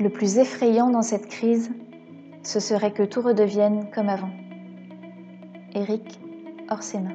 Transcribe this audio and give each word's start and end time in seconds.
Le 0.00 0.08
plus 0.08 0.38
effrayant 0.38 0.88
dans 0.88 1.02
cette 1.02 1.28
crise, 1.28 1.70
ce 2.42 2.58
serait 2.58 2.92
que 2.92 3.02
tout 3.02 3.20
redevienne 3.20 3.90
comme 3.94 4.08
avant. 4.08 4.30
Éric 5.74 6.18
Orsena. 6.70 7.10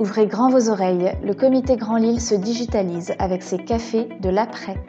Ouvrez 0.00 0.26
grand 0.26 0.48
vos 0.48 0.70
oreilles, 0.70 1.12
le 1.22 1.34
comité 1.34 1.76
Grand 1.76 1.98
Lille 1.98 2.22
se 2.22 2.34
digitalise 2.34 3.12
avec 3.18 3.42
ses 3.42 3.58
cafés 3.58 4.08
de 4.22 4.30
l'après. 4.30 4.82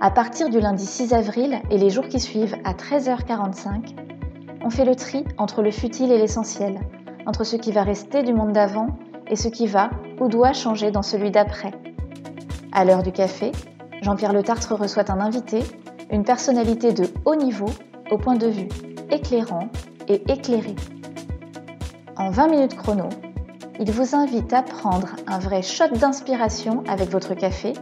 À 0.00 0.12
partir 0.12 0.48
du 0.48 0.60
lundi 0.60 0.86
6 0.86 1.12
avril 1.12 1.60
et 1.72 1.78
les 1.78 1.90
jours 1.90 2.06
qui 2.06 2.20
suivent 2.20 2.56
à 2.62 2.74
13h45, 2.74 3.96
on 4.64 4.70
fait 4.70 4.84
le 4.84 4.94
tri 4.94 5.24
entre 5.38 5.62
le 5.62 5.72
futile 5.72 6.12
et 6.12 6.18
l'essentiel, 6.18 6.78
entre 7.26 7.42
ce 7.42 7.56
qui 7.56 7.72
va 7.72 7.82
rester 7.82 8.22
du 8.22 8.32
monde 8.32 8.52
d'avant 8.52 8.96
et 9.28 9.34
ce 9.34 9.48
qui 9.48 9.66
va 9.66 9.90
ou 10.20 10.28
doit 10.28 10.52
changer 10.52 10.92
dans 10.92 11.02
celui 11.02 11.32
d'après. 11.32 11.72
À 12.70 12.84
l'heure 12.84 13.02
du 13.02 13.10
café, 13.10 13.50
Jean-Pierre 14.02 14.32
Le 14.32 14.42
Tartre 14.42 14.74
reçoit 14.74 15.10
un 15.10 15.20
invité, 15.20 15.60
une 16.10 16.24
personnalité 16.24 16.92
de 16.92 17.04
haut 17.24 17.36
niveau 17.36 17.70
au 18.10 18.18
point 18.18 18.36
de 18.36 18.46
vue 18.46 18.68
éclairant 19.10 19.68
et 20.08 20.22
éclairé. 20.30 20.74
En 22.16 22.30
20 22.30 22.48
minutes 22.48 22.76
chrono, 22.76 23.08
il 23.78 23.90
vous 23.92 24.14
invite 24.14 24.52
à 24.52 24.62
prendre 24.62 25.16
un 25.26 25.38
vrai 25.38 25.62
shot 25.62 25.88
d'inspiration 25.88 26.82
avec 26.88 27.08
votre 27.10 27.34
café 27.34 27.72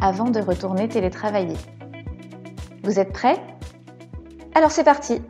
avant 0.00 0.30
de 0.30 0.40
retourner 0.40 0.88
télétravailler. 0.88 1.56
Vous 2.82 2.98
êtes 2.98 3.12
prêts? 3.12 3.40
Alors 4.54 4.70
c'est 4.70 4.84
parti 4.84 5.20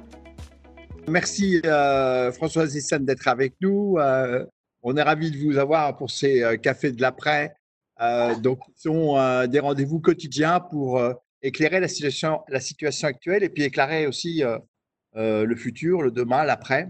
Merci 1.09 1.61
euh, 1.65 2.33
Françoise 2.33 2.71
Zissane 2.71 3.05
d'être 3.05 3.29
avec 3.29 3.55
nous. 3.61 3.97
Euh, 3.99 4.45
on 4.83 4.97
est 4.97 5.03
ravis 5.03 5.31
de 5.31 5.39
vous 5.39 5.57
avoir 5.57 5.97
pour 5.97 6.11
ces 6.11 6.43
euh, 6.43 6.57
cafés 6.57 6.91
de 6.91 7.01
l'après. 7.01 7.55
Donc, 8.43 8.61
ce 8.75 8.91
sont 8.91 9.47
des 9.47 9.59
rendez-vous 9.59 10.01
quotidiens 10.01 10.61
pour 10.61 11.01
éclairer 11.43 11.81
la 11.81 11.89
situation, 11.89 12.41
la 12.49 12.61
situation 12.61 13.09
actuelle 13.09 13.43
et 13.43 13.49
puis 13.49 13.63
éclairer 13.63 14.07
aussi 14.07 14.43
le 15.15 15.57
futur, 15.57 16.03
le 16.03 16.11
demain, 16.11 16.45
l'après. 16.45 16.89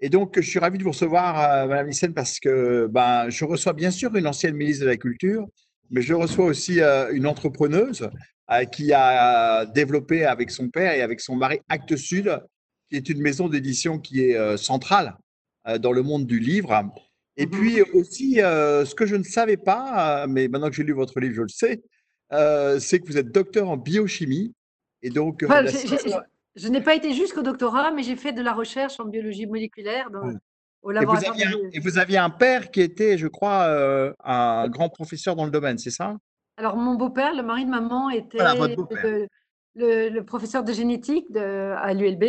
Et 0.00 0.08
donc, 0.08 0.34
je 0.40 0.48
suis 0.48 0.58
ravi 0.58 0.78
de 0.78 0.82
vous 0.82 0.90
recevoir, 0.90 1.68
Madame 1.68 1.92
Zissane, 1.92 2.14
parce 2.14 2.40
que 2.40 2.88
ben, 2.90 3.30
je 3.30 3.44
reçois 3.44 3.72
bien 3.72 3.92
sûr 3.92 4.14
une 4.16 4.26
ancienne 4.26 4.56
ministre 4.56 4.84
de 4.84 4.90
la 4.90 4.96
Culture, 4.96 5.46
mais 5.90 6.02
je 6.02 6.14
reçois 6.14 6.46
aussi 6.46 6.80
une 6.80 7.26
entrepreneuse 7.26 8.10
qui 8.72 8.92
a 8.92 9.64
développé 9.66 10.24
avec 10.24 10.50
son 10.50 10.68
père 10.68 10.92
et 10.94 11.02
avec 11.02 11.20
son 11.20 11.36
mari 11.36 11.60
Actes 11.68 11.96
Sud, 11.96 12.40
qui 12.92 12.96
est 12.96 13.08
une 13.08 13.22
maison 13.22 13.48
d'édition 13.48 13.98
qui 13.98 14.22
est 14.22 14.36
euh, 14.36 14.58
centrale 14.58 15.16
euh, 15.66 15.78
dans 15.78 15.92
le 15.92 16.02
monde 16.02 16.26
du 16.26 16.38
livre. 16.38 16.84
Et 17.36 17.46
mhm. 17.46 17.50
puis 17.50 17.82
aussi, 17.94 18.42
euh, 18.42 18.84
ce 18.84 18.94
que 18.94 19.06
je 19.06 19.16
ne 19.16 19.22
savais 19.22 19.56
pas, 19.56 20.26
mais 20.26 20.48
maintenant 20.48 20.68
que 20.68 20.74
j'ai 20.74 20.82
lu 20.82 20.92
votre 20.92 21.20
livre, 21.20 21.34
je 21.34 21.42
le 21.42 21.48
sais, 21.48 21.82
c'est 22.80 23.00
que 23.00 23.06
vous 23.06 23.18
êtes 23.18 23.32
docteur 23.32 23.68
en 23.68 23.76
biochimie. 23.76 24.54
Et 25.02 25.10
donc, 25.10 25.44
je 26.54 26.68
n'ai 26.68 26.80
pas 26.80 26.94
été 26.94 27.12
jusqu'au 27.14 27.42
doctorat, 27.42 27.90
mais 27.92 28.02
j'ai 28.02 28.16
fait 28.16 28.32
de 28.32 28.42
la 28.42 28.52
recherche 28.52 29.00
en 29.00 29.04
biologie 29.04 29.46
moléculaire 29.46 30.08
au 30.82 30.90
laboratoire. 30.90 31.34
Et 31.34 31.44
vous, 31.44 31.54
aviez, 31.54 31.76
et 31.76 31.80
vous, 31.80 31.98
aviez 31.98 32.18
un, 32.18 32.30
père 32.30 32.70
qui 32.70 32.80
était, 32.80 33.18
je 33.18 33.26
crois, 33.26 33.66
un 34.24 34.68
grand 34.68 34.90
professeur 34.90 35.34
dans 35.34 35.44
le 35.44 35.50
domaine, 35.50 35.78
c'est 35.78 35.90
ça? 35.90 36.16
Alors, 36.56 36.76
mon 36.76 36.94
beau-père, 36.94 37.34
le 37.34 37.42
mari 37.42 37.64
de 37.64 37.70
maman, 37.70 38.10
était 38.10 38.38
le, 39.74 40.20
professeur 40.20 40.64
de 40.64 40.72
génétique 40.72 41.30
de, 41.32 41.74
à 41.76 41.94
l'ULB. 41.94 42.24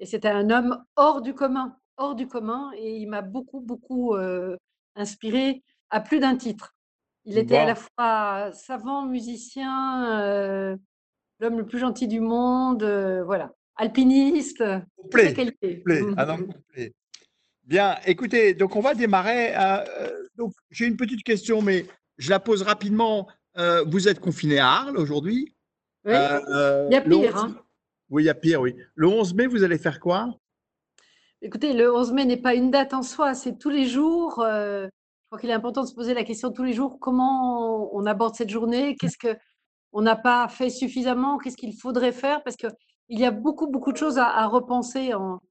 Et 0.00 0.06
c'était 0.06 0.28
un 0.28 0.50
homme 0.50 0.84
hors 0.96 1.22
du 1.22 1.34
commun, 1.34 1.76
hors 1.96 2.14
du 2.14 2.26
commun, 2.26 2.70
et 2.76 2.96
il 2.96 3.06
m'a 3.08 3.22
beaucoup, 3.22 3.60
beaucoup 3.60 4.16
inspiré 4.96 5.62
à 5.90 6.00
plus 6.00 6.20
d'un 6.20 6.36
titre. 6.36 6.74
Il 7.24 7.38
était 7.38 7.56
à 7.56 7.66
la 7.66 7.74
fois 7.74 8.52
savant, 8.52 9.06
musicien, 9.06 10.76
l'homme 11.40 11.58
le 11.58 11.66
plus 11.66 11.78
gentil 11.78 12.08
du 12.08 12.20
monde, 12.20 12.84
voilà, 13.24 13.52
alpiniste. 13.76 14.64
Complet, 14.96 15.32
qualité. 15.32 15.82
Bien, 17.64 17.96
écoutez, 18.04 18.52
donc 18.52 18.76
on 18.76 18.80
va 18.80 18.94
démarrer. 18.94 19.54
donc 20.36 20.52
j'ai 20.70 20.86
une 20.86 20.96
petite 20.96 21.22
question, 21.22 21.62
mais 21.62 21.86
je 22.18 22.30
la 22.30 22.40
pose 22.40 22.62
rapidement. 22.62 23.28
vous 23.86 24.08
êtes 24.08 24.20
confiné 24.20 24.58
à 24.58 24.68
Arles 24.68 24.98
aujourd'hui. 24.98 25.54
Oui, 26.04 26.12
il 26.12 26.92
y 26.92 26.96
a 26.96 27.00
pire. 27.00 27.36
Hein. 27.36 27.56
Oui, 28.10 28.24
il 28.24 28.26
y 28.26 28.30
a 28.30 28.34
pire, 28.34 28.60
oui. 28.60 28.76
Le 28.94 29.08
11 29.08 29.34
mai, 29.34 29.46
vous 29.46 29.64
allez 29.64 29.78
faire 29.78 29.98
quoi? 29.98 30.38
Écoutez, 31.44 31.74
le 31.74 31.94
11 31.94 32.12
mai 32.14 32.24
n'est 32.24 32.38
pas 32.38 32.54
une 32.54 32.70
date 32.70 32.94
en 32.94 33.02
soi, 33.02 33.34
c'est 33.34 33.58
tous 33.58 33.68
les 33.68 33.84
jours. 33.84 34.38
Euh, 34.40 34.86
je 34.86 35.26
crois 35.26 35.38
qu'il 35.38 35.50
est 35.50 35.52
important 35.52 35.82
de 35.82 35.86
se 35.86 35.94
poser 35.94 36.14
la 36.14 36.24
question 36.24 36.50
tous 36.50 36.62
les 36.64 36.72
jours 36.72 36.98
comment 36.98 37.94
on 37.94 38.06
aborde 38.06 38.34
cette 38.34 38.48
journée, 38.48 38.96
qu'est-ce 38.96 39.18
que 39.18 39.36
on 39.92 40.00
n'a 40.00 40.16
pas 40.16 40.48
fait 40.48 40.70
suffisamment, 40.70 41.36
qu'est-ce 41.36 41.58
qu'il 41.58 41.78
faudrait 41.78 42.12
faire, 42.12 42.42
parce 42.44 42.56
qu'il 42.56 42.70
y 43.10 43.26
a 43.26 43.30
beaucoup, 43.30 43.66
beaucoup 43.66 43.92
de 43.92 43.98
choses 43.98 44.16
à, 44.16 44.46
repenser 44.46 45.12
en, 45.12 45.42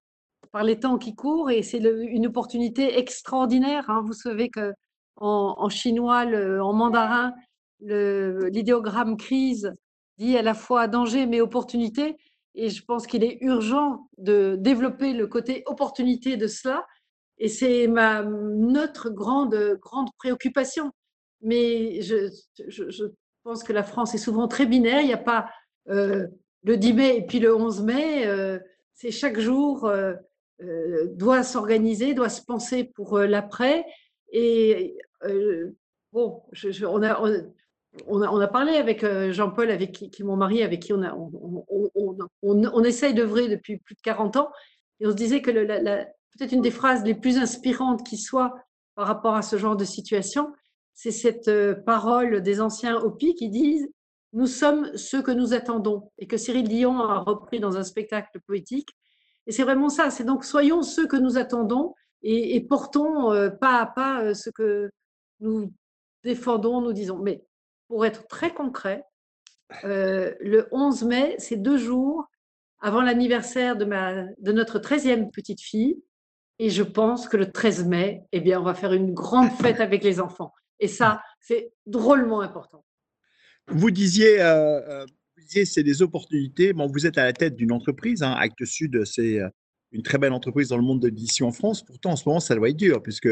par 0.52 0.64
les 0.64 0.80
temps 0.80 0.98
qui 0.98 1.14
courent 1.14 1.52
et 1.52 1.62
c'est 1.62 1.78
une 1.78 2.26
opportunité 2.26 2.98
extraordinaire. 2.98 3.88
Hein. 3.92 4.02
Vous 4.04 4.14
savez 4.14 4.50
que 4.50 4.74
en, 5.18 5.70
chinois, 5.70 6.26
en 6.60 6.74
mandarin, 6.74 7.36
l'idéogramme 7.82 9.16
crise 9.16 9.72
dit 10.18 10.40
à 10.40 10.42
la 10.42 10.56
fois 10.56 10.88
danger 10.88 11.28
mais 11.28 11.40
opportunité. 11.40 12.18
Et 12.56 12.70
je 12.70 12.84
pense 12.86 13.08
qu'il 13.08 13.24
est 13.24 13.38
urgent 13.42 14.10
de 14.18 14.56
développer 14.60 15.14
le 15.14 15.28
côté 15.28 15.64
opportunité 15.66 16.38
de 16.38 16.48
cela. 16.48 16.86
Et 17.40 17.48
c'est 17.48 17.88
notre 17.88 19.10
grande, 19.10 19.78
grande 19.82 20.10
préoccupation. 20.18 20.92
Mais 21.42 22.02
je, 22.02 22.30
pense 23.44 23.64
que 23.64 23.74
la 23.74 23.84
France 23.84 24.14
est 24.16 24.20
souvent 24.20 24.48
très 24.48 24.66
binaire. 24.66 25.02
Il 25.02 25.08
n'y 25.08 25.14
a 25.14 25.18
pas 25.18 25.50
euh, 25.90 26.28
le 26.64 26.78
10 26.78 26.94
mai 26.94 27.18
et 27.18 27.26
puis 27.26 27.40
le 27.40 27.56
11 27.56 27.84
mai. 27.84 28.28
Euh, 28.28 28.60
c'est 28.94 29.12
chaque 29.12 29.40
jour 29.40 29.86
euh, 29.86 30.14
doit 31.16 31.44
s'organiser, 31.44 32.14
doit 32.14 32.30
se 32.30 32.44
penser 32.44 32.84
pour 32.84 33.20
l'après. 33.20 33.86
Et 34.32 34.96
bon, 36.12 36.44
on 36.88 37.04
a, 37.04 37.22
a, 38.42 38.48
parlé 38.48 38.74
avec 38.74 39.04
euh, 39.04 39.32
Jean-Paul, 39.32 39.70
avec 39.70 39.92
qui, 39.92 40.24
mon 40.24 40.36
mari, 40.36 40.64
avec 40.64 40.82
qui 40.82 40.94
on, 40.94 41.04
a, 41.04 41.16
on, 42.42 42.84
essaye 42.84 43.14
d'œuvrer 43.14 43.48
depuis 43.48 43.78
plus 43.78 43.96
de 43.96 44.02
40 44.02 44.38
ans, 44.38 44.52
et 45.00 45.08
on 45.08 45.12
se 45.12 45.16
disait 45.16 45.42
que 45.42 45.52
peut-être 45.52 46.52
une 46.52 46.62
des 46.62 46.72
phrases 46.72 47.04
les 47.04 47.14
plus 47.14 47.38
inspirantes 47.38 48.06
qui 48.06 48.18
soit 48.18 48.54
par 48.96 49.08
rapport 49.08 49.36
à 49.36 49.42
ce 49.42 49.58
genre 49.58 49.76
de 49.76 49.86
situation, 49.86 50.54
c'est 50.94 51.12
cette 51.12 51.48
euh, 51.48 51.76
parole 51.76 52.42
des 52.42 52.62
anciens 52.62 52.98
Hopi 52.98 53.36
qui 53.36 53.50
disent 53.50 53.90
Nous 54.34 54.48
sommes 54.48 54.96
ceux 54.96 55.22
que 55.22 55.32
nous 55.32 55.54
attendons, 55.54 56.12
et 56.18 56.28
que 56.28 56.38
Cyril 56.38 56.68
Dion 56.68 57.00
a 57.00 57.20
repris 57.20 57.60
dans 57.60 57.78
un 57.78 57.84
spectacle 57.84 58.40
poétique. 58.48 58.90
Et 59.48 59.52
c'est 59.52 59.64
vraiment 59.64 59.90
ça, 59.90 60.10
c'est 60.10 60.24
donc 60.24 60.46
soyons 60.46 60.84
ceux 60.84 61.08
que 61.08 61.18
nous 61.18 61.38
attendons 61.38 61.94
et, 62.22 62.62
portons 62.62 63.34
euh, 63.34 63.50
pas 63.50 63.82
à 63.82 63.86
pas 63.86 64.34
ce 64.34 64.50
que 64.50 64.90
nous 65.42 65.74
défendons, 66.24 66.80
nous 66.80 66.94
disons. 66.94 67.18
Mais 67.18 67.44
pour 67.88 68.06
être 68.06 68.28
très 68.28 68.54
concret, 68.54 69.04
euh, 69.84 70.34
le 70.40 70.68
11 70.72 71.04
mai, 71.04 71.36
c'est 71.40 71.56
deux 71.56 71.78
jours 71.78 72.26
avant 72.80 73.02
l'anniversaire 73.02 73.76
de, 73.76 73.86
de 73.86 74.52
notre 74.52 74.80
13e 74.80 75.32
petite 75.32 75.62
fille. 75.62 76.02
Et 76.60 76.70
je 76.70 76.84
pense 76.84 77.28
que 77.28 77.38
le 77.38 77.52
13 77.52 77.86
mai, 77.86 78.22
eh 78.32 78.40
bien, 78.40 78.60
on 78.60 78.64
va 78.64 78.76
faire 78.76 78.94
une 78.94 79.14
grande 79.14 79.52
fête 79.52 79.80
avec 79.80 80.04
les 80.04 80.20
enfants. 80.20 80.54
Et 80.80 80.88
ça, 80.88 81.22
c'est 81.42 81.72
drôlement 81.86 82.42
important. 82.42 82.86
Vous 83.68 83.92
disiez, 83.92 84.42
euh, 84.42 84.82
euh, 84.88 85.06
c'est 85.66 85.84
des 85.84 86.02
opportunités. 86.02 86.74
Bon, 86.74 86.88
vous 86.88 87.08
êtes 87.08 87.18
à 87.18 87.24
la 87.24 87.34
tête 87.34 87.56
d'une 87.56 87.72
entreprise. 87.72 88.22
Hein. 88.22 88.34
Actes 88.34 88.66
Sud, 88.66 89.04
c'est 89.06 89.40
une 89.92 90.04
très 90.04 90.18
belle 90.18 90.34
entreprise 90.34 90.70
dans 90.70 90.78
le 90.78 90.84
monde 90.84 91.02
de 91.02 91.08
l'édition 91.08 91.48
en 91.48 91.52
France. 91.52 91.84
Pourtant, 91.84 92.12
en 92.12 92.16
ce 92.16 92.28
moment, 92.28 92.40
ça 92.40 92.56
doit 92.56 92.70
être 92.70 92.78
dur 92.78 93.02
puisque 93.02 93.30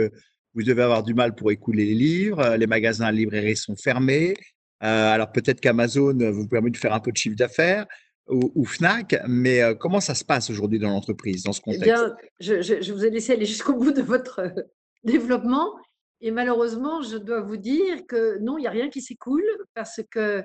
vous 0.53 0.63
devez 0.63 0.81
avoir 0.81 1.03
du 1.03 1.13
mal 1.13 1.35
pour 1.35 1.51
écouler 1.51 1.85
les 1.85 1.93
livres, 1.93 2.55
les 2.55 2.67
magasins 2.67 3.05
à 3.05 3.11
librairie 3.11 3.55
sont 3.55 3.75
fermés. 3.75 4.35
Euh, 4.83 5.13
alors 5.13 5.31
peut-être 5.31 5.61
qu'Amazon 5.61 6.17
vous 6.31 6.47
permet 6.47 6.71
de 6.71 6.77
faire 6.77 6.93
un 6.93 6.99
peu 6.99 7.11
de 7.11 7.17
chiffre 7.17 7.35
d'affaires 7.35 7.85
ou, 8.27 8.63
Fnac, 8.65 9.15
mais 9.27 9.61
euh, 9.61 9.75
comment 9.75 9.99
ça 9.99 10.15
se 10.15 10.23
passe 10.23 10.49
aujourd'hui 10.49 10.79
dans 10.79 10.89
l'entreprise, 10.89 11.43
dans 11.43 11.51
ce 11.51 11.59
contexte? 11.59 11.83
eh 11.83 11.85
bien, 11.85 12.15
je, 12.39 12.93
vous 12.93 13.03
ai 13.03 13.09
laissé 13.09 13.33
aller 13.33 13.45
jusqu'au 13.45 13.73
bout 13.73 13.91
de 13.91 14.01
votre 14.01 14.39
euh, 14.39 14.61
développement. 15.03 15.75
Et 16.21 16.31
malheureusement, 16.31 17.01
je 17.01 17.17
dois 17.17 17.41
vous 17.41 17.57
dire 17.57 18.05
que 18.07 18.37
non, 18.39 18.57
il 18.57 18.61
n'y 18.61 18.67
a 18.67 18.71
rien 18.71 18.89
qui 18.89 19.01
s'écoule 19.01 19.43
parce 19.73 20.01
que, 20.11 20.43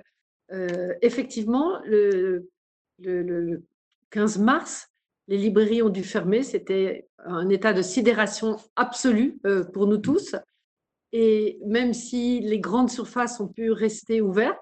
effectivement, 1.02 1.78
le, 1.84 2.48
le, 2.98 3.62
15 4.10 4.38
mars, 4.38 4.88
les 5.28 5.36
librairies 5.36 5.82
ont 5.82 5.88
dû 5.88 6.02
fermer. 6.02 6.42
C'était 6.42 7.08
un 7.18 7.48
état 7.48 7.72
de 7.72 7.82
sidération 7.82 8.56
absolue 8.76 9.38
euh, 9.46 9.64
pour 9.64 9.86
nous 9.86 9.98
tous. 9.98 10.34
Et 11.12 11.58
même 11.66 11.94
si 11.94 12.40
les 12.40 12.60
grandes 12.60 12.90
surfaces 12.90 13.40
ont 13.40 13.48
pu 13.48 13.70
rester 13.70 14.20
ouvertes, 14.20 14.58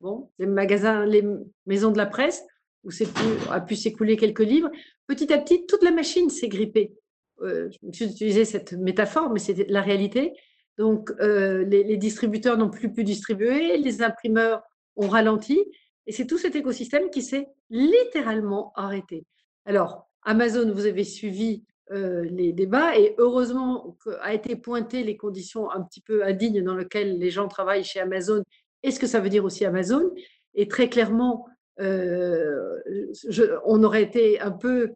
bon, 0.00 0.30
les 0.38 0.46
magasins, 0.46 1.06
les 1.06 1.24
maisons 1.66 1.90
de 1.90 1.98
la 1.98 2.06
presse, 2.06 2.42
où 2.84 2.90
c'est 2.90 3.08
a 3.50 3.60
pu 3.60 3.76
s'écouler 3.76 4.16
quelques 4.16 4.40
livres, 4.40 4.70
petit 5.06 5.32
à 5.32 5.38
petit, 5.38 5.66
toute 5.66 5.82
la 5.82 5.90
machine 5.90 6.28
s'est 6.28 6.48
grippée. 6.48 6.94
Euh, 7.40 7.68
je 7.92 8.04
utilisé 8.04 8.44
cette 8.44 8.72
métaphore, 8.72 9.30
mais 9.30 9.38
c'est 9.38 9.68
la 9.68 9.80
réalité. 9.80 10.32
Donc, 10.78 11.10
euh, 11.20 11.64
les, 11.64 11.84
les, 11.84 11.96
distributeurs 11.96 12.58
n'ont 12.58 12.70
plus 12.70 12.92
pu 12.92 13.04
distribuer, 13.04 13.78
les 13.78 14.02
imprimeurs 14.02 14.62
ont 14.96 15.08
ralenti, 15.08 15.60
Et 16.06 16.12
c'est 16.12 16.26
tout 16.26 16.38
cet 16.38 16.56
écosystème 16.56 17.10
qui 17.10 17.22
s'est 17.22 17.46
littéralement 17.70 18.72
arrêté. 18.74 19.24
Alors, 19.64 20.08
Amazon, 20.22 20.72
vous 20.72 20.86
avez 20.86 21.04
suivi 21.04 21.64
euh, 21.90 22.24
les 22.24 22.52
débats 22.52 22.96
et 22.98 23.14
heureusement 23.18 23.96
a 24.22 24.32
été 24.32 24.56
pointé 24.56 25.02
les 25.02 25.16
conditions 25.16 25.70
un 25.70 25.82
petit 25.82 26.00
peu 26.00 26.24
indignes 26.24 26.62
dans 26.62 26.76
lesquelles 26.76 27.18
les 27.18 27.30
gens 27.30 27.48
travaillent 27.48 27.84
chez 27.84 28.00
Amazon 28.00 28.42
et 28.82 28.90
ce 28.90 28.98
que 28.98 29.06
ça 29.06 29.20
veut 29.20 29.28
dire 29.28 29.44
aussi 29.44 29.64
Amazon. 29.64 30.10
Et 30.54 30.68
très 30.68 30.88
clairement, 30.88 31.46
euh, 31.80 32.78
on 33.64 33.82
aurait 33.82 34.02
été 34.02 34.40
un 34.40 34.52
peu 34.52 34.94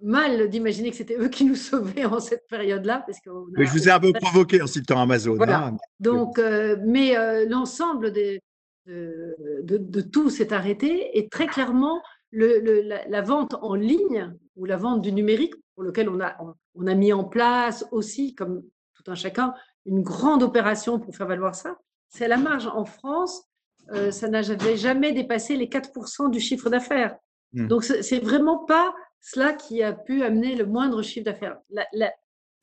mal 0.00 0.48
d'imaginer 0.48 0.90
que 0.90 0.96
c'était 0.96 1.16
eux 1.16 1.28
qui 1.28 1.44
nous 1.44 1.54
sauvaient 1.56 2.04
en 2.04 2.20
cette 2.20 2.46
période-là. 2.48 3.04
Parce 3.06 3.18
mais 3.56 3.66
je 3.66 3.72
vous 3.72 3.88
ai 3.88 3.90
un 3.90 4.00
peu 4.00 4.12
provoqué 4.12 4.62
en 4.62 4.66
citant 4.66 5.00
Amazon. 5.00 5.40
Hein. 5.40 5.76
Donc, 6.00 6.38
euh, 6.38 6.76
mais 6.84 7.16
euh, 7.16 7.46
l'ensemble 7.48 8.12
de, 8.12 8.38
de, 8.86 10.00
tout 10.00 10.30
s'est 10.30 10.52
arrêté 10.52 11.18
et 11.18 11.28
très 11.28 11.46
clairement, 11.46 12.02
le, 12.32 12.82
la, 13.08 13.22
vente 13.22 13.54
en 13.60 13.74
ligne 13.74 14.34
ou 14.56 14.64
la 14.64 14.76
vente 14.76 15.02
du 15.02 15.12
numérique, 15.12 15.54
pour 15.74 15.84
lequel 15.84 16.08
on 16.08 16.20
a, 16.20 16.36
on 16.74 16.86
a 16.86 16.94
mis 16.94 17.12
en 17.12 17.24
place 17.24 17.86
aussi, 17.92 18.34
comme 18.34 18.62
tout 18.94 19.10
un 19.10 19.14
chacun, 19.14 19.54
une 19.86 20.02
grande 20.02 20.42
opération 20.42 20.98
pour 20.98 21.14
faire 21.14 21.26
valoir 21.26 21.54
ça, 21.54 21.78
c'est 22.08 22.24
à 22.24 22.28
la 22.28 22.36
marge. 22.36 22.66
En 22.66 22.84
France, 22.84 23.42
euh, 23.90 24.10
ça 24.10 24.28
n'avait 24.28 24.76
jamais 24.76 25.12
dépassé 25.12 25.56
les 25.56 25.66
4% 25.66 26.30
du 26.30 26.40
chiffre 26.40 26.70
d'affaires. 26.70 27.16
Hmm. 27.52 27.66
Donc, 27.66 27.84
c'est 27.84 28.20
vraiment 28.20 28.58
pas 28.64 28.94
cela 29.20 29.52
qui 29.52 29.82
a 29.82 29.92
pu 29.92 30.22
amener 30.22 30.54
le 30.54 30.66
moindre 30.66 31.02
chiffre 31.02 31.24
d'affaires. 31.24 31.58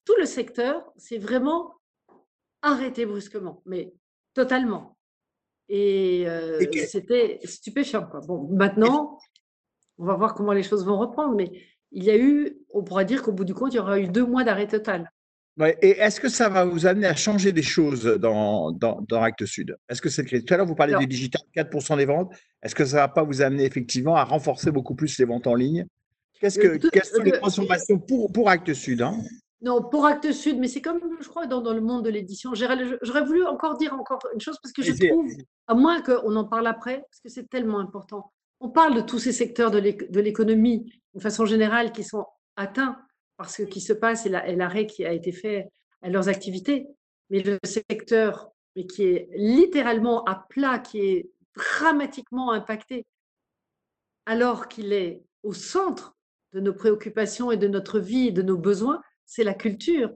tout 0.05 0.15
le 0.17 0.25
secteur 0.25 0.91
s'est 0.97 1.17
vraiment 1.17 1.75
arrêté 2.61 3.05
brusquement, 3.05 3.61
mais 3.65 3.93
totalement. 4.33 4.97
Et, 5.67 6.27
euh, 6.27 6.59
c'était 6.87 7.39
stupéfiant. 7.43 8.05
Quoi. 8.07 8.21
Bon, 8.21 8.47
maintenant, 8.51 9.19
on 9.99 10.05
va 10.05 10.15
voir 10.15 10.33
comment 10.33 10.53
les 10.53 10.63
choses 10.63 10.85
vont 10.85 10.97
reprendre, 10.97 11.35
mais 11.35 11.51
il 11.91 12.03
y 12.03 12.09
a 12.09 12.17
eu, 12.17 12.57
on 12.73 12.83
pourra 12.83 13.03
dire 13.03 13.21
qu'au 13.21 13.31
bout 13.31 13.45
du 13.45 13.53
compte, 13.53 13.73
il 13.73 13.77
y 13.77 13.79
aura 13.79 13.99
eu 13.99 14.07
deux 14.07 14.25
mois 14.25 14.43
d'arrêt 14.43 14.67
total 14.67 15.11
et 15.81 15.89
est-ce 15.99 16.21
que 16.21 16.29
ça 16.29 16.49
va 16.49 16.63
vous 16.65 16.85
amener 16.85 17.07
à 17.07 17.15
changer 17.15 17.51
des 17.51 17.63
choses 17.63 18.05
dans, 18.05 18.71
dans, 18.71 19.01
dans 19.07 19.21
Actes 19.21 19.45
Sud? 19.45 19.77
Est-ce 19.89 20.01
que 20.01 20.09
c'est 20.09 20.23
Tout 20.23 20.53
à 20.53 20.57
l'heure, 20.57 20.65
vous 20.65 20.75
parlez 20.75 20.95
des 20.97 21.05
digital, 21.05 21.41
4% 21.55 21.97
des 21.97 22.05
ventes. 22.05 22.31
Est-ce 22.63 22.75
que 22.75 22.85
ça 22.85 22.97
ne 22.97 23.01
va 23.01 23.07
pas 23.09 23.23
vous 23.23 23.41
amener 23.41 23.65
effectivement 23.65 24.15
à 24.15 24.23
renforcer 24.23 24.71
beaucoup 24.71 24.95
plus 24.95 25.17
les 25.19 25.25
ventes 25.25 25.47
en 25.47 25.55
ligne? 25.55 25.85
Qu'est-ce 26.39 26.59
que, 26.59 26.77
Quelles 26.89 27.03
sont 27.03 27.21
les 27.21 27.33
transformations 27.33 27.99
pour, 27.99 28.31
pour 28.31 28.49
Actes 28.49 28.73
Sud 28.73 29.01
hein? 29.01 29.17
Non, 29.61 29.83
pour 29.83 30.05
Actes 30.05 30.31
Sud, 30.31 30.57
mais 30.57 30.69
c'est 30.69 30.81
comme, 30.81 31.01
je 31.19 31.27
crois, 31.27 31.45
dans, 31.45 31.59
dans 31.61 31.73
le 31.73 31.81
monde 31.81 32.05
de 32.05 32.09
l'édition. 32.09 32.53
J'aurais 32.53 33.25
voulu 33.25 33.45
encore 33.45 33.77
dire 33.77 33.93
encore 33.93 34.19
une 34.33 34.39
chose, 34.39 34.57
parce 34.63 34.71
que 34.71 34.81
je 34.81 34.93
trouve, 34.93 35.29
à 35.67 35.73
moins 35.73 36.01
qu'on 36.01 36.33
en 36.37 36.45
parle 36.45 36.67
après, 36.67 36.99
parce 36.99 37.19
que 37.21 37.27
c'est 37.27 37.49
tellement 37.49 37.79
important. 37.79 38.31
On 38.59 38.69
parle 38.69 38.95
de 38.95 39.01
tous 39.01 39.19
ces 39.19 39.31
secteurs 39.31 39.71
de 39.71 40.19
l'économie, 40.19 40.93
de 41.13 41.19
façon 41.19 41.45
générale, 41.45 41.91
qui 41.91 42.03
sont 42.03 42.25
atteints 42.55 42.99
par 43.37 43.49
ce 43.49 43.63
qui 43.63 43.81
se 43.81 43.93
passe 43.93 44.25
et 44.25 44.29
l'arrêt 44.29 44.85
qui 44.85 45.05
a 45.05 45.13
été 45.13 45.31
fait 45.31 45.69
à 46.01 46.09
leurs 46.09 46.29
activités. 46.29 46.87
Mais 47.29 47.41
le 47.41 47.57
secteur 47.63 48.51
mais 48.75 48.85
qui 48.85 49.03
est 49.03 49.29
littéralement 49.35 50.23
à 50.25 50.45
plat, 50.49 50.79
qui 50.79 50.99
est 50.99 51.29
dramatiquement 51.55 52.51
impacté, 52.51 53.05
alors 54.25 54.67
qu'il 54.67 54.93
est 54.93 55.23
au 55.43 55.53
centre 55.53 56.15
de 56.53 56.59
nos 56.59 56.73
préoccupations 56.73 57.51
et 57.51 57.57
de 57.57 57.67
notre 57.67 57.99
vie 57.99 58.27
et 58.27 58.31
de 58.31 58.41
nos 58.41 58.57
besoins, 58.57 59.01
c'est 59.25 59.43
la 59.43 59.53
culture. 59.53 60.11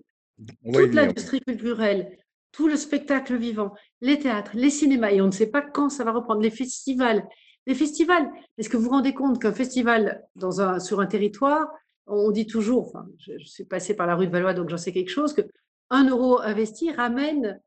Toute 0.72 0.94
l'industrie 0.94 1.42
culturelle, 1.42 2.18
tout 2.52 2.68
le 2.68 2.76
spectacle 2.76 3.36
vivant, 3.36 3.74
les 4.02 4.20
théâtres, 4.20 4.52
les 4.54 4.70
cinémas, 4.70 5.12
et 5.12 5.22
on 5.22 5.28
ne 5.28 5.32
sait 5.32 5.50
pas 5.50 5.62
quand 5.62 5.90
ça 5.90 6.04
va 6.04 6.12
reprendre, 6.12 6.42
les 6.42 6.52
festivals. 6.52 7.28
Les 7.66 7.76
festivals, 7.76 8.30
est-ce 8.58 8.70
que 8.70 8.78
vous 8.78 8.84
vous 8.84 8.90
rendez 8.90 9.14
compte 9.14 9.42
qu'un 9.42 9.54
festival 9.54 10.24
dans 10.36 10.62
un, 10.62 10.80
sur 10.80 11.00
un 11.00 11.06
territoire, 11.06 11.68
on 12.08 12.32
dit 12.32 12.48
toujours, 12.48 12.88
enfin, 12.88 13.06
je, 13.20 13.38
suis 13.46 13.64
passée 13.64 13.96
par 13.96 14.08
la 14.08 14.16
rue 14.16 14.28
de 14.28 14.32
Valois, 14.32 14.54
donc 14.54 14.70
j'en 14.70 14.78
sais 14.78 14.92
quelque 14.92 15.10
chose, 15.10 15.34
que 15.34 15.42
1 15.90 16.10
euro 16.10 16.40
investi 16.42 16.92
ramène 16.92 17.62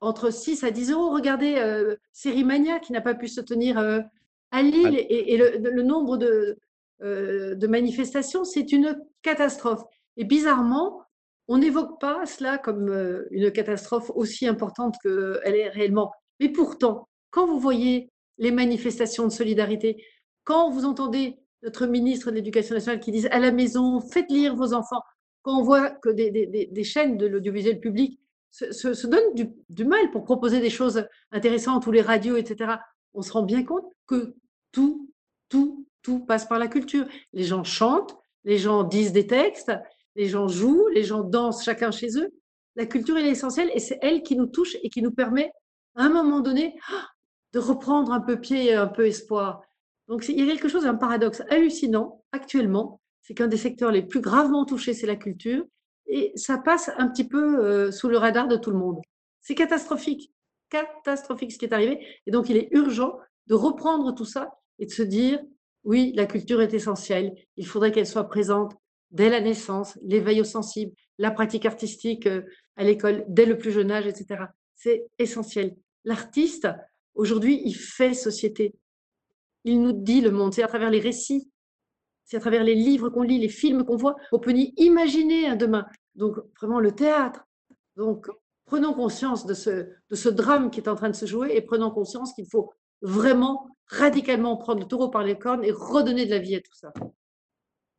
entre 0.00 0.30
6 0.30 0.64
à 0.64 0.70
10 0.70 0.92
euros. 0.92 1.10
Regardez 1.10 1.56
euh, 1.56 1.96
Sérimania 2.12 2.78
qui 2.78 2.92
n'a 2.92 3.00
pas 3.00 3.14
pu 3.14 3.28
se 3.28 3.40
tenir 3.40 3.78
euh, 3.78 4.00
à 4.52 4.62
Lille 4.62 5.04
et, 5.08 5.36
le, 5.36 5.82
nombre 5.82 6.18
de, 6.18 6.58
euh, 7.02 7.54
de 7.54 7.66
manifestations, 7.66 8.44
c'est 8.44 8.70
une 8.70 9.00
catastrophe. 9.22 9.82
Et 10.16 10.24
bizarrement, 10.24 11.02
on 11.48 11.58
n'évoque 11.58 12.00
pas 12.00 12.26
cela 12.26 12.58
comme 12.58 12.88
euh, 12.88 13.26
une 13.30 13.50
catastrophe 13.50 14.10
aussi 14.14 14.46
importante 14.46 14.96
qu'elle 15.02 15.56
est 15.56 15.68
réellement. 15.68 16.12
Mais 16.38 16.48
pourtant, 16.48 17.08
quand 17.30 17.46
vous 17.46 17.58
voyez 17.58 18.11
les 18.42 18.50
manifestations 18.50 19.24
de 19.24 19.32
solidarité, 19.32 20.04
quand 20.42 20.68
vous 20.68 20.84
entendez 20.84 21.38
notre 21.62 21.86
ministre 21.86 22.32
de 22.32 22.34
l'Éducation 22.34 22.74
nationale 22.74 22.98
qui 22.98 23.12
disent 23.12 23.28
à 23.30 23.38
la 23.38 23.52
maison, 23.52 24.00
faites 24.00 24.28
lire 24.30 24.56
vos 24.56 24.74
enfants. 24.74 25.00
Quand 25.42 25.60
on 25.60 25.62
voit 25.62 25.90
que 25.90 26.08
des, 26.08 26.84
chaînes 26.84 27.16
de 27.16 27.26
l'audiovisuel 27.26 27.78
public 27.78 28.18
se, 28.50 29.06
donnent 29.06 29.48
du, 29.68 29.84
mal 29.84 30.10
pour 30.10 30.24
proposer 30.24 30.60
des 30.60 30.70
choses 30.70 31.06
intéressantes, 31.30 31.86
ou 31.86 31.92
les 31.92 32.02
radios, 32.02 32.36
etc., 32.36 32.74
on 33.14 33.22
se 33.22 33.32
rend 33.32 33.44
bien 33.44 33.62
compte 33.62 33.84
que 34.08 34.34
tout, 34.72 35.08
tout, 35.48 35.86
tout 36.02 36.18
passe 36.26 36.46
par 36.46 36.58
la 36.58 36.66
culture. 36.66 37.06
Les 37.32 37.44
gens 37.44 37.62
chantent, 37.62 38.16
les 38.42 38.58
gens 38.58 38.82
disent 38.82 39.12
des 39.12 39.28
textes, 39.28 39.70
les 40.16 40.26
gens 40.26 40.48
jouent, 40.48 40.88
les 40.88 41.04
gens 41.04 41.22
dansent 41.22 41.64
chacun 41.64 41.92
chez 41.92 42.18
eux. 42.18 42.28
La 42.74 42.86
culture, 42.86 43.16
est 43.18 43.28
essentielle 43.28 43.70
et 43.72 43.78
c'est 43.78 44.00
elle 44.02 44.24
qui 44.24 44.34
nous 44.34 44.46
touche 44.46 44.76
et 44.82 44.88
qui 44.90 45.00
nous 45.00 45.12
permet, 45.12 45.52
à 45.94 46.06
un 46.06 46.08
moment 46.08 46.40
donné, 46.40 46.74
de 47.52 47.58
reprendre 47.58 48.12
un 48.12 48.20
peu 48.20 48.40
pied 48.40 48.72
un 48.74 48.86
peu 48.86 49.06
espoir. 49.06 49.62
Donc 50.08 50.28
il 50.28 50.38
y 50.38 50.42
a 50.42 50.52
quelque 50.52 50.68
chose, 50.68 50.86
un 50.86 50.94
paradoxe 50.94 51.42
hallucinant 51.50 52.24
actuellement, 52.32 53.00
c'est 53.22 53.34
qu'un 53.34 53.46
des 53.46 53.56
secteurs 53.56 53.92
les 53.92 54.02
plus 54.02 54.20
gravement 54.20 54.64
touchés, 54.64 54.94
c'est 54.94 55.06
la 55.06 55.16
culture, 55.16 55.64
et 56.06 56.32
ça 56.34 56.58
passe 56.58 56.90
un 56.98 57.08
petit 57.08 57.26
peu 57.26 57.64
euh, 57.64 57.92
sous 57.92 58.08
le 58.08 58.18
radar 58.18 58.48
de 58.48 58.56
tout 58.56 58.70
le 58.70 58.78
monde. 58.78 59.00
C'est 59.40 59.54
catastrophique, 59.54 60.32
catastrophique 60.68 61.52
ce 61.52 61.58
qui 61.58 61.64
est 61.64 61.72
arrivé, 61.74 62.06
et 62.26 62.30
donc 62.30 62.48
il 62.48 62.56
est 62.56 62.68
urgent 62.72 63.18
de 63.46 63.54
reprendre 63.54 64.14
tout 64.14 64.24
ça 64.24 64.50
et 64.78 64.86
de 64.86 64.90
se 64.90 65.02
dire, 65.02 65.40
oui, 65.84 66.12
la 66.14 66.26
culture 66.26 66.60
est 66.60 66.74
essentielle, 66.74 67.34
il 67.56 67.66
faudrait 67.66 67.92
qu'elle 67.92 68.06
soit 68.06 68.28
présente 68.28 68.74
dès 69.10 69.28
la 69.28 69.40
naissance, 69.40 69.98
l'éveil 70.02 70.40
aux 70.40 70.44
sensibles, 70.44 70.92
la 71.18 71.30
pratique 71.30 71.66
artistique 71.66 72.26
euh, 72.26 72.42
à 72.76 72.84
l'école 72.84 73.24
dès 73.28 73.46
le 73.46 73.58
plus 73.58 73.70
jeune 73.70 73.90
âge, 73.90 74.06
etc. 74.06 74.44
C'est 74.74 75.06
essentiel. 75.18 75.76
L'artiste, 76.04 76.68
aujourd'hui, 77.14 77.62
il 77.64 77.74
fait 77.74 78.14
société 78.14 78.74
il 79.64 79.80
nous 79.80 79.92
dit 79.92 80.20
le 80.20 80.30
monde. 80.30 80.54
C'est 80.54 80.62
à 80.62 80.68
travers 80.68 80.90
les 80.90 81.00
récits, 81.00 81.50
c'est 82.24 82.36
à 82.36 82.40
travers 82.40 82.64
les 82.64 82.74
livres 82.74 83.08
qu'on 83.10 83.22
lit, 83.22 83.38
les 83.38 83.48
films 83.48 83.84
qu'on 83.84 83.96
voit, 83.96 84.16
on 84.32 84.38
peut 84.38 84.52
y 84.52 84.72
imaginer 84.76 85.46
un 85.46 85.56
demain. 85.56 85.86
Donc, 86.14 86.36
vraiment, 86.60 86.80
le 86.80 86.92
théâtre. 86.92 87.44
Donc, 87.96 88.28
prenons 88.64 88.94
conscience 88.94 89.46
de 89.46 89.54
ce, 89.54 89.88
de 90.10 90.14
ce 90.14 90.28
drame 90.28 90.70
qui 90.70 90.80
est 90.80 90.88
en 90.88 90.94
train 90.94 91.10
de 91.10 91.16
se 91.16 91.26
jouer 91.26 91.54
et 91.54 91.62
prenons 91.62 91.90
conscience 91.90 92.32
qu'il 92.34 92.46
faut 92.50 92.72
vraiment 93.02 93.66
radicalement 93.86 94.56
prendre 94.56 94.80
le 94.80 94.86
taureau 94.86 95.08
par 95.08 95.24
les 95.24 95.38
cornes 95.38 95.64
et 95.64 95.72
redonner 95.72 96.24
de 96.24 96.30
la 96.30 96.38
vie 96.38 96.56
à 96.56 96.60
tout 96.60 96.74
ça. 96.74 96.92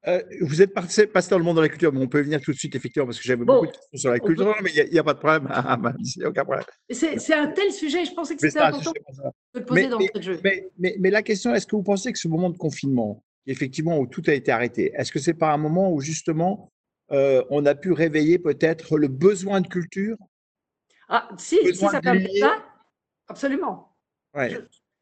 Euh, 0.06 0.22
vous 0.42 0.62
êtes 0.62 0.74
passé, 0.74 1.08
dans 1.30 1.38
le 1.38 1.44
monde 1.46 1.58
de 1.58 1.62
la 1.62 1.70
culture, 1.70 1.94
mais 1.94 2.02
on 2.02 2.08
peut 2.08 2.22
venir 2.22 2.42
tout 2.42 2.52
de 2.52 2.58
suite, 2.58 2.76
effectivement, 2.76 3.06
parce 3.06 3.18
que 3.18 3.24
j'avais 3.24 3.46
beaucoup 3.46 3.68
de 3.68 3.72
questions 3.72 3.98
sur 3.98 4.10
la 4.12 4.20
culture. 4.20 4.46
Non, 4.46 4.54
mais 4.62 4.72
il 4.76 4.92
n'y 4.92 5.00
a, 5.00 5.04
pas 5.04 5.14
de 5.14 5.20
problème. 5.20 5.48
Ah, 5.50 5.78
bah, 5.78 5.94
aucun 6.26 6.44
problème. 6.44 6.66
C'est 6.90 7.34
un 7.34 7.48
tel 7.48 7.72
sujet, 7.72 8.04
je 8.04 8.14
pensais 8.14 8.36
que 8.36 8.42
c'était 8.42 8.60
important 8.60 8.92
de 8.92 9.60
le 9.60 9.66
poser 9.66 9.88
dans 9.88 9.98
mais, 9.98 10.10
jeu. 10.22 10.40
Mais, 10.78 11.10
la 11.10 11.22
question, 11.22 11.54
est-ce 11.56 11.66
que 11.66 11.76
vous 11.76 11.84
pensez 11.84 12.12
que 12.12 12.20
ce 12.20 12.28
moment 12.28 12.50
de 12.50 12.58
confinement, 12.58 13.24
effectivement, 13.48 13.98
où 13.98 14.06
tout 14.06 14.24
a 14.28 14.34
été 14.34 14.52
arrêté, 14.52 14.92
est-ce 14.96 15.12
que 15.12 15.20
c'est 15.20 15.34
pas 15.34 15.54
un 15.54 15.58
moment 15.58 15.90
où, 15.94 16.02
justement, 16.02 16.74
euh, 17.12 17.42
on 17.50 17.66
a 17.66 17.74
pu 17.74 17.94
réveiller 17.94 18.40
peut-être 18.40 18.98
le 18.98 19.08
besoin 19.08 19.62
de 19.62 19.68
culture? 19.68 20.18
Ah, 21.08 21.30
si, 21.38 21.60
si 21.64 21.76
ça 21.76 22.02
permet 22.02 22.40
ça, 22.40 22.62
absolument. 23.30 23.96
Ouais. 24.34 24.50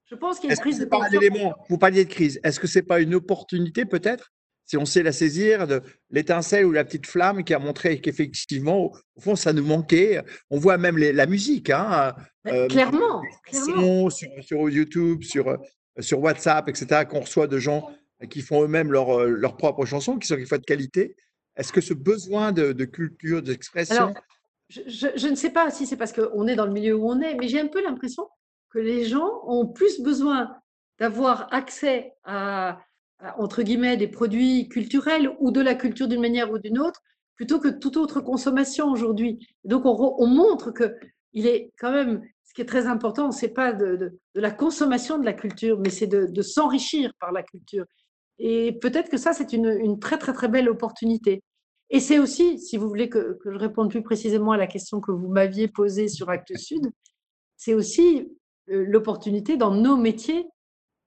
Je, 0.06 0.16
pense 0.16 0.40
qu'il 0.40 0.50
y 0.50 0.54
a 0.54 0.56
une 0.56 0.62
crise 0.62 0.80
de 0.80 0.86
conscience. 0.86 1.56
Vous 1.70 1.78
parliez 1.80 2.06
de 2.06 2.10
crise. 2.10 2.40
Est-ce 2.44 2.60
que 2.60 2.68
ce 2.68 2.80
n'est 2.80 2.84
pas 2.84 3.00
une 3.00 3.16
opportunité, 3.16 3.86
peut-être 3.86 4.32
si 4.66 4.78
on 4.78 4.86
sait 4.86 5.04
la 5.04 5.12
saisir, 5.12 5.68
de 5.68 5.82
l'étincelle 6.10 6.66
ou 6.66 6.72
la 6.72 6.86
petite 6.86 7.06
flamme 7.06 7.44
qui 7.44 7.54
a 7.54 7.60
montré 7.60 8.00
qu'effectivement, 8.00 8.92
au 9.16 9.22
fond, 9.22 9.36
ça 9.36 9.54
nous 9.54 9.66
manquait. 9.66 10.22
On 10.50 10.58
voit 10.58 10.78
même 10.78 10.98
la 10.98 11.26
musique. 11.26 11.70
Hein, 11.70 12.14
euh, 12.48 12.68
clairement. 12.68 13.22
clairement. 13.44 14.10
Sur, 14.10 14.70
YouTube, 14.70 15.24
sur, 15.24 15.50
euh, 15.50 15.58
sur 16.00 16.22
WhatsApp, 16.22 16.70
etc., 16.70 17.04
qu'on 17.10 17.22
reçoit 17.22 17.48
de 17.48 17.58
gens 17.58 17.90
qui 18.30 18.42
font 18.42 18.64
eux-mêmes 18.64 18.92
leurs 18.92 19.20
euh, 19.20 19.30
leur 19.30 19.58
propres 19.58 19.86
chansons, 19.86 20.18
qui 20.18 20.28
sont 20.28 20.36
quelquefois 20.36 20.60
de 20.60 20.66
qualité. 20.66 21.16
Est-ce 21.58 21.74
que 21.74 21.82
ce 21.82 21.94
besoin 21.94 22.52
de, 22.52 22.72
culture, 22.86 23.42
d'expression. 23.42 24.14
Je, 24.70 24.82
je, 24.88 25.28
ne 25.28 25.36
sais 25.36 25.50
pas 25.50 25.70
si 25.70 25.86
c'est 25.86 25.98
parce 25.98 26.14
qu'on 26.14 26.48
est 26.48 26.56
dans 26.56 26.66
le 26.66 26.72
milieu 26.72 26.96
où 26.96 27.10
on 27.10 27.20
est, 27.20 27.36
mais 27.36 27.50
j'ai 27.50 27.60
un 27.60 27.68
peu 27.68 27.84
l'impression 27.84 28.30
que 28.70 28.80
les 28.80 29.04
gens 29.04 29.30
ont 29.46 29.68
plus 29.68 30.00
besoin 30.00 30.56
d'avoir 30.98 31.54
accès 31.54 32.14
à, 32.24 32.80
entre 33.38 33.62
guillemets, 33.64 33.98
des 33.98 34.08
produits 34.08 34.68
culturels 34.70 35.32
ou 35.40 35.52
de 35.52 35.62
la 35.62 35.76
culture 35.76 36.08
d'une 36.08 36.22
manière 36.22 36.52
ou 36.52 36.60
d'une 36.60 36.80
autre, 36.80 37.02
plutôt 37.36 37.60
que 37.60 37.70
toute 37.70 37.98
autre 37.98 38.22
consommation 38.22 38.92
aujourd'hui. 38.92 39.48
Donc, 39.64 39.84
on, 39.86 40.28
montre 40.28 40.72
que 40.72 40.96
il 41.34 41.48
est 41.48 41.72
quand 41.80 41.92
même, 41.92 42.22
ce 42.44 42.54
qui 42.54 42.62
est 42.62 42.66
très 42.66 42.88
important, 42.88 43.32
c'est 43.32 43.54
pas 43.54 43.74
de, 43.74 44.20
la 44.36 44.52
consommation 44.52 45.18
de 45.18 45.26
la 45.26 45.34
culture, 45.34 45.80
mais 45.80 45.90
c'est 45.90 46.08
de, 46.08 46.42
s'enrichir 46.42 47.12
par 47.20 47.32
la 47.32 47.44
culture. 47.44 47.86
Et 48.40 48.74
peut-être 48.74 49.10
que 49.10 49.18
ça, 49.18 49.34
c'est 49.34 49.54
une, 49.54 50.00
très, 50.00 50.18
très, 50.18 50.34
très 50.34 50.48
belle 50.48 50.70
opportunité. 50.70 51.44
Et 51.90 52.00
c'est 52.00 52.20
aussi, 52.20 52.58
si 52.60 52.78
vous 52.78 52.88
voulez 52.88 53.10
que, 53.10 53.40
je 53.44 53.58
réponde 53.58 53.90
plus 53.90 54.02
précisément 54.02 54.52
à 54.52 54.58
la 54.58 54.68
question 54.68 55.02
que 55.02 55.12
vous 55.12 55.28
m'aviez 55.28 55.68
posée 55.68 56.08
sur 56.08 56.30
Actes 56.30 56.58
Sud, 56.58 56.92
c'est 57.58 57.74
aussi 57.74 58.32
euh, 58.70 58.86
l'opportunité 58.88 59.58
dans 59.58 59.74
nos 59.74 59.98
métiers, 59.98 60.48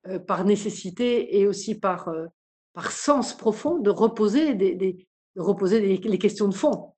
euh, 0.08 0.18
par 0.18 0.44
nécessité 0.44 1.38
et 1.38 1.46
aussi 1.46 1.75
par, 1.75 2.08
euh, 2.08 2.26
par 2.73 2.92
sens 2.92 3.37
profond, 3.37 3.78
de 3.78 3.90
reposer, 3.90 4.54
des, 4.54 4.75
de 4.75 5.40
reposer 5.40 5.80
les 5.80 6.18
questions 6.18 6.49
de 6.49 6.54
fond. 6.54 6.94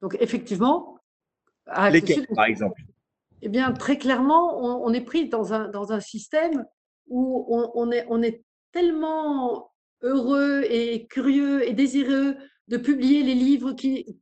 Donc 0.00 0.16
effectivement, 0.20 0.94
à 1.66 1.90
Lesquelles, 1.90 2.26
par 2.34 2.44
exemple? 2.44 2.80
Eh 3.42 3.48
bien, 3.48 3.72
très 3.72 3.98
clairement, 3.98 4.58
on, 4.84 4.92
est 4.92 5.02
pris 5.02 5.28
dans 5.28 5.52
un, 5.52 5.68
dans 5.68 5.92
un 5.92 6.00
système 6.00 6.64
où 7.08 7.46
on, 7.74 7.90
est, 7.90 8.06
on 8.08 8.22
est 8.22 8.42
tellement 8.72 9.70
heureux 10.00 10.62
et 10.68 11.06
curieux 11.06 11.66
et 11.68 11.74
désireux 11.74 12.36
de 12.68 12.76
publier 12.78 13.22
les 13.22 13.34
livres 13.34 13.72
qui, 13.72 14.18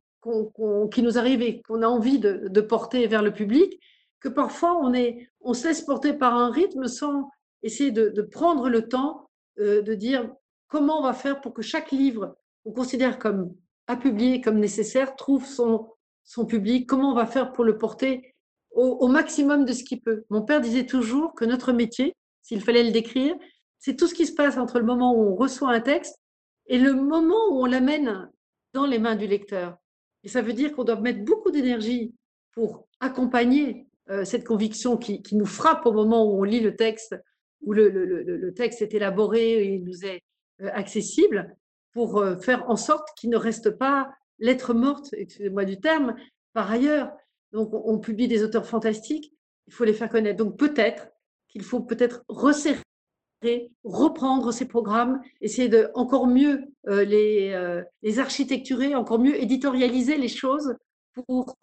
qui 0.91 1.01
nous 1.01 1.17
arrivent 1.17 1.41
et 1.41 1.61
qu'on 1.61 1.81
a 1.81 1.87
envie 1.87 2.19
de, 2.19 2.47
de, 2.49 2.61
porter 2.61 3.07
vers 3.07 3.21
le 3.21 3.33
public, 3.33 3.79
que 4.19 4.27
parfois 4.27 4.77
on, 4.77 4.93
est, 4.93 5.29
on 5.39 5.53
se 5.53 5.67
laisse 5.67 5.81
porter 5.81 6.13
par 6.13 6.35
un 6.35 6.51
rythme 6.51 6.87
sans 6.87 7.29
essayer 7.63 7.91
de, 7.91 8.21
prendre 8.21 8.69
le 8.69 8.87
temps 8.87 9.29
euh, 9.59 9.81
de 9.81 9.95
dire 9.95 10.29
comment 10.67 10.99
on 10.99 11.03
va 11.03 11.13
faire 11.13 11.41
pour 11.41 11.53
que 11.53 11.61
chaque 11.61 11.91
livre 11.91 12.35
qu'on 12.63 12.73
considère 12.73 13.19
comme 13.19 13.55
à 13.87 13.95
publier 13.97 14.41
comme 14.41 14.59
nécessaire 14.59 15.15
trouve 15.15 15.45
son, 15.45 15.89
son 16.23 16.45
public, 16.45 16.87
comment 16.87 17.11
on 17.11 17.15
va 17.15 17.25
faire 17.25 17.51
pour 17.51 17.63
le 17.63 17.77
porter 17.77 18.33
au, 18.71 19.07
maximum 19.07 19.65
de 19.65 19.73
ce 19.73 19.83
qu'il 19.83 20.01
peut. 20.01 20.23
Mon 20.29 20.41
père 20.41 20.59
disait 20.59 20.85
toujours 20.85 21.35
que 21.35 21.45
notre 21.45 21.73
métier, 21.73 22.15
s'il 22.41 22.61
fallait 22.61 22.83
le 22.83 22.91
décrire, 22.91 23.35
c'est 23.77 23.95
tout 23.95 24.07
ce 24.07 24.15
qui 24.15 24.25
se 24.25 24.33
passe 24.33 24.57
entre 24.57 24.79
le 24.79 24.85
moment 24.85 25.13
où 25.13 25.21
on 25.31 25.35
reçoit 25.35 25.71
un 25.71 25.79
texte 25.79 26.15
et 26.65 26.79
le 26.79 26.93
moment 26.93 27.49
où 27.51 27.61
on 27.61 27.65
l'amène 27.65 28.31
dans 28.73 28.85
les 28.85 28.97
mains 28.97 29.15
du 29.15 29.27
lecteur. 29.27 29.77
Et 30.23 30.27
ça 30.27 30.41
veut 30.41 30.53
dire 30.53 30.73
qu'on 30.73 30.85
doit 30.85 30.99
mettre 30.99 31.23
beaucoup 31.23 31.51
d'énergie 31.51 32.15
pour 32.53 32.87
accompagner 32.99 33.87
euh, 34.09 34.25
cette 34.25 34.45
conviction 34.45 34.97
qui, 34.97 35.21
nous 35.33 35.45
frappe 35.45 35.85
au 35.85 35.91
moment 35.91 36.25
où 36.25 36.39
on 36.39 36.43
lit 36.43 36.61
le 36.61 36.75
texte, 36.75 37.15
où 37.63 37.73
le, 37.73 38.53
texte 38.55 38.81
est 38.81 38.93
élaboré 38.93 39.63
et 39.63 39.73
il 39.75 39.83
nous 39.83 40.05
est 40.05 40.21
euh, 40.61 40.69
accessible, 40.73 41.55
pour 41.91 42.17
euh, 42.17 42.37
faire 42.37 42.69
en 42.69 42.75
sorte 42.75 43.07
qu'il 43.17 43.29
ne 43.29 43.37
reste 43.37 43.71
pas 43.71 44.11
lettre 44.39 44.73
morte, 44.73 45.13
excusez-moi 45.13 45.65
du 45.65 45.79
terme, 45.79 46.15
par 46.53 46.71
ailleurs. 46.71 47.11
Donc, 47.51 47.69
on, 47.73 47.99
publie 47.99 48.27
des 48.27 48.43
auteurs 48.43 48.65
fantastiques, 48.65 49.31
il 49.67 49.73
faut 49.73 49.83
les 49.83 49.93
faire 49.93 50.09
connaître. 50.09 50.37
Donc, 50.37 50.57
peut-être 50.57 51.07
qu'il 51.47 51.63
faut 51.63 51.81
peut-être 51.81 52.23
resserrer 52.27 52.79
reprendre 53.83 54.51
ces 54.51 54.67
programmes, 54.67 55.21
essayer 55.41 55.69
de 55.69 55.89
encore 55.93 56.27
mieux 56.27 56.63
euh, 56.87 57.03
les, 57.03 57.81
les 58.01 58.19
architecturer, 58.19 58.95
encore 58.95 59.19
mieux 59.19 59.35
éditorialiser 59.39 60.17
les 60.17 60.29
choses 60.29 60.75
pour, 61.13 61.57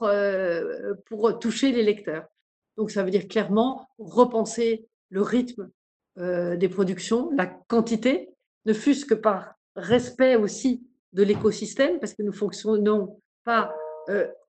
pour 1.07 1.39
toucher 1.41 1.73
les 1.73 1.83
lecteurs. 1.83 2.29
Donc 2.77 2.91
ça 2.91 3.03
veut 3.03 3.11
dire 3.11 3.29
clairement 3.29 3.89
repenser 3.99 4.87
le 5.09 5.23
rythme 5.23 5.71
des 6.21 6.69
productions, 6.69 7.31
la 7.37 7.47
quantité, 7.47 8.31
ne 8.67 8.73
fût-ce 8.73 9.07
que 9.07 9.15
par 9.15 9.55
respect 9.75 10.37
aussi 10.37 10.87
de 11.13 11.23
l'écosystème, 11.23 11.99
parce 11.99 12.13
que 12.15 12.23
nous 12.23 12.33
fonctionnons 12.33 13.21
pas 13.45 13.75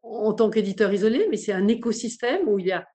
en 0.03 0.33
tant 0.33 0.49
qu'éditeur 0.49 0.91
isolé, 0.91 1.27
mais 1.29 1.37
c'est 1.37 1.53
un 1.53 1.67
écosystème 1.67 2.47
où 2.49 2.59
il 2.59 2.67
y 2.67 2.71
a 2.71 2.85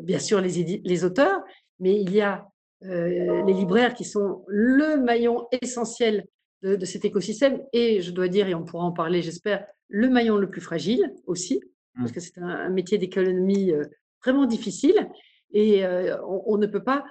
bien 0.00 0.18
sûr 0.18 0.40
les, 0.40 0.82
les 0.84 1.04
auteurs, 1.04 1.42
mais 1.80 2.00
il 2.00 2.12
y 2.12 2.20
a 2.20 2.46
euh, 2.84 3.44
les 3.44 3.54
libraires 3.54 3.92
qui 3.92 4.04
sont 4.04 4.44
le 4.46 5.02
maillon 5.02 5.48
essentiel 5.62 6.24
de, 6.62 6.84
cet 6.84 7.04
écosystème 7.04 7.60
et 7.72 8.00
je 8.00 8.12
dois 8.12 8.28
dire, 8.28 8.46
et 8.46 8.54
on 8.54 8.64
pourra 8.64 8.84
en 8.84 8.92
parler, 8.92 9.20
j'espère, 9.20 9.66
le 9.88 10.08
maillon 10.08 10.36
le 10.36 10.48
plus 10.48 10.60
fragile 10.60 11.12
aussi, 11.26 11.60
mmh. 11.94 12.00
parce 12.00 12.12
que 12.12 12.20
c'est 12.20 12.38
un, 12.38 12.68
métier 12.68 12.98
d'économie 12.98 13.72
euh, 13.72 13.84
vraiment 14.22 14.46
difficile 14.46 15.08
et 15.52 15.84
euh, 15.84 16.16
on, 16.24 16.56
ne 16.56 16.66
peut 16.66 16.82
pas 16.82 17.04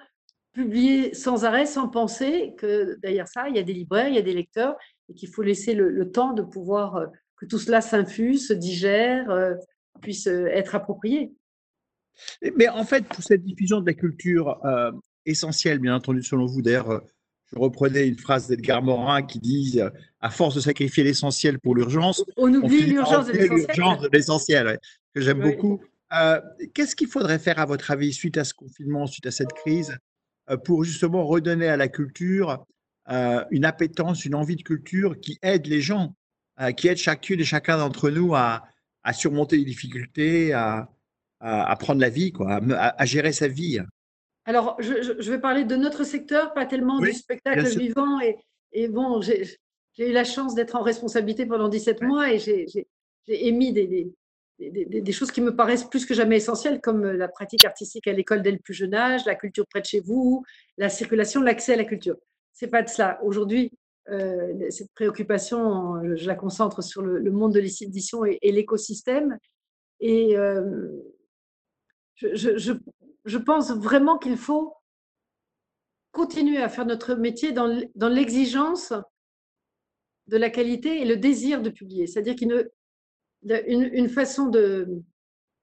publier 0.58 1.14
sans 1.14 1.46
arrêt, 1.46 1.66
sans 1.66 1.88
penser 1.88 2.54
que 2.58 2.98
derrière 3.02 3.28
ça, 3.28 3.48
il 3.50 3.56
y 3.56 3.60
a 3.60 3.64
des 3.64 3.74
libraires, 3.74 4.10
il 4.10 4.16
y 4.16 4.20
a 4.20 4.24
des 4.24 4.34
lecteurs 4.34 4.76
et 5.10 5.14
qu'il 5.14 5.30
faut 5.30 5.44
laisser 5.44 5.74
le, 5.74 6.12
temps 6.12 6.34
de 6.34 6.42
pouvoir 6.42 7.08
que 7.38 7.46
tout 7.46 7.60
cela 7.60 7.82
s'infuse, 7.82 8.48
se 8.48 8.54
digère, 8.54 9.56
puisse 10.02 10.28
être 10.28 10.76
approprié. 10.76 11.32
Mais 12.56 12.68
en 12.68 12.84
fait, 12.84 13.06
pour 13.06 13.24
cette 13.24 13.44
diffusion 13.44 13.80
de 13.80 13.86
la 13.86 13.94
culture, 13.94 14.60
essentiel, 15.28 15.80
bien 15.80 15.96
entendu, 15.96 16.24
selon 16.24 16.46
vous. 16.46 16.62
D'ailleurs, 16.62 16.90
euh, 16.90 17.00
je 17.52 17.60
reprenais 17.60 18.08
une 18.08 18.18
phrase 18.18 18.48
d'Edgar 18.48 18.82
Morin 18.82 19.22
qui 19.22 19.40
dit 19.40 19.80
euh, 19.80 19.90
À 20.20 20.30
force 20.30 20.56
de 20.56 20.62
sacrifier 20.62 21.04
l'essentiel 21.04 21.60
pour 21.60 21.76
l'urgence, 21.76 22.24
on 22.36 22.54
oublie 22.54 22.86
l'urgence 22.86 23.28
de 23.28 24.10
l'essentiel, 24.12 24.80
que 25.14 25.22
j'aime 25.22 25.42
beaucoup. 25.42 25.82
Euh, 26.14 26.40
qu'est-ce 26.74 26.96
qu'il 26.96 27.08
faudrait 27.08 27.40
faire, 27.40 27.60
à 27.60 27.66
votre 27.66 27.92
avis, 27.92 28.14
suite 28.14 28.38
à 28.38 28.44
ce 28.44 28.54
confinement, 28.54 29.08
suite 29.08 29.28
à 29.28 29.32
cette 29.32 29.54
crise, 29.54 29.98
pour 30.64 30.84
justement 30.84 31.26
redonner 31.26 31.68
à 31.68 31.78
la 31.78 31.88
culture 31.88 32.66
une 33.10 33.66
appétence, 33.66 34.26
une 34.26 34.36
envie 34.36 34.56
de 34.56 34.64
culture 34.64 35.20
qui 35.20 35.38
aide 35.42 35.68
les 35.68 35.82
gens, 35.82 36.16
qui 36.76 36.88
aide 36.88 36.98
chacune 36.98 37.40
et 37.40 37.46
chacun 37.46 37.78
d'entre 37.78 38.10
nous 38.10 38.36
à, 38.36 38.64
surmonter 39.14 39.58
les 39.58 39.66
difficultés, 39.66 40.54
à, 40.54 40.90
prendre 41.80 42.02
la 42.02 42.10
vie, 42.10 42.32
quoi, 42.32 42.60
à 42.78 43.06
gérer 43.06 43.32
sa 43.32 43.48
vie 43.48 43.80
alors, 44.48 44.78
je, 44.80 45.30
vais 45.30 45.40
parler 45.40 45.66
de 45.66 45.76
notre 45.76 46.06
secteur, 46.06 46.54
pas 46.54 46.66
tellement 46.66 47.00
du 47.00 47.12
spectacle 47.12 47.68
vivant. 47.78 48.18
Et, 48.72 48.88
bon, 48.88 49.20
j'ai 49.22 49.46
eu 49.98 50.14
la 50.14 50.24
chance 50.24 50.56
d'être 50.56 50.78
en 50.78 50.84
responsabilité 50.84 51.46
pendant 51.46 51.68
17 51.68 52.02
mois 52.02 52.32
et 52.32 52.40
j'ai 52.40 52.88
émis 53.28 53.74
des, 53.74 53.88
des, 53.88 54.14
choses 55.12 55.32
qui 55.32 55.42
me 55.42 55.56
paraissent 55.56 55.86
plus 55.86 56.06
que 56.06 56.14
jamais 56.14 56.38
essentielles, 56.38 56.82
comme 56.82 57.04
la 57.04 57.28
pratique 57.28 57.66
artistique 57.66 58.08
à 58.08 58.14
l'école 58.14 58.42
dès 58.42 58.52
le 58.52 58.60
plus 58.60 58.74
jeune 58.74 58.94
âge, 58.94 59.26
la 59.26 59.36
culture 59.36 59.66
près 59.68 59.82
de 59.82 59.86
chez 59.86 60.00
vous, 60.00 60.44
la 60.78 60.90
circulation, 60.90 61.42
l'accès 61.42 61.74
à 61.74 61.78
la 61.78 61.86
culture. 61.86 62.18
C'est 62.54 62.68
pas 62.68 62.82
de 62.82 62.90
cela. 62.90 63.20
Aujourd'hui, 63.24 63.72
euh, 64.10 64.70
cette 64.70 64.92
préoccupation, 64.94 66.16
je 66.16 66.28
la 66.28 66.36
concentre 66.36 66.82
sur 66.82 67.02
le, 67.02 67.32
monde 67.32 67.54
de 67.54 67.60
l'édition 67.60 68.26
et, 68.26 68.40
l'écosystème. 68.44 69.38
Et 70.00 70.38
euh, 70.38 70.90
je, 72.16 72.78
je 73.28 73.38
pense 73.38 73.72
vraiment 73.72 74.18
qu'il 74.18 74.38
faut 74.38 74.74
continuer 76.12 76.58
à 76.58 76.70
faire 76.70 76.86
notre 76.86 77.14
métier 77.14 77.52
dans, 77.52 77.68
l'exigence 78.10 78.94
de 80.28 80.38
la 80.38 80.50
qualité 80.50 81.02
et 81.02 81.06
le 81.06 81.18
désir 81.18 81.62
de 81.62 81.70
publier. 81.70 82.08
C'est-à-dire 82.08 82.36
qu'une 82.36 82.68
une, 83.68 84.10
façon 84.10 84.48
de, 84.48 84.88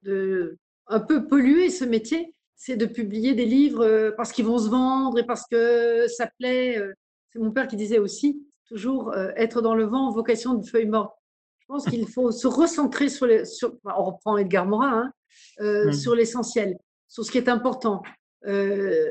de 0.03 0.59
un 0.87 1.01
peu 1.01 1.27
polluer 1.27 1.71
ce 1.71 1.85
métier, 1.85 2.35
c'est 2.57 2.77
de 2.77 2.87
publier 2.87 3.35
des 3.35 3.47
livres 3.47 3.85
euh, 3.85 4.11
parce 4.17 4.33
qu'ils 4.33 4.45
vont 4.45 4.59
se 4.59 4.69
vendre 4.69 5.19
et 5.19 5.27
parce 5.27 5.47
que 5.51 6.07
ça 6.09 6.29
plaît. 6.39 6.79
Euh. 6.79 6.93
C'est 7.33 7.41
mon 7.41 7.51
père 7.51 7.67
qui 7.67 7.77
disait 7.77 7.99
aussi 7.99 8.47
toujours 8.69 9.13
euh, 9.13 9.31
être 9.37 9.61
dans 9.61 9.75
le 9.75 9.85
vent, 9.85 10.11
vocation 10.11 10.55
de 10.55 10.67
feuille 10.67 10.87
morte. 10.87 11.15
Je 11.61 11.67
pense 11.67 11.85
qu'il 11.87 12.07
faut 12.09 12.31
se 12.31 12.47
recentrer 12.47 13.09
sur 13.09 13.27
les. 13.27 13.45
Sur, 13.45 13.77
on 13.85 14.05
reprend 14.05 14.37
Edgar 14.37 14.67
Morin, 14.67 15.11
hein, 15.59 15.87
mmh. 15.87 15.93
sur 15.93 16.15
l'essentiel 16.15 16.77
sur 17.15 17.25
ce 17.25 17.31
qui 17.31 17.39
est 17.39 17.49
important. 17.49 18.03
Euh, 18.47 19.09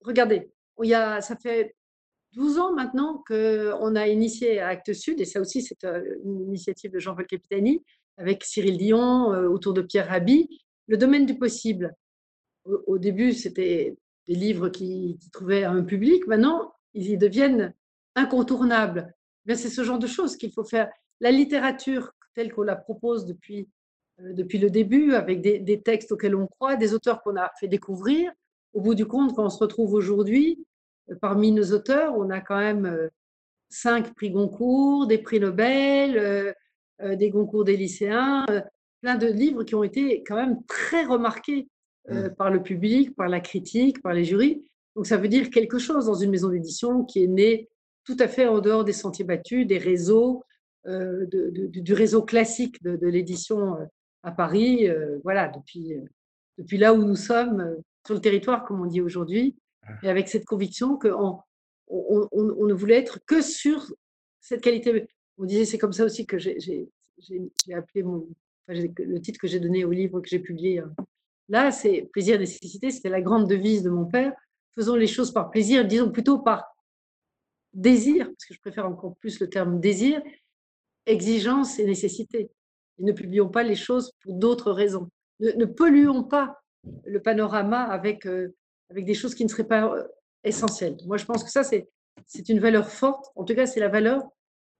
regardez, 0.00 0.50
il 0.82 0.88
y 0.88 0.94
a, 0.94 1.20
ça 1.20 1.36
fait 1.36 1.76
12 2.32 2.58
ans 2.58 2.72
maintenant 2.72 3.22
qu'on 3.28 3.94
a 3.94 4.08
initié 4.08 4.58
Actes 4.58 4.94
Sud, 4.94 5.20
et 5.20 5.26
ça 5.26 5.38
aussi 5.38 5.60
c'est 5.60 5.84
une 5.84 6.40
initiative 6.40 6.90
de 6.90 6.98
Jean-Paul 6.98 7.26
Capitani, 7.26 7.84
avec 8.16 8.44
Cyril 8.44 8.78
Dion, 8.78 9.32
euh, 9.32 9.48
autour 9.48 9.72
de 9.72 9.82
Pierre 9.82 10.08
Rabhi, 10.08 10.60
le 10.86 10.96
domaine 10.96 11.26
du 11.26 11.38
possible. 11.38 11.94
Au, 12.64 12.98
début, 12.98 13.32
c'était 13.32 13.96
des 14.28 14.34
livres 14.34 14.68
qui, 14.68 15.18
trouvaient 15.32 15.64
un 15.64 15.82
public, 15.82 16.26
maintenant, 16.28 16.72
ils 16.94 17.10
y 17.10 17.18
deviennent 17.18 17.74
incontournables. 18.14 19.12
C'est 19.48 19.68
ce 19.68 19.82
genre 19.82 19.98
de 19.98 20.06
choses 20.06 20.36
qu'il 20.36 20.52
faut 20.52 20.64
faire. 20.64 20.88
La 21.20 21.32
littérature 21.32 22.12
telle 22.34 22.52
qu'on 22.52 22.62
la 22.62 22.76
propose 22.76 23.26
depuis 23.26 23.68
euh, 24.20 24.32
depuis 24.32 24.58
le 24.58 24.70
début, 24.70 25.14
avec 25.14 25.40
des, 25.40 25.82
textes 25.82 26.12
auxquels 26.12 26.36
on 26.36 26.46
croit, 26.46 26.76
des 26.76 26.94
auteurs 26.94 27.22
qu'on 27.22 27.36
a 27.36 27.50
fait 27.58 27.68
découvrir. 27.68 28.30
Au 28.74 28.80
bout 28.80 28.94
du 28.94 29.06
compte, 29.06 29.34
quand 29.34 29.44
on 29.44 29.50
se 29.50 29.58
retrouve 29.58 29.94
aujourd'hui, 29.94 30.64
euh, 31.10 31.14
parmi 31.20 31.52
nos 31.52 31.72
auteurs, 31.72 32.14
on 32.16 32.30
a 32.30 32.40
quand 32.40 32.58
même 32.58 33.10
cinq 33.68 34.14
prix 34.14 34.30
Goncourt, 34.30 35.06
des 35.06 35.18
prix 35.18 35.40
Nobel, 35.40 36.54
des 37.02 37.30
Goncourt 37.30 37.64
des 37.64 37.76
lycéens, 37.76 38.46
plein 39.00 39.16
de 39.16 39.26
livres 39.26 39.64
qui 39.64 39.74
ont 39.74 39.82
été 39.82 40.22
quand 40.22 40.36
même 40.36 40.62
très 40.66 41.04
remarqués 41.04 41.68
mmh. 42.08 42.30
par 42.38 42.50
le 42.50 42.62
public, 42.62 43.14
par 43.16 43.28
la 43.28 43.40
critique, 43.40 44.02
par 44.02 44.12
les 44.12 44.24
jurys. 44.24 44.64
Donc 44.94 45.06
ça 45.06 45.16
veut 45.16 45.28
dire 45.28 45.50
quelque 45.50 45.78
chose 45.78 46.06
dans 46.06 46.14
une 46.14 46.30
maison 46.30 46.48
d'édition 46.48 47.04
qui 47.04 47.24
est 47.24 47.28
née 47.28 47.68
tout 48.04 48.16
à 48.18 48.28
fait 48.28 48.46
en 48.46 48.60
dehors 48.60 48.84
des 48.84 48.92
sentiers 48.92 49.24
battus, 49.24 49.66
des 49.66 49.78
réseaux, 49.78 50.44
du 50.84 51.94
réseau 51.94 52.22
classique 52.22 52.82
de 52.82 53.06
l'édition 53.06 53.76
à 54.22 54.32
Paris, 54.32 54.88
euh, 54.88 55.18
voilà, 55.24 55.48
depuis, 55.48 55.94
euh, 55.94 56.02
depuis 56.58 56.78
là 56.78 56.94
où 56.94 57.04
nous 57.04 57.16
sommes, 57.16 57.76
sur 58.06 58.14
le 58.14 58.20
territoire, 58.20 58.64
comme 58.64 58.80
on 58.80 58.86
dit 58.86 59.00
aujourd'hui, 59.00 59.56
ah. 59.86 59.92
et 60.02 60.08
avec 60.08 60.28
cette 60.28 60.44
conviction 60.44 60.96
qu'on 60.96 61.38
on, 61.88 62.28
on, 62.32 62.66
ne 62.66 62.74
voulait 62.74 62.98
être 62.98 63.18
que 63.26 63.42
sur 63.42 63.92
cette 64.40 64.60
qualité. 64.60 65.06
On 65.42 65.44
disait, 65.44 65.64
c'est 65.64 65.76
comme 65.76 65.92
ça 65.92 66.04
aussi 66.04 66.24
que 66.24 66.38
j'ai 66.38 66.88
appelé 67.74 68.04
mon, 68.04 68.28
le 68.68 69.18
titre 69.18 69.40
que 69.40 69.48
j'ai 69.48 69.58
donné 69.58 69.84
au 69.84 69.90
livre 69.90 70.20
que 70.20 70.28
j'ai 70.28 70.38
publié. 70.38 70.78
Hein. 70.78 70.94
Là, 71.48 71.72
c'est 71.72 72.08
plaisir, 72.12 72.38
nécessité, 72.38 72.92
c'était 72.92 73.08
la 73.08 73.20
grande 73.20 73.48
devise 73.48 73.82
de 73.82 73.90
mon 73.90 74.04
père. 74.04 74.32
Faisons 74.76 74.94
les 74.94 75.08
choses 75.08 75.32
par 75.32 75.50
plaisir, 75.50 75.84
disons 75.84 76.12
plutôt 76.12 76.38
par 76.38 76.72
désir, 77.72 78.26
parce 78.26 78.44
que 78.44 78.54
je 78.54 78.60
préfère 78.60 78.86
encore 78.86 79.16
plus 79.16 79.40
le 79.40 79.50
terme 79.50 79.80
désir, 79.80 80.22
exigence 81.06 81.80
et 81.80 81.86
nécessité. 81.86 82.52
Et 83.00 83.02
ne 83.02 83.10
publions 83.10 83.48
pas 83.48 83.64
les 83.64 83.74
choses 83.74 84.12
pour 84.22 84.34
d'autres 84.34 84.70
raisons. 84.70 85.08
Ne, 85.40 85.64
polluons 85.64 86.22
pas 86.22 86.62
le 87.04 87.20
panorama 87.20 87.82
avec, 87.82 88.26
euh, 88.26 88.54
avec 88.90 89.06
des 89.06 89.14
choses 89.14 89.34
qui 89.34 89.42
ne 89.42 89.48
seraient 89.48 89.66
pas 89.66 89.92
euh, 89.92 90.06
essentielles. 90.44 90.98
Moi, 91.04 91.16
je 91.16 91.24
pense 91.24 91.42
que 91.42 91.50
ça, 91.50 91.64
c'est 91.64 92.48
une 92.48 92.60
valeur 92.60 92.88
forte. 92.88 93.32
En 93.34 93.42
tout 93.42 93.56
cas, 93.56 93.66
c'est 93.66 93.80
la 93.80 93.88
valeur 93.88 94.22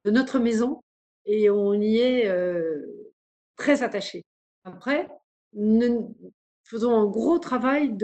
de 0.04 0.10
notre 0.10 0.38
maison 0.38 0.82
et 1.24 1.50
on 1.50 1.74
y 1.74 1.98
est 1.98 2.28
euh, 2.28 3.10
très 3.56 3.82
attaché. 3.82 4.24
Après, 4.64 5.08
nous 5.52 6.16
faisons 6.64 6.94
un 6.94 7.06
gros 7.06 7.38
travail 7.38 7.96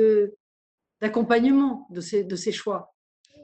d'accompagnement 1.00 1.86
de, 1.90 2.00
ces, 2.00 2.52
choix. 2.52 2.94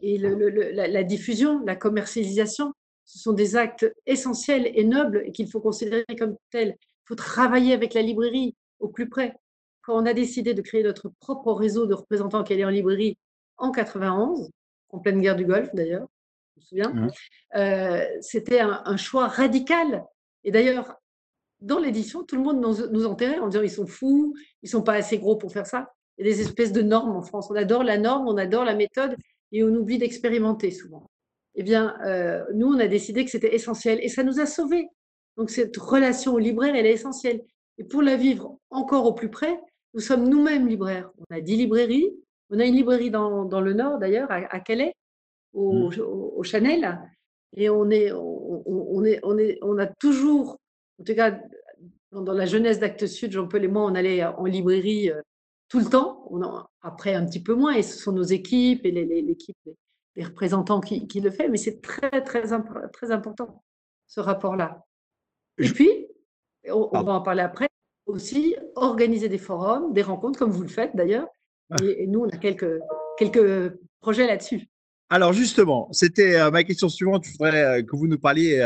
Et 0.02 0.18
la, 0.18 0.86
la, 0.88 1.02
diffusion, 1.04 1.64
la 1.64 1.76
commercialisation, 1.76 2.72
ce 3.04 3.18
sont 3.18 3.32
des 3.32 3.56
actes 3.56 3.92
essentiels 4.06 4.70
et 4.74 4.84
nobles 4.84 5.22
et 5.26 5.32
qu'il 5.32 5.50
faut 5.50 5.60
considérer 5.60 6.04
comme 6.18 6.36
tels. 6.50 6.76
Il 6.80 7.08
faut 7.08 7.14
travailler 7.14 7.72
avec 7.72 7.94
la 7.94 8.02
librairie 8.02 8.54
au 8.80 8.88
plus 8.88 9.08
près. 9.08 9.34
Quand 9.82 10.00
on 10.00 10.06
a 10.06 10.14
décidé 10.14 10.54
de 10.54 10.62
créer 10.62 10.82
notre 10.82 11.10
propre 11.20 11.52
réseau 11.52 11.86
de 11.86 11.94
représentants 11.94 12.42
qui 12.42 12.54
allaient 12.54 12.64
en 12.64 12.70
librairie 12.70 13.18
en 13.56 13.70
91, 13.70 14.50
en 14.90 14.98
pleine 14.98 15.20
guerre 15.20 15.36
du 15.36 15.44
Golfe 15.44 15.74
d'ailleurs, 15.74 16.08
me 16.56 16.62
souviens, 16.62 16.90
mmh. 16.90 17.10
euh, 17.56 18.04
c'était 18.20 18.60
un, 18.60 18.96
choix 18.96 19.28
radical. 19.28 20.04
Et 20.44 20.50
d'ailleurs, 20.50 20.96
dans 21.60 21.78
l'édition, 21.78 22.24
tout 22.24 22.36
le 22.36 22.42
monde 22.42 22.60
nous, 22.60 22.86
nous, 22.90 23.06
enterrait 23.06 23.38
en 23.38 23.48
disant 23.48 23.62
ils 23.62 23.70
sont 23.70 23.86
fous, 23.86 24.34
ils 24.62 24.68
sont 24.68 24.82
pas 24.82 24.94
assez 24.94 25.18
gros 25.18 25.36
pour 25.36 25.52
faire 25.52 25.66
ça. 25.66 25.92
Il 26.18 26.26
y 26.26 26.30
a 26.30 26.34
des 26.34 26.40
espèces 26.40 26.72
de 26.72 26.82
normes 26.82 27.16
en 27.16 27.22
France. 27.22 27.48
On 27.50 27.54
adore 27.54 27.84
la 27.84 27.98
norme, 27.98 28.28
on 28.28 28.36
adore 28.36 28.64
la 28.64 28.74
méthode 28.74 29.16
et 29.52 29.64
on 29.64 29.74
oublie 29.74 29.98
d'expérimenter 29.98 30.70
souvent 30.70 31.08
eh 31.54 31.62
bien, 31.62 31.96
euh, 32.04 32.44
nous, 32.54 32.66
on 32.66 32.78
a 32.78 32.88
décidé 32.88 33.24
que 33.24 33.30
c'était 33.30 33.54
essentiel 33.54 33.98
et 34.02 34.08
ça 34.08 34.22
nous 34.22 34.40
a 34.40 34.46
sauvés. 34.46 34.88
Donc, 35.36 35.50
cette 35.50 35.76
relation 35.76 36.34
au 36.34 36.38
libraire, 36.38 36.74
elle 36.74 36.86
est 36.86 36.92
essentielle. 36.92 37.40
Et 37.78 37.84
pour 37.84 38.02
la 38.02 38.16
vivre 38.16 38.58
encore 38.70 39.06
au 39.06 39.12
plus 39.12 39.30
près, 39.30 39.58
nous 39.94 40.00
sommes 40.00 40.28
nous-mêmes 40.28 40.66
libraires. 40.66 41.10
On 41.18 41.34
a 41.34 41.40
dix 41.40 41.56
librairies. 41.56 42.10
On 42.50 42.58
a 42.58 42.64
une 42.64 42.74
librairie 42.74 43.10
dans, 43.10 43.44
dans 43.44 43.60
le 43.60 43.72
Nord, 43.72 43.98
d'ailleurs, 43.98 44.30
à, 44.30 44.60
Calais, 44.60 44.94
au, 45.54 45.90
mmh. 45.90 46.00
au, 46.36 46.42
Chanel. 46.42 47.00
Et 47.56 47.70
on, 47.70 47.88
est, 47.90 48.12
on, 48.12 49.04
est, 49.04 49.20
on, 49.22 49.38
est, 49.38 49.58
on 49.62 49.78
a 49.78 49.86
toujours, 49.86 50.58
en 51.00 51.04
tout 51.04 51.14
cas, 51.14 51.38
dans, 52.12 52.32
la 52.32 52.46
jeunesse 52.46 52.78
d'Actes 52.78 53.06
Sud, 53.06 53.32
Jean-Paul 53.32 53.64
et 53.64 53.68
moi, 53.68 53.82
on 53.84 53.94
allait 53.94 54.24
en 54.24 54.44
librairie 54.44 55.10
euh, 55.10 55.22
tout 55.68 55.78
le 55.78 55.86
temps. 55.86 56.26
On 56.30 56.42
après, 56.82 57.14
un 57.14 57.24
petit 57.24 57.42
peu 57.42 57.54
moins. 57.54 57.74
Et 57.74 57.82
ce 57.82 57.98
sont 57.98 58.12
nos 58.12 58.22
équipes 58.22 58.84
et 58.84 58.90
l'équipe 58.90 59.56
les 60.16 60.24
représentants 60.24 60.80
qui, 60.80 61.20
le 61.20 61.30
font, 61.30 61.48
mais 61.50 61.56
c'est 61.56 61.80
très, 61.80 62.22
très, 62.22 62.42
très 62.92 63.10
important, 63.10 63.64
ce 64.06 64.20
rapport-là. 64.20 64.84
Et 65.58 65.68
puis, 65.68 66.06
on, 66.68 67.02
va 67.02 67.14
en 67.14 67.20
parler 67.20 67.42
après, 67.42 67.68
aussi 68.06 68.54
organiser 68.76 69.28
des 69.28 69.38
forums, 69.38 69.92
des 69.92 70.02
rencontres, 70.02 70.38
comme 70.38 70.50
vous 70.50 70.62
le 70.62 70.68
faites 70.68 70.94
d'ailleurs. 70.94 71.26
Ah. 71.70 71.76
Et, 71.82 72.06
nous, 72.06 72.20
on 72.20 72.28
a 72.28 72.36
quelques, 72.36 72.80
quelques 73.18 73.76
projets 74.00 74.26
là-dessus. 74.26 74.68
Alors 75.14 75.32
justement, 75.32 75.86
c'était 75.92 76.34
euh, 76.40 76.50
ma 76.50 76.64
question 76.64 76.88
suivante. 76.88 77.24
Je 77.24 77.30
voudrais 77.30 77.62
euh, 77.62 77.82
que 77.84 77.94
vous 77.94 78.08
nous 78.08 78.18
parliez 78.18 78.58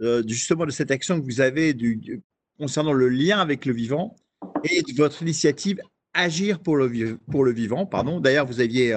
euh, 0.00 0.22
justement 0.26 0.64
de 0.64 0.70
cette 0.70 0.90
action 0.90 1.20
que 1.20 1.26
vous 1.26 1.42
avez 1.42 1.74
du, 1.74 2.22
concernant 2.58 2.94
le 2.94 3.10
lien 3.10 3.40
avec 3.40 3.66
le 3.66 3.74
vivant 3.74 4.16
et 4.64 4.80
de 4.80 4.96
votre 4.96 5.20
initiative 5.20 5.82
Agir 6.14 6.60
pour 6.60 6.78
le, 6.78 7.18
pour 7.30 7.44
le 7.44 7.52
vivant. 7.52 7.84
Pardon. 7.84 8.20
D'ailleurs, 8.20 8.46
vous 8.46 8.60
aviez 8.60 8.94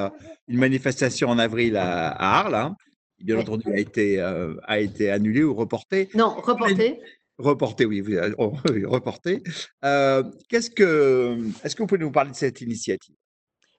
une 0.47 0.58
manifestation 0.58 1.27
en 1.27 1.38
avril 1.38 1.75
à, 1.75 2.12
Arles, 2.12 2.55
hein, 2.55 2.77
qui 3.17 3.25
bien 3.25 3.39
entendu 3.39 3.73
a 3.73 3.77
été, 3.77 4.19
a 4.19 4.79
été 4.79 5.10
annulée 5.10 5.43
ou 5.43 5.53
reportée. 5.53 6.10
Non, 6.13 6.29
reportée. 6.29 6.99
Reportée, 7.38 7.86
oui, 7.86 8.03
oh, 8.38 8.53
reportée. 8.86 9.43
Euh, 9.84 10.23
qu'est-ce 10.49 10.69
que, 10.69 11.38
est-ce 11.63 11.75
que 11.75 11.84
vous 11.84 11.88
pouvez 11.88 12.01
nous 12.01 12.12
parler 12.12 12.31
de 12.31 12.36
cette 12.36 12.60
initiative? 12.60 13.15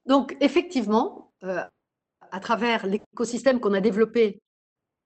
Donc, 0.07 0.35
effectivement, 0.40 1.33
à 2.31 2.41
travers 2.41 2.87
l'écosystème 2.87 3.61
qu'on 3.61 3.75
a 3.75 3.81
développé 3.81 4.41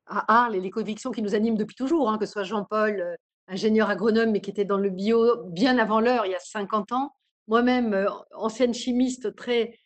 à 0.06 0.42
Arles 0.42 0.56
et 0.56 0.60
les 0.60 0.70
convictions 0.70 1.10
qui 1.10 1.22
nous 1.22 1.34
animent 1.34 1.56
depuis 1.56 1.76
toujours, 1.76 2.10
hein, 2.10 2.18
que 2.18 2.26
ce 2.26 2.32
soit 2.32 2.42
Jean-Paul, 2.42 3.16
ingénieur 3.48 3.90
agronome, 3.90 4.30
mais 4.30 4.40
qui 4.40 4.50
était 4.50 4.64
dans 4.64 4.78
le 4.78 4.90
bio 4.90 5.44
bien 5.46 5.78
avant 5.78 6.00
l'heure, 6.00 6.26
il 6.26 6.32
y 6.32 6.34
a 6.34 6.40
50 6.40 6.92
ans, 6.92 7.12
moi-même, 7.48 7.94
euh, 7.94 8.08
ancienne 8.34 8.74
chimiste, 8.74 9.34
très 9.34 9.78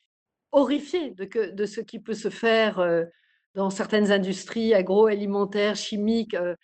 horrifiée 0.53 1.11
de, 1.11 1.67
ce 1.67 1.81
qui 1.81 1.99
peut 1.99 2.15
se 2.15 2.31
faire 2.31 2.79
euh, 2.79 3.05
dans 3.55 3.71
certaines 3.71 4.13
industries 4.13 4.75
agroalimentaires, 4.75 5.77
chimiques, 5.77 6.35
euh, 6.35 6.55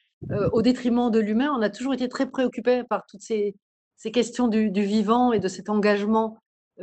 au 0.52 0.60
détriment 0.60 1.10
de 1.10 1.18
l'humain, 1.18 1.52
on 1.56 1.62
a 1.62 1.70
toujours 1.70 1.94
été 1.94 2.08
très 2.08 2.30
préoccupés 2.30 2.84
par 2.84 3.06
toutes 3.06 3.22
ces 3.22 3.54
questions 4.12 4.48
du, 4.48 4.70
vivant 4.70 5.32
et 5.32 5.40
de 5.40 5.48
cet 5.48 5.70
engagement 5.70 6.36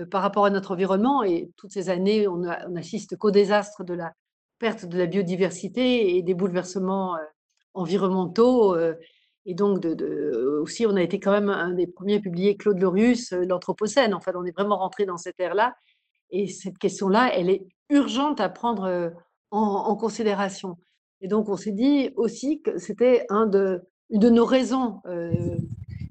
par 0.06 0.22
rapport 0.22 0.46
à 0.46 0.50
notre 0.50 0.72
environnement. 0.72 1.24
Et 1.24 1.52
toutes 1.58 1.72
ces 1.72 1.90
années, 1.90 2.28
on, 2.28 2.44
on 2.44 2.76
assiste 2.76 3.18
qu'au 3.18 3.32
désastre 3.32 3.84
de 3.84 3.94
la 3.94 4.14
perte 4.60 4.86
de 4.86 4.98
la 4.98 5.06
biodiversité 5.06 6.18
et 6.18 6.24
des 6.24 6.34
bouleversements 6.34 7.18
environnementaux 7.74 8.76
et 9.50 9.54
donc, 9.54 9.86
aussi, 10.62 10.86
on 10.86 10.98
a 10.98 11.02
été 11.02 11.22
quand 11.22 11.32
même 11.32 11.50
un 11.50 11.72
des 11.72 11.88
premiers 11.88 12.16
à 12.16 12.20
publier 12.20 12.58
Claude 12.58 12.80
Lorius, 12.80 13.32
euh, 13.32 13.46
l'Anthropocène. 13.46 14.14
Enfin, 14.14 14.34
on 14.36 14.44
est 14.44 14.52
vraiment 14.52 14.78
rentré 14.78 15.06
dans 15.06 15.16
cette 15.16 15.40
ère-là. 15.40 15.74
Et 16.32 16.48
cette 16.48 16.78
question-là, 16.78 17.32
elle 17.34 17.50
est 17.50 17.66
urgente 17.90 18.42
à 18.42 18.50
prendre 18.50 18.84
euh, 18.84 19.10
en, 19.52 19.96
considération. 19.96 20.78
Et 21.22 21.30
donc, 21.30 21.48
on 21.48 21.56
s'est 21.56 21.72
dit 21.72 22.12
aussi 22.18 22.62
que 22.62 22.78
c'était 22.78 23.26
une 23.30 23.50
de 24.10 24.30
nos 24.30 24.44
raisons 24.44 25.00
euh, 25.06 25.32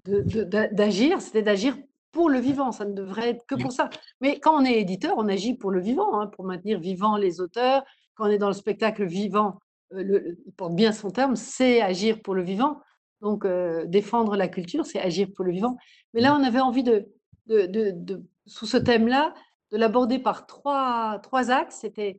d'agir, 0.06 1.20
c'était 1.20 1.42
d'agir 1.42 1.76
pour 2.16 2.30
le 2.30 2.38
vivant. 2.38 2.72
Ça 2.72 2.86
ne 2.86 2.94
devrait 2.94 3.28
être 3.28 3.44
que 3.46 3.54
pour 3.54 3.72
ça. 3.72 3.90
Mais 4.22 4.40
quand 4.40 4.58
on 4.58 4.64
est 4.64 4.80
éditeur, 4.80 5.14
on 5.18 5.28
agit 5.28 5.52
pour 5.52 5.70
le 5.70 5.80
vivant, 5.82 6.18
hein, 6.18 6.28
pour 6.28 6.46
maintenir 6.46 6.80
vivant 6.80 7.18
les 7.18 7.42
auteurs. 7.42 7.84
Quand 8.14 8.24
on 8.24 8.30
est 8.30 8.38
dans 8.38 8.48
le 8.48 8.54
spectacle 8.54 9.04
vivant, 9.04 9.60
le, 9.90 10.38
il 10.46 10.52
porte 10.54 10.74
bien 10.74 10.92
son 10.92 11.10
terme, 11.10 11.36
c'est 11.36 11.82
agir 11.82 12.22
pour 12.22 12.34
le 12.34 12.42
vivant. 12.42 12.80
Donc, 13.20 13.44
euh, 13.44 13.84
défendre 13.84 14.34
la 14.34 14.48
culture, 14.48 14.86
c'est 14.86 14.98
agir 14.98 15.28
pour 15.36 15.44
le 15.44 15.52
vivant. 15.52 15.76
Mais 16.14 16.22
là, 16.22 16.34
on 16.34 16.42
avait 16.42 16.60
envie 16.60 16.82
de, 16.82 17.06
de, 17.48 18.22
sous 18.46 18.64
ce 18.64 18.78
thème-là, 18.78 19.34
de 19.70 19.76
l'aborder 19.76 20.18
par 20.18 20.46
trois, 20.46 21.18
trois 21.22 21.50
axes. 21.50 21.80
C'était 21.82 22.18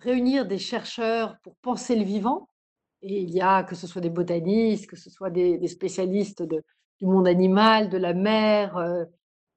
réunir 0.00 0.46
des 0.46 0.58
chercheurs 0.58 1.38
pour 1.42 1.56
penser 1.62 1.96
le 1.96 2.04
vivant. 2.04 2.50
Et 3.00 3.22
il 3.22 3.30
y 3.30 3.40
a, 3.40 3.62
que 3.62 3.74
ce 3.74 3.86
soit 3.86 4.02
des 4.02 4.10
botanistes, 4.10 4.86
que 4.86 4.96
ce 4.96 5.08
soit 5.08 5.30
des, 5.30 5.66
spécialistes 5.66 6.42
du 6.42 7.06
monde 7.06 7.26
animal, 7.26 7.88
de 7.88 7.96
la 7.96 8.12
mer, 8.12 8.76
euh, 8.76 9.06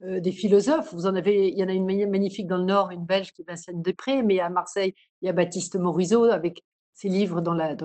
euh, 0.06 0.20
des 0.20 0.32
philosophes. 0.32 0.94
Vous 0.94 1.06
en 1.06 1.16
avez, 1.16 1.50
il 1.50 1.58
y 1.58 1.63
en 1.63 1.70
a 1.70 1.74
une 1.74 1.86
magnifique 1.86 2.48
dans 2.48 2.58
le 2.58 2.66
Nord, 2.66 2.92
une 2.92 3.06
Belge 3.06 3.32
qui 3.32 3.42
est 3.42 3.46
Vincent 3.48 3.72
Després, 3.74 4.22
mais 4.22 4.39
à 4.39 4.50
Marseille, 4.50 4.94
il 5.22 5.28
y 5.28 5.30
a 5.30 5.34
Baptiste 5.34 5.76
Morisot 5.76 6.26
avec 6.26 6.62
ses 6.94 7.08
livres 7.10 7.42
dans 7.42 7.54
la, 7.54 7.76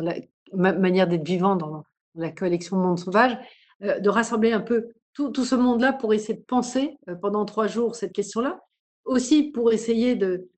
manière 0.52 1.06
d'être 1.06 1.26
vivant 1.26 1.54
dans, 1.56 1.84
la 2.14 2.30
collection 2.32 2.76
Monde 2.76 2.98
Sauvage, 2.98 3.38
euh, 3.82 4.00
de 4.00 4.08
rassembler 4.08 4.52
un 4.52 4.60
peu 4.60 4.88
tout, 5.12 5.44
ce 5.44 5.54
monde-là 5.54 5.92
pour 5.92 6.14
essayer 6.14 6.34
de 6.34 6.44
penser 6.44 6.96
euh, 7.08 7.14
pendant 7.14 7.44
trois 7.44 7.66
jours 7.66 7.94
cette 7.94 8.12
question-là. 8.12 8.60
Aussi 9.04 9.50
pour 9.50 9.72
essayer 9.72 10.16
de, 10.16 10.48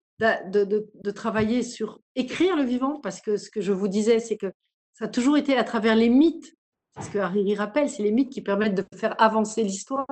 travailler 1.15 1.63
sur 1.63 2.01
écrire 2.15 2.57
le 2.57 2.63
vivant, 2.63 3.01
parce 3.01 3.21
que 3.21 3.37
ce 3.37 3.51
que 3.51 3.61
je 3.61 3.73
vous 3.73 3.89
disais, 3.89 4.19
c'est 4.19 4.37
que 4.37 4.53
ça 4.95 5.07
a 5.07 5.09
toujours 5.09 5.37
été 5.37 5.57
à 5.57 5.65
travers 5.65 5.95
les 5.95 6.09
mythes. 6.09 6.55
Ce 7.01 7.09
que 7.09 7.19
Hariri 7.19 7.55
rappelle, 7.55 7.89
c'est 7.89 8.03
les 8.03 8.13
mythes 8.13 8.33
qui 8.33 8.43
permettent 8.43 8.75
de 8.75 8.85
faire 8.97 9.21
avancer 9.21 9.63
l'histoire. 9.63 10.07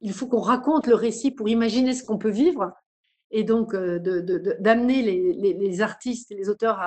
Il 0.00 0.12
faut 0.12 0.26
qu'on 0.26 0.40
raconte 0.40 0.86
le 0.86 0.94
récit 0.94 1.30
pour 1.30 1.48
imaginer 1.48 1.94
ce 1.94 2.04
qu'on 2.04 2.18
peut 2.18 2.30
vivre 2.30 2.72
et 3.30 3.44
donc 3.44 3.74
euh, 3.74 3.98
d'amener 4.60 5.02
les, 5.02 5.80
artistes 5.80 6.30
et 6.30 6.34
les 6.34 6.48
auteurs 6.48 6.78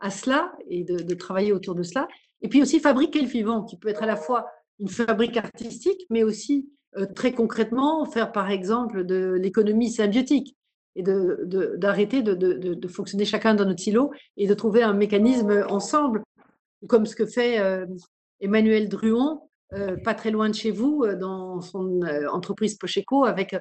à, 0.00 0.10
cela 0.10 0.52
et 0.68 0.84
de, 0.84 1.14
travailler 1.14 1.52
autour 1.52 1.74
de 1.74 1.82
cela. 1.82 2.08
Et 2.42 2.48
puis 2.48 2.62
aussi 2.62 2.80
fabriquer 2.80 3.20
le 3.20 3.28
vivant, 3.28 3.62
qui 3.64 3.78
peut 3.78 3.88
être 3.88 4.02
à 4.02 4.06
la 4.06 4.16
fois 4.16 4.46
une 4.78 4.88
fabrique 4.88 5.36
artistique, 5.36 6.06
mais 6.10 6.22
aussi 6.22 6.68
euh, 6.96 7.06
très 7.06 7.32
concrètement 7.32 8.04
faire 8.04 8.32
par 8.32 8.50
exemple 8.50 9.04
de 9.04 9.38
l'économie 9.40 9.90
symbiotique 9.90 10.56
et 10.96 11.02
d'arrêter 11.02 12.22
de, 12.22 12.34
de, 12.34 12.88
fonctionner 12.88 13.26
chacun 13.26 13.54
dans 13.54 13.66
notre 13.66 13.80
silo 13.80 14.12
et 14.38 14.46
de 14.46 14.54
trouver 14.54 14.82
un 14.82 14.94
mécanisme 14.94 15.66
ensemble, 15.68 16.22
comme 16.88 17.04
ce 17.04 17.14
que 17.14 17.26
fait 17.26 17.58
euh, 17.58 17.86
Emmanuel 18.40 18.88
Druon, 18.88 19.42
euh, 19.72 19.96
pas 19.96 20.14
très 20.14 20.30
loin 20.30 20.48
de 20.48 20.54
chez 20.54 20.70
vous, 20.70 21.06
dans 21.18 21.60
son 21.60 22.00
entreprise 22.32 22.76
Pocheco, 22.76 23.24
avec 23.24 23.56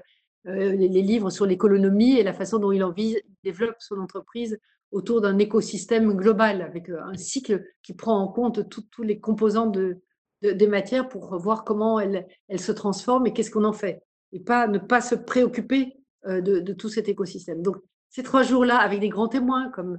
les, 0.45 0.87
livres 0.87 1.31
sur 1.31 1.45
l'économie 1.45 2.17
et 2.17 2.23
la 2.23 2.33
façon 2.33 2.59
dont 2.59 2.71
il 2.71 2.83
envie, 2.83 3.17
développe 3.43 3.77
son 3.79 3.97
entreprise 3.97 4.59
autour 4.91 5.19
d'un 5.19 5.39
écosystème 5.39 6.13
global, 6.13 6.61
avec 6.61 6.89
un 6.89 7.17
cycle 7.17 7.65
qui 7.81 7.93
prend 7.93 8.19
en 8.19 8.27
compte 8.27 8.69
tous 8.69 9.01
les 9.01 9.19
composants 9.19 9.65
de, 9.65 10.01
des 10.43 10.67
matières 10.67 11.09
pour 11.09 11.35
voir 11.39 11.63
comment 11.63 11.99
elles, 11.99 12.27
se 12.57 12.71
transforment 12.71 13.25
et 13.25 13.33
qu'est-ce 13.33 13.49
qu'on 13.49 13.63
en 13.63 13.73
fait. 13.73 14.03
Et 14.31 14.39
pas, 14.39 14.67
ne 14.67 14.77
pas 14.77 15.01
se 15.01 15.15
préoccuper 15.15 15.93
de, 16.27 16.59
de, 16.59 16.73
tout 16.73 16.89
cet 16.89 17.09
écosystème. 17.09 17.63
Donc, 17.63 17.77
ces 18.09 18.21
trois 18.21 18.43
jours-là, 18.43 18.77
avec 18.77 18.99
des 18.99 19.09
grands 19.09 19.27
témoins 19.27 19.69
comme 19.71 19.97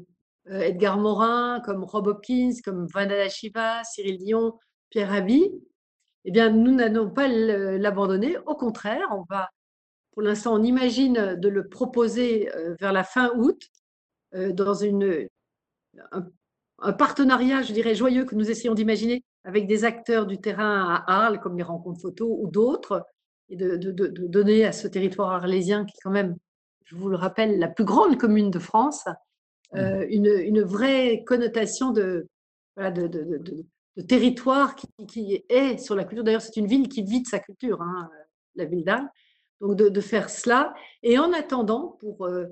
Edgar 0.48 0.98
Morin, 0.98 1.60
comme 1.64 1.84
Rob 1.84 2.06
Hopkins, 2.06 2.52
comme 2.64 2.86
Vandana 2.86 3.28
Shiva, 3.28 3.82
Cyril 3.84 4.18
Dion, 4.18 4.54
Pierre 4.90 5.10
Rabhi, 5.10 5.52
eh 6.26 6.32
bien, 6.32 6.50
nous 6.50 6.74
n'allons 6.74 7.08
pas 7.08 7.28
l'abandonner. 7.28 8.36
Au 8.46 8.56
contraire, 8.56 9.06
on 9.12 9.24
va, 9.30 9.48
pour 10.10 10.22
l'instant, 10.22 10.54
on 10.54 10.62
imagine 10.62 11.36
de 11.36 11.48
le 11.48 11.68
proposer 11.68 12.50
euh, 12.54 12.74
vers 12.80 12.92
la 12.92 13.04
fin 13.04 13.30
août 13.36 13.62
euh, 14.34 14.52
dans 14.52 14.74
une, 14.74 15.28
un, 16.10 16.92
partenariat, 16.92 17.62
je 17.62 17.72
dirais, 17.72 17.94
joyeux 17.94 18.24
que 18.24 18.34
nous 18.34 18.50
essayons 18.50 18.74
d'imaginer 18.74 19.22
avec 19.44 19.68
des 19.68 19.84
acteurs 19.84 20.26
du 20.26 20.40
terrain 20.40 21.04
à 21.06 21.24
Arles, 21.24 21.38
comme 21.38 21.56
les 21.56 21.62
rencontres 21.62 22.00
photos 22.00 22.36
ou 22.40 22.50
d'autres, 22.50 23.06
et 23.48 23.54
de, 23.54 23.76
donner 24.26 24.64
à 24.64 24.72
ce 24.72 24.88
territoire 24.88 25.30
arlésien, 25.30 25.84
qui 25.84 25.92
est 25.96 26.02
quand 26.02 26.10
même, 26.10 26.36
je 26.86 26.96
vous 26.96 27.08
le 27.08 27.16
rappelle, 27.16 27.60
la 27.60 27.68
plus 27.68 27.84
grande 27.84 28.18
commune 28.18 28.50
de 28.50 28.58
France, 28.58 29.04
euh, 29.76 30.00
mmh. 30.00 30.10
une, 30.10 30.26
une, 30.26 30.62
vraie 30.62 31.22
connotation 31.24 31.92
de, 31.92 32.26
voilà, 32.74 32.90
de, 32.90 33.64
de 33.96 34.02
territoire 34.02 34.76
qui, 35.08 35.44
est 35.48 35.78
sur 35.78 35.94
la 35.94 36.04
culture. 36.04 36.24
D'ailleurs, 36.24 36.42
c'est 36.42 36.56
une 36.56 36.66
ville 36.66 36.88
qui 36.88 37.02
vit 37.02 37.22
de 37.22 37.26
sa 37.26 37.38
culture, 37.38 37.80
hein, 37.82 38.10
la 38.54 38.64
ville 38.64 38.84
d'Arles. 38.84 39.08
Donc, 39.60 39.76
de, 39.76 40.00
faire 40.00 40.28
cela. 40.28 40.74
Et 41.02 41.18
en 41.18 41.32
attendant, 41.32 41.96
pour 42.00 42.26
euh, 42.26 42.44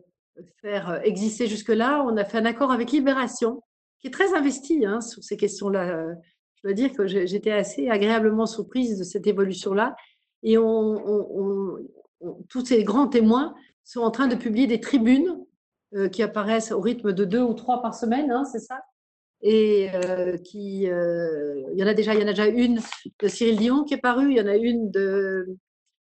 faire 0.63 1.01
exister 1.05 1.47
jusque-là, 1.47 2.03
on 2.07 2.17
a 2.17 2.25
fait 2.25 2.39
un 2.39 2.47
accord 2.47 2.73
avec 2.73 2.93
Libération, 2.93 3.63
qui 4.01 4.07
est 4.07 4.11
très 4.11 4.35
investi 4.35 4.87
hein, 4.87 5.03
sur 5.03 5.23
ces 5.23 5.37
questions-là. 5.37 6.15
Je 6.57 6.63
dois 6.69 6.73
dire 6.73 6.93
que 6.95 7.07
j'étais 7.07 7.53
assez 7.53 7.91
agréablement 7.91 8.47
surprise 8.47 8.99
de 8.99 9.05
cette 9.05 9.27
évolution-là. 9.27 9.95
Et 10.43 10.57
tous 12.49 12.65
ces 12.65 12.85
grands 12.85 13.09
témoins 13.09 13.55
sont 13.85 14.01
en 14.01 14.11
train 14.11 14.29
de 14.29 14.35
publier 14.35 14.67
des 14.67 14.81
tribunes 14.81 15.45
euh, 15.95 16.09
qui 16.09 16.23
apparaissent 16.23 16.73
au 16.73 16.81
rythme 16.81 17.13
de 17.13 17.25
deux 17.25 17.43
ou 17.43 17.55
trois 17.55 17.83
par 17.83 17.95
semaine, 17.95 18.31
hein, 18.31 18.45
c'est 18.45 18.59
ça? 18.59 18.81
Et 19.47 19.91
euh, 19.95 20.39
qui, 20.39 20.91
euh, 20.91 21.63
il 21.75 21.79
y 21.79 21.85
en 21.85 21.87
a 21.87 21.93
déjà, 21.93 22.15
il 22.15 22.21
y 22.21 22.25
en 22.25 22.29
a 22.29 22.33
déjà 22.33 22.47
une 22.47 22.81
de 23.21 23.29
Cyril 23.29 23.59
Dion 23.59 23.85
qui 23.85 23.93
est 23.93 23.99
parue, 23.99 24.31
il 24.31 24.39
y 24.39 24.41
en 24.41 24.47
a 24.47 24.57
une 24.57 24.91
de 24.91 25.59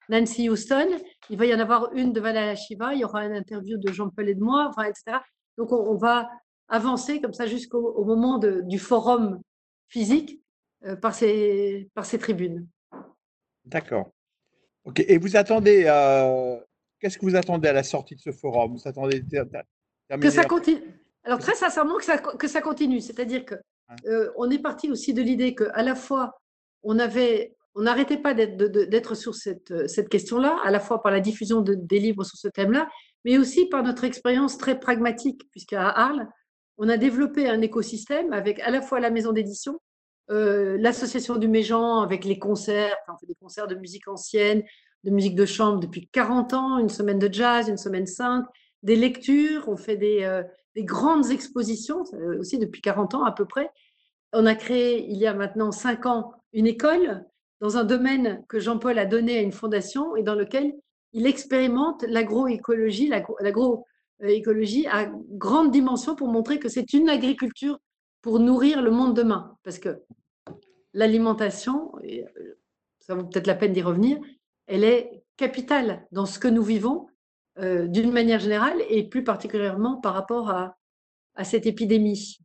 Nancy 0.09 0.49
Houston, 0.49 0.89
il 1.29 1.37
va 1.37 1.45
y 1.45 1.55
en 1.55 1.61
avoir 1.61 1.93
une 1.93 2.15
de 2.15 2.21
Valala 2.21 2.57
Shiva, 2.57 2.95
il 2.95 3.01
y 3.01 3.05
aura 3.05 3.27
une 3.27 3.35
interview 3.35 3.77
de 3.77 3.93
Jean-Paul 3.93 4.31
et 4.31 4.35
de 4.35 4.41
moi, 4.41 4.67
enfin, 4.71 4.85
etc. 4.85 5.19
Donc 5.59 5.73
on, 5.73 5.95
va 5.95 6.31
avancer 6.69 7.21
comme 7.21 7.35
ça 7.35 7.47
jusqu'au 7.47 8.03
moment 8.07 8.39
de, 8.39 8.63
du 8.63 8.79
forum 8.79 9.43
physique 9.89 10.41
euh, 10.87 10.97
par, 10.97 11.15
ces, 11.15 11.91
par 11.93 12.07
ces 12.07 12.19
tribunes. 12.19 12.67
D'accord. 13.67 14.11
Ok. 14.85 15.05
Et 15.07 15.19
vous 15.19 15.37
attendez, 15.37 15.83
qu'est-ce 16.99 17.19
que 17.19 17.27
vous 17.27 17.37
attendez 17.37 17.69
à 17.69 17.75
la 17.75 17.83
sortie 17.83 18.17
de 18.17 18.21
ce 18.21 18.33
forum? 18.33 18.73
Vous 18.73 18.89
attendez 18.89 19.23
que 19.23 20.31
ça 20.31 20.45
continue. 20.45 21.04
Alors 21.25 21.39
très 21.39 21.55
sincèrement 21.55 21.97
que 21.97 22.05
ça, 22.05 22.19
que 22.19 22.49
ça 22.49 22.61
continue, 22.61 23.01
c'est-à-dire 23.01 23.45
que 23.45 23.55
euh, 24.07 24.31
on 24.37 24.51
est 24.51 24.59
parti 24.59 24.91
aussi 24.91 25.15
de 25.15 25.23
l'idée 25.23 25.55
qu'à 25.55 25.83
la 25.83 25.95
fois 25.95 26.39
on 26.85 26.99
avait, 26.99 27.57
on 27.75 27.83
n'arrêtait 27.83 28.19
pas 28.19 28.35
d'être 28.35 29.15
sur 29.15 29.35
cette, 29.35 29.89
cette 29.89 30.09
question-là, 30.09 30.59
à 30.65 30.71
la 30.71 30.81
fois 30.81 31.03
par 31.03 31.11
la 31.11 31.21
diffusion 31.21 31.63
de, 31.63 31.75
des 31.75 31.99
livres 31.99 32.23
sur 32.23 32.39
ce 32.39 32.49
thème-là, 32.49 32.89
mais 33.25 33.39
aussi 33.39 33.67
par 33.67 33.83
notre 33.83 34.05
expérience 34.05 34.59
très 34.59 34.79
pragmatique, 34.79 35.51
puisqu'à 35.51 35.89
Arles, 35.89 36.29
on 36.77 36.89
a 36.89 36.97
développé 36.97 37.49
un 37.49 37.61
écosystème 37.63 38.33
avec 38.33 38.61
à 38.61 38.71
la 38.71 38.83
fois 38.83 39.01
la 39.01 39.11
maison 39.11 39.33
d'édition, 39.33 39.81
euh, 40.31 40.77
l'association 40.79 41.37
du 41.37 41.49
Méjean 41.49 42.03
avec 42.03 42.25
les 42.25 42.39
concerts, 42.39 42.97
on 43.09 43.17
fait 43.17 43.27
des 43.27 43.35
concerts 43.35 43.67
de 43.67 43.75
musique 43.75 44.09
ancienne, 44.09 44.63
de 45.05 45.11
musique 45.11 45.35
de 45.35 45.47
chambre 45.47 45.81
depuis 45.81 46.09
40 46.09 46.55
ans, 46.55 46.79
une 46.79 46.89
semaine 46.89 47.19
de 47.19 47.33
jazz, 47.33 47.69
une 47.69 47.77
semaine 47.77 48.07
sainte, 48.07 48.47
des 48.83 48.97
lectures, 48.97 49.69
on 49.69 49.77
fait 49.77 49.97
des, 49.97 50.23
euh, 50.23 50.43
des 50.75 50.85
grandes 50.85 51.31
expositions, 51.31 52.05
aussi 52.39 52.59
depuis 52.59 52.83
40 52.83 53.15
ans 53.15 53.25
à 53.25 53.33
peu 53.33 53.45
près. 53.45 53.71
On 54.33 54.47
a 54.47 54.55
créé, 54.55 55.07
il 55.09 55.17
y 55.17 55.27
a 55.27 55.35
maintenant 55.35 55.71
5 55.71 56.07
ans, 56.07 56.33
une 56.53 56.67
école 56.67 57.25
dans 57.61 57.77
un 57.77 57.85
domaine 57.85 58.45
que 58.49 58.59
Jean-Paul 58.59 58.99
a 58.99 59.07
donné 59.07 59.39
à 59.39 59.43
une 59.43 59.53
fondation 59.53 60.17
et 60.17 60.23
dans 60.23 60.35
lequel 60.35 60.75
il 61.13 61.27
expérimente 61.27 62.03
l'agroécologie, 62.09 63.09
l'agroécologie 63.09 64.87
à 64.89 65.11
grande 65.31 65.71
dimension 65.71 66.17
pour 66.17 66.29
montrer 66.29 66.59
que 66.59 66.69
c'est 66.69 66.93
une 66.93 67.09
agriculture 67.09 67.79
pour 68.21 68.41
nourrir 68.41 68.83
le 68.83 68.91
monde 68.91 69.15
demain. 69.15 69.57
Parce 69.63 69.79
que 69.79 70.03
l'alimentation, 70.93 71.93
euh, 72.05 72.25
ça 72.99 73.15
vaut 73.15 73.25
peut-être 73.25 73.47
la 73.47 73.55
peine 73.55 73.73
d'y 73.73 73.83
revenir, 73.83 74.19
elle 74.67 74.83
est 74.83 75.23
capitale 75.37 76.07
dans 76.11 76.27
ce 76.27 76.39
que 76.39 76.49
nous 76.49 76.63
vivons 76.63 77.07
euh, 77.61 77.87
d'une 77.87 78.11
manière 78.11 78.41
générale 78.41 78.77
et 78.91 79.05
plus 79.09 79.23
particulièrement 79.23 80.01
par 80.01 80.15
rapport 80.15 80.51
à, 80.51 80.77
cette 81.45 81.67
épidémie. 81.67 82.39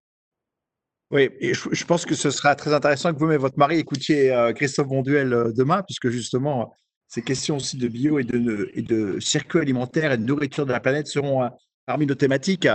Oui, 1.12 1.30
je, 1.42 1.86
pense 1.86 2.06
que 2.06 2.14
ce 2.14 2.30
sera 2.30 2.56
très 2.56 2.74
intéressant 2.74 3.14
que 3.14 3.20
vous 3.20 3.32
et 3.32 3.38
votre 3.38 3.58
mari 3.58 3.80
écoutiez 3.80 4.32
euh, 4.32 4.54
Christophe 4.54 4.88
Bonduel 4.88 5.34
euh, 5.34 5.52
demain, 5.52 5.82
puisque 5.82 6.10
justement, 6.10 6.72
ces 7.08 7.24
questions 7.24 7.58
aussi 7.58 7.78
de 7.78 7.88
bio 7.88 8.20
et 8.20 8.24
de, 8.24 8.70
et 8.74 8.84
de 8.84 9.20
circuit 9.20 9.60
alimentaire 9.60 10.12
et 10.12 10.18
de 10.18 10.24
nourriture 10.24 10.68
de 10.68 10.72
la 10.72 10.80
planète 10.80 11.08
seront 11.08 11.50
parmi 11.88 12.06
nos 12.06 12.14
thématiques 12.16 12.68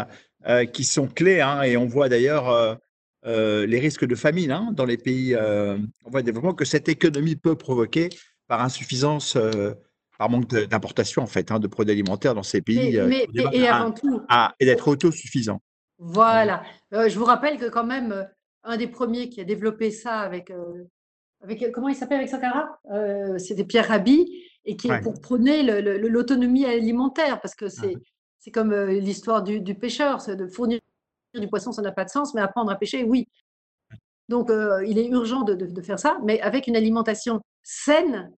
qui 0.73 0.83
sont 0.83 1.07
clés. 1.07 1.40
Hein, 1.40 1.62
et 1.62 1.77
on 1.77 1.87
voit 1.87 2.09
d'ailleurs 2.09 2.77
les 3.25 3.79
risques 3.79 4.05
de 4.05 4.16
famine 4.16 4.51
hein, 4.51 4.70
dans 4.73 4.85
les 4.85 4.99
pays 4.99 5.37
en 5.37 6.11
voie 6.11 6.23
de 6.23 6.27
développement 6.27 6.55
que 6.55 6.64
cette 6.64 6.88
économie 6.88 7.37
peut 7.37 7.55
provoquer 7.55 8.09
par 8.49 8.61
insuffisance 8.61 9.38
par 10.18 10.31
manque 10.31 10.48
d'importation 10.48 11.22
en 11.22 11.27
fait 11.27 11.50
hein, 11.50 11.59
de 11.59 11.66
produits 11.66 11.92
alimentaires 11.92 12.35
dans 12.35 12.42
ces 12.42 12.62
pays. 12.62 13.00
Mais, 13.07 13.27
euh, 13.37 13.50
et, 13.53 13.68
avant 13.68 13.92
tout. 13.92 14.22
et 14.61 14.66
d'être 14.66 14.88
autosuffisant. 14.88 15.61
Voilà. 15.98 16.62
Euh, 16.92 17.09
je 17.09 17.18
vous 17.18 17.24
rappelle 17.24 17.59
que 17.59 17.68
quand 17.68 17.85
même, 17.85 18.12
euh, 18.12 18.24
un 18.62 18.77
des 18.77 18.87
premiers 18.87 19.29
qui 19.29 19.40
a 19.40 19.44
développé 19.44 19.90
ça 19.90 20.20
avec, 20.20 20.50
avec 21.42 21.70
comment 21.72 21.88
il 21.88 21.94
s'appelle 21.94 22.18
avec 22.18 22.31
Sankara? 22.31 22.81
C'était 23.38 23.64
Pierre 23.64 23.88
Rabhi 23.88 24.27
et 24.64 24.77
qui 24.77 24.88
pour 25.03 25.20
prôner 25.20 25.62
l'autonomie 25.83 26.64
alimentaire 26.64 27.42
parce 27.42 27.55
que 27.55 27.68
c'est 27.68 27.94
c'est 28.38 28.50
comme 28.50 28.74
l'histoire 28.74 29.42
du, 29.42 29.74
pêcheur, 29.74 30.18
de 30.27 30.46
fournir 30.46 30.81
du 31.35 31.48
poisson, 31.48 31.72
ça 31.72 31.83
n'a 31.83 31.92
pas 31.92 32.05
de 32.05 32.11
sens, 32.11 32.35
mais 32.35 32.40
apprendre 32.40 32.70
à 32.70 32.77
pêcher, 32.77 33.03
oui. 33.05 33.29
Donc, 34.31 34.50
il 34.87 34.98
est 34.98 35.09
urgent 35.09 35.42
de, 35.42 35.55
de, 35.55 35.83
faire 35.83 35.98
ça, 35.98 36.18
mais 36.24 36.40
avec 36.40 36.66
une 36.66 36.77
alimentation 36.77 37.42
saine 37.62 38.33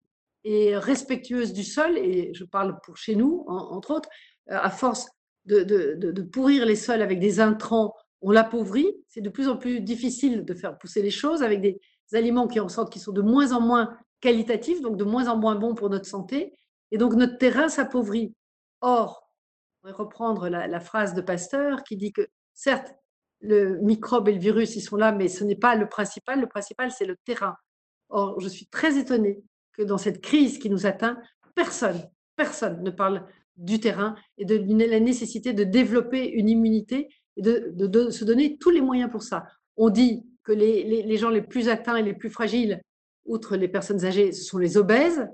et 0.48 0.76
respectueuse 0.76 1.52
du 1.52 1.64
sol, 1.64 1.98
et 1.98 2.32
je 2.32 2.44
parle 2.44 2.78
pour 2.84 2.96
chez 2.96 3.16
nous, 3.16 3.44
entre 3.48 3.90
autres, 3.90 4.08
euh, 4.48 4.56
à 4.56 4.70
force 4.70 5.08
de, 5.44 5.64
de, 5.64 6.22
pourrir 6.22 6.64
les 6.64 6.76
sols 6.76 7.02
avec 7.02 7.18
des 7.18 7.40
intrants, 7.40 7.92
on 8.20 8.30
l'appauvrit. 8.30 8.86
C'est 9.08 9.20
de 9.20 9.28
plus 9.28 9.48
en 9.48 9.56
plus 9.56 9.80
difficile 9.80 10.44
de 10.44 10.54
faire 10.54 10.78
pousser 10.78 11.02
les 11.02 11.10
choses 11.10 11.42
avec 11.42 11.60
des 11.60 11.80
aliments 12.12 12.46
qui 12.46 12.60
ressortent 12.60 12.92
qui 12.92 13.00
sont 13.00 13.12
de 13.12 13.22
moins 13.22 13.52
en 13.52 13.60
moins 13.60 13.96
qualitatifs, 14.20 14.80
donc 14.80 14.96
de 14.96 15.02
moins 15.02 15.26
en 15.26 15.36
moins 15.36 15.56
bons 15.56 15.74
pour 15.74 15.90
notre 15.90 16.06
santé. 16.06 16.54
Et 16.92 16.98
donc 16.98 17.14
notre 17.14 17.38
terrain 17.38 17.68
s'appauvrit. 17.68 18.32
Or, 18.80 19.28
reprendre 19.82 20.48
la, 20.48 20.68
la, 20.68 20.80
phrase 20.80 21.14
de 21.14 21.22
Pasteur 21.22 21.82
qui 21.82 21.96
dit 21.96 22.12
que 22.12 22.26
certes, 22.54 22.94
le 23.40 23.78
microbe 23.78 24.28
et 24.28 24.32
le 24.32 24.38
virus, 24.38 24.76
ils 24.76 24.80
sont 24.80 24.96
là, 24.96 25.10
mais 25.10 25.26
ce 25.26 25.42
n'est 25.42 25.56
pas 25.56 25.74
le 25.74 25.88
principal. 25.88 26.40
Le 26.40 26.46
principal, 26.46 26.92
c'est 26.92 27.04
le 27.04 27.16
terrain. 27.24 27.56
Or, 28.10 28.38
je 28.40 28.48
suis 28.48 28.66
très 28.66 28.96
étonnée 28.96 29.42
que 29.76 29.82
dans 29.82 29.98
cette 29.98 30.20
crise 30.20 30.58
qui 30.58 30.70
nous 30.70 30.86
atteint, 30.86 31.18
personne, 31.54 32.00
personne 32.36 32.82
ne 32.82 32.90
parle 32.90 33.26
du 33.56 33.80
terrain 33.80 34.14
et 34.38 34.44
de 34.44 34.56
la 34.84 35.00
nécessité 35.00 35.52
de 35.52 35.64
développer 35.64 36.28
une 36.28 36.48
immunité 36.48 37.08
et 37.36 37.42
de, 37.42 38.10
se 38.10 38.24
donner 38.24 38.58
tous 38.58 38.70
les 38.70 38.80
moyens 38.80 39.10
pour 39.10 39.22
ça. 39.22 39.46
On 39.76 39.90
dit 39.90 40.24
que 40.42 40.52
les, 40.52 41.16
gens 41.16 41.30
les 41.30 41.42
plus 41.42 41.68
atteints 41.68 41.96
et 41.96 42.02
les 42.02 42.14
plus 42.14 42.30
fragiles, 42.30 42.80
outre 43.24 43.56
les 43.56 43.68
personnes 43.68 44.04
âgées, 44.04 44.32
ce 44.32 44.44
sont 44.44 44.58
les 44.58 44.76
obèses. 44.76 45.26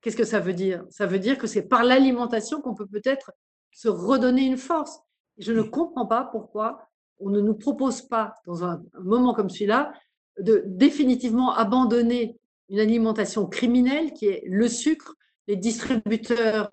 Qu'est-ce 0.00 0.16
que 0.16 0.24
ça 0.24 0.40
veut 0.40 0.52
dire? 0.52 0.84
Ça 0.90 1.06
veut 1.06 1.18
dire 1.18 1.38
que 1.38 1.46
c'est 1.46 1.62
par 1.62 1.82
l'alimentation 1.82 2.60
qu'on 2.60 2.74
peut 2.74 2.86
peut-être 2.86 3.32
se 3.72 3.88
redonner 3.88 4.44
une 4.44 4.56
force. 4.56 5.00
je 5.38 5.52
ne 5.52 5.62
comprends 5.62 6.06
pas 6.06 6.24
pourquoi 6.24 6.88
on 7.20 7.30
ne 7.30 7.40
nous 7.40 7.54
propose 7.54 8.02
pas, 8.02 8.34
dans 8.46 8.64
un 8.64 8.82
moment 9.02 9.34
comme 9.34 9.50
celui-là, 9.50 9.92
de 10.38 10.62
définitivement 10.66 11.52
abandonner 11.54 12.38
une 12.68 12.80
alimentation 12.80 13.46
criminelle 13.46 14.12
qui 14.12 14.26
est 14.26 14.42
le 14.46 14.68
sucre, 14.68 15.14
les 15.46 15.56
distributeurs 15.56 16.70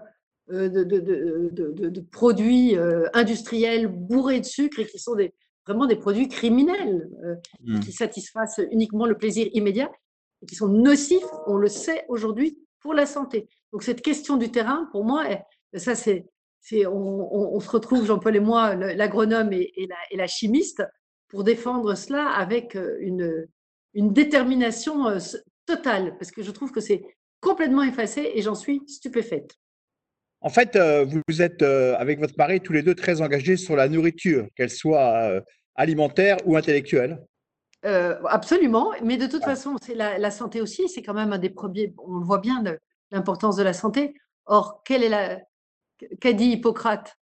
euh, 0.52 0.70
de, 0.70 0.84
de, 0.84 2.02
produits 2.02 2.78
euh, 2.78 3.08
industriels 3.14 3.88
bourrés 3.88 4.42
de 4.42 4.46
sucre 4.46 4.80
et 4.80 4.86
qui 4.86 5.00
sont 5.00 5.16
des, 5.16 5.34
vraiment 5.66 5.88
des 5.88 5.96
produits 5.96 6.28
criminels 6.28 7.10
euh, 7.24 7.36
mmh. 7.64 7.80
qui 7.80 7.92
satisfassent 7.92 8.62
uniquement 8.72 9.08
le 9.08 9.18
plaisir 9.18 9.48
immédiat 9.54 9.90
et 10.44 10.46
qui 10.46 10.54
sont 10.54 10.68
nocifs, 10.68 11.26
on 11.48 11.58
le 11.58 11.68
sait 11.68 12.06
aujourd'hui, 12.10 12.60
pour 12.80 12.94
la 12.94 13.08
santé. 13.08 13.50
Donc 13.74 13.82
cette 13.82 14.04
question 14.04 14.38
du 14.38 14.52
terrain, 14.52 14.88
pour 14.92 15.04
moi, 15.04 15.24
Ça, 15.74 15.96
c'est, 15.96 16.28
on, 16.86 17.60
se 17.60 17.70
retrouve, 17.70 18.06
Jean-Paul 18.06 18.36
et 18.36 18.40
moi, 18.40 18.76
l'agronome 18.76 19.52
et, 19.52 19.74
la, 19.90 19.96
et, 20.12 20.18
la, 20.18 20.28
chimiste, 20.28 20.84
pour 21.30 21.44
défendre 21.44 21.96
cela 21.96 22.30
avec 22.30 22.78
une, 23.00 23.48
une 23.96 24.14
détermination 24.14 25.20
totale, 25.66 26.18
parce 26.18 26.32
que 26.32 26.44
je 26.44 26.52
trouve 26.52 26.72
que 26.72 26.82
c'est 26.82 27.04
complètement 27.42 27.84
effacé 27.84 28.32
et 28.34 28.42
j'en 28.42 28.56
suis 28.56 28.82
stupéfaite. 28.88 29.56
En 30.42 30.50
fait, 30.50 30.76
euh, 30.76 31.06
vous 31.06 31.42
êtes 31.42 31.62
avec 31.62 32.20
votre 32.20 32.36
mari 32.38 32.62
tous 32.62 32.74
les 32.74 32.84
deux 32.84 32.96
très 32.96 33.22
engagés 33.22 33.58
sur 33.58 33.76
la 33.76 33.88
nourriture, 33.88 34.48
qu'elle 34.56 34.70
soit 34.70 35.42
alimentaire 35.76 36.38
ou 36.46 36.56
intellectuelle. 36.56 37.20
absolument, 37.84 38.92
mais 39.04 39.18
de 39.18 39.28
toute 39.28 39.44
façon, 39.44 39.76
c'est 39.82 39.96
la, 39.96 40.32
santé 40.32 40.62
aussi, 40.62 40.88
c'est 40.88 41.02
quand 41.02 41.14
même 41.14 41.34
un 41.34 41.40
des 41.40 41.50
premiers, 41.50 41.94
on 41.98 42.20
le 42.20 42.26
voit 42.26 42.40
bien, 42.40 42.64
l'importance 43.12 43.56
de 43.56 43.64
la 43.64 43.74
santé. 43.74 44.14
Or, 44.46 44.84
quelle 44.84 45.04
est 45.04 45.10
la, 45.10 45.40
qu'a 46.20 46.34
dit 46.34 46.52
Hippocrate? 46.52 47.18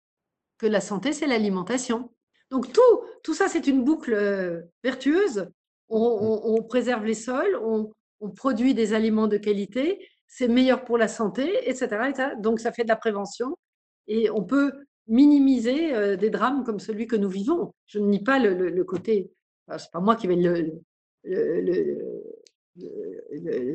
Que 0.58 0.68
la 0.68 0.82
santé, 0.82 1.14
c'est 1.14 1.28
l'alimentation. 1.28 2.12
Donc 2.52 2.72
tout, 2.72 2.82
tout 3.24 3.34
ça, 3.34 3.48
c'est 3.48 3.68
une 3.68 3.84
boucle 3.84 4.14
euh, 4.14 4.62
vertueuse. 4.84 5.50
On, 5.90 6.64
préserve 6.64 7.06
les 7.06 7.14
sols, 7.14 7.56
on, 7.62 7.92
produit 8.30 8.74
des 8.74 8.94
aliments 8.94 9.28
de 9.28 9.38
qualité, 9.38 10.08
c'est 10.28 10.48
meilleur 10.48 10.84
pour 10.84 10.98
la 10.98 11.08
santé, 11.08 11.70
etc., 11.70 12.12
Donc 12.40 12.60
ça 12.60 12.72
fait 12.72 12.84
de 12.84 12.90
la 12.90 12.96
prévention 12.96 13.56
et 14.08 14.30
on 14.30 14.44
peut 14.44 14.72
minimiser 15.08 15.94
euh, 15.94 16.16
des 16.16 16.30
drames 16.30 16.64
comme 16.64 16.80
celui 16.80 17.08
que 17.08 17.16
nous 17.16 17.30
vivons. 17.30 17.74
Je 17.86 18.00
ne 18.00 18.08
nie 18.08 18.24
pas 18.24 18.40
le, 18.40 18.84
côté, 18.84 19.32
c'est 19.78 19.92
pas 19.92 20.00
moi 20.00 20.16
qui 20.16 20.28
vais 20.28 20.36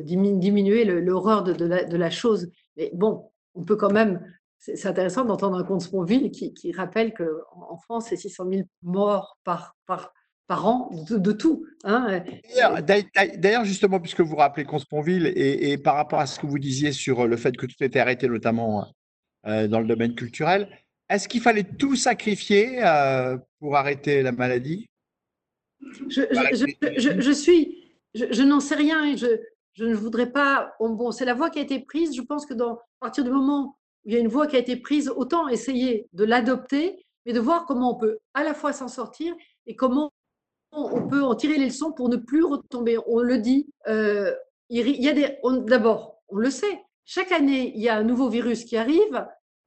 diminuer 0.03 0.85
l'horreur 0.85 1.43
de, 1.43 1.95
la, 1.95 2.09
chose, 2.09 2.49
mais 2.77 2.91
bon, 2.93 3.31
on 3.55 3.63
peut 3.63 3.75
quand 3.75 3.91
même 3.91 4.19
c'est 4.59 4.87
intéressant 4.87 5.23
d'entendre 5.23 5.57
un 5.57 5.63
compte 5.63 5.81
Sponville 5.81 6.31
qui, 6.31 6.53
qui 6.53 6.73
rappelle 6.73 7.13
qu'en 7.13 7.23
en 7.53 7.77
France, 7.77 8.07
c'est 8.09 8.17
600 8.17 8.45
000 8.51 8.63
morts 8.83 9.37
par, 9.45 9.77
par, 9.85 10.13
par 10.49 10.65
an 10.65 10.89
de, 11.07 11.31
tout. 11.31 11.67
Hein. 11.83 12.23
D'ailleurs, 13.37 13.65
justement, 13.65 13.99
puisque 13.99 14.21
vous 14.21 14.35
rappelez 14.35 14.65
Consponville 14.65 15.27
et, 15.27 15.71
et, 15.71 15.77
par 15.77 15.93
rapport 15.95 16.19
à 16.19 16.25
ce 16.25 16.39
que 16.39 16.47
vous 16.47 16.57
disiez 16.57 16.91
sur 16.91 17.27
le 17.27 17.37
fait 17.37 17.55
que 17.55 17.67
tout 17.67 17.81
était 17.81 17.99
arrêté, 17.99 18.27
notamment 18.27 18.87
euh, 19.45 19.67
dans 19.67 19.79
le 19.79 19.85
domaine 19.85 20.15
culturel, 20.15 20.67
est-ce 21.07 21.27
qu'il 21.27 21.41
fallait 21.41 21.63
tout 21.63 21.95
sacrifier 21.95 22.83
euh, 22.83 23.37
pour 23.59 23.77
arrêter 23.77 24.23
la 24.23 24.31
maladie? 24.31 24.87
Je, 26.09 26.23
je, 26.31 27.21
je, 27.21 27.31
suis, 27.31 27.93
je, 28.15 28.41
n'en 28.41 28.59
sais 28.59 28.75
rien. 28.75 29.15
Je, 29.15 29.27
je 29.73 29.85
ne 29.85 29.93
voudrais 29.93 30.31
pas. 30.31 30.73
Bon, 30.79 31.11
c'est 31.11 31.25
la 31.25 31.35
voie 31.35 31.51
qui 31.51 31.59
a 31.59 31.61
été 31.61 31.79
prise. 31.79 32.15
Je 32.15 32.23
pense 32.23 32.47
que 32.47 32.55
dans, 32.55 32.73
à 32.73 32.79
partir 33.01 33.23
du 33.23 33.29
moment 33.29 33.77
il 34.05 34.13
y 34.13 34.15
a 34.15 34.19
une 34.19 34.27
voie 34.27 34.47
qui 34.47 34.55
a 34.55 34.59
été 34.59 34.77
prise, 34.77 35.09
autant 35.15 35.47
essayer 35.47 36.07
de 36.13 36.23
l'adopter, 36.23 37.05
mais 37.25 37.33
de 37.33 37.39
voir 37.39 37.65
comment 37.65 37.95
on 37.95 37.99
peut 37.99 38.17
à 38.33 38.43
la 38.43 38.55
fois 38.55 38.73
s'en 38.73 38.87
sortir 38.87 39.35
et 39.67 39.75
comment 39.75 40.09
on 40.71 41.07
peut 41.07 41.23
en 41.23 41.35
tirer 41.35 41.57
les 41.57 41.65
leçons 41.65 41.91
pour 41.91 42.09
ne 42.09 42.17
plus 42.17 42.43
retomber. 42.43 42.97
On 43.07 43.19
le 43.19 43.37
dit, 43.39 43.67
euh, 43.87 44.33
il 44.69 44.87
y 44.87 45.09
a 45.09 45.13
des. 45.13 45.37
D'abord, 45.65 46.21
on 46.29 46.37
le 46.37 46.49
sait, 46.49 46.81
chaque 47.05 47.31
année, 47.31 47.73
il 47.75 47.81
y 47.81 47.89
a 47.89 47.97
un 47.97 48.03
nouveau 48.03 48.29
virus 48.29 48.65
qui 48.65 48.77
arrive 48.77 49.25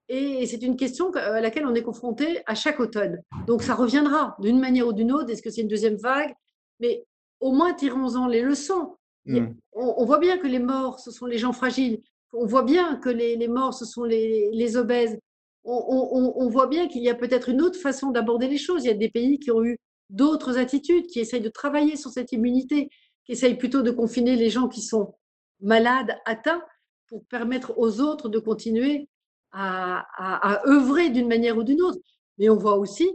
et 0.09 0.47
c'est 0.47 0.63
une 0.63 0.77
question 0.77 1.11
à 1.15 1.41
laquelle 1.41 1.67
on 1.67 1.75
est 1.75 1.83
confronté 1.83 2.43
à 2.47 2.55
chaque 2.55 2.81
automne. 2.81 3.23
Donc 3.47 3.63
ça 3.63 3.75
reviendra 3.75 4.37
d'une 4.41 4.61
manière 4.61 4.89
ou 4.89 4.93
d'une 4.93 5.13
autre. 5.13 5.31
Est-ce 5.31 5.43
que 5.43 5.51
c'est 5.51 5.63
une 5.63 5.69
deuxième 5.69 5.97
vague? 5.97 6.35
Mais 6.81 7.05
au 7.41 7.53
moins, 7.53 7.73
tirons-en 7.75 8.27
les 8.27 8.43
leçons. 8.43 8.97
Hmm. 9.25 9.55
on, 9.73 10.05
voit 10.05 10.19
bien 10.19 10.37
que 10.37 10.49
les 10.49 10.59
morts, 10.59 10.99
ce 10.99 11.13
sont 11.13 11.27
les 11.27 11.39
gens 11.39 11.53
fragiles 11.53 12.03
on 12.33 12.47
voit 12.47 12.63
bien 12.63 12.97
que 12.97 13.09
les, 13.09 13.49
morts, 13.49 13.75
ce 13.75 13.85
sont 13.85 14.05
les, 14.05 14.77
obèses. 14.77 15.19
On, 15.65 16.49
voit 16.49 16.67
bien 16.67 16.89
qu'il 16.89 17.03
y 17.03 17.11
a 17.11 17.15
peut-être 17.15 17.49
une 17.49 17.63
autre 17.63 17.79
façon 17.79 18.11
d'aborder 18.11 18.49
les 18.49 18.59
choses. 18.59 18.85
Il 18.85 18.89
y 18.89 18.91
a 18.91 18.95
des 18.95 19.11
pays 19.11 19.39
qui 19.39 19.51
ont 19.51 19.65
eu 19.65 19.79
d'autres 20.11 20.59
attitudes, 20.59 21.07
qui 21.07 21.21
essayent 21.21 21.41
de 21.41 21.49
travailler 21.49 21.97
sur 21.97 22.11
cette 22.11 22.33
immunité, 22.33 22.91
qui 23.25 23.33
essayent 23.33 23.57
plutôt 23.57 23.83
de 23.83 23.91
confiner 23.91 24.37
les 24.37 24.51
gens 24.51 24.69
qui 24.69 24.83
sont 24.83 25.15
malades, 25.61 26.17
atteints, 26.25 26.63
pour 27.07 27.25
permettre 27.27 27.75
aux 27.77 28.01
autres 28.01 28.29
de 28.29 28.39
continuer 28.39 29.09
à, 29.53 30.63
œuvrer 30.67 31.11
d'une 31.11 31.29
manière 31.29 31.59
ou 31.59 31.63
d'une 31.63 31.83
autre. 31.83 31.99
Mais 32.39 32.49
on 32.49 32.57
voit 32.57 32.79
aussi 32.79 33.11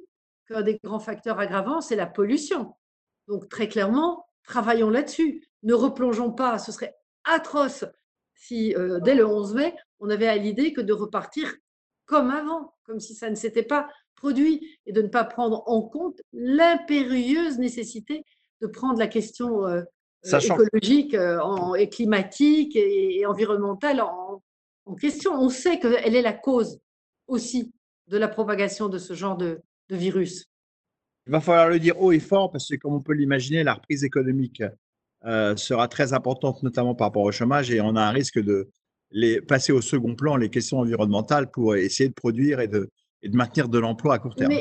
qu'un 0.47 0.61
des 0.61 0.79
grands 0.83 0.99
facteurs 0.99 1.39
aggravants, 1.39 1.81
c'est 1.81 1.95
la 1.95 2.05
pollution. 2.05 2.75
Donc 3.27 3.49
très 3.49 3.67
clairement, 3.67 4.25
travaillons 4.43 4.89
là-dessus. 4.89 5.47
Ne 5.63 5.73
replongeons 5.73 6.31
pas, 6.31 6.59
ce 6.59 6.71
serait 6.71 6.95
atroce 7.23 7.85
si 8.37 8.75
euh, 8.75 8.99
dès 8.99 9.15
le 9.15 9.25
11 9.25 9.55
mai, 9.55 9.75
on 9.99 10.09
avait 10.09 10.27
à 10.27 10.37
l'idée 10.37 10.73
que 10.73 10.81
de 10.81 10.93
repartir 10.93 11.53
comme 12.05 12.29
avant, 12.29 12.75
comme 12.83 12.99
si 12.99 13.15
ça 13.15 13.29
ne 13.29 13.35
s'était 13.35 13.63
pas 13.63 13.89
produit, 14.17 14.77
et 14.85 14.91
de 14.91 15.01
ne 15.01 15.07
pas 15.07 15.23
prendre 15.23 15.63
en 15.67 15.81
compte 15.81 16.21
l'impérieuse 16.33 17.57
nécessité 17.57 18.23
de 18.61 18.67
prendre 18.67 18.99
la 18.99 19.07
question 19.07 19.65
euh, 19.65 19.81
euh, 20.33 20.39
écologique 20.39 21.15
et 21.77 21.89
climatique 21.89 22.75
et, 22.75 23.25
environnementale 23.25 24.01
en, 24.01 24.41
question. 24.99 25.33
On 25.33 25.49
sait 25.49 25.79
qu'elle 25.79 26.15
est 26.15 26.21
la 26.21 26.33
cause 26.33 26.79
aussi 27.27 27.71
de 28.07 28.17
la 28.17 28.27
propagation 28.27 28.89
de 28.89 28.97
ce 28.97 29.13
genre 29.13 29.37
de, 29.37 29.61
de 29.89 29.95
virus. 29.95 30.45
Il 31.27 31.31
va 31.31 31.41
falloir 31.41 31.69
le 31.69 31.79
dire 31.79 31.99
haut 32.01 32.13
et 32.13 32.19
fort 32.19 32.51
parce 32.51 32.69
que, 32.69 32.75
comme 32.75 32.93
on 32.93 33.01
peut 33.01 33.13
l'imaginer, 33.13 33.63
la 33.63 33.73
reprise 33.73 34.03
économique 34.03 34.63
euh, 35.25 35.55
sera 35.57 35.87
très 35.87 36.13
importante, 36.13 36.63
notamment 36.63 36.95
par 36.95 37.07
rapport 37.07 37.23
au 37.23 37.31
chômage, 37.31 37.69
et 37.69 37.81
on 37.81 37.95
a 37.95 38.01
un 38.01 38.11
risque 38.11 38.39
de 38.39 38.69
les, 39.11 39.41
passer 39.41 39.73
au 39.73 39.81
second 39.81 40.15
plan 40.15 40.37
les 40.37 40.49
questions 40.49 40.79
environnementales 40.79 41.51
pour 41.51 41.75
essayer 41.75 42.07
de 42.07 42.13
produire 42.13 42.61
et 42.61 42.67
de, 42.67 42.89
et 43.21 43.29
de 43.29 43.35
maintenir 43.35 43.69
de 43.69 43.79
l'emploi 43.79 44.15
à 44.15 44.19
court 44.19 44.35
terme. 44.35 44.53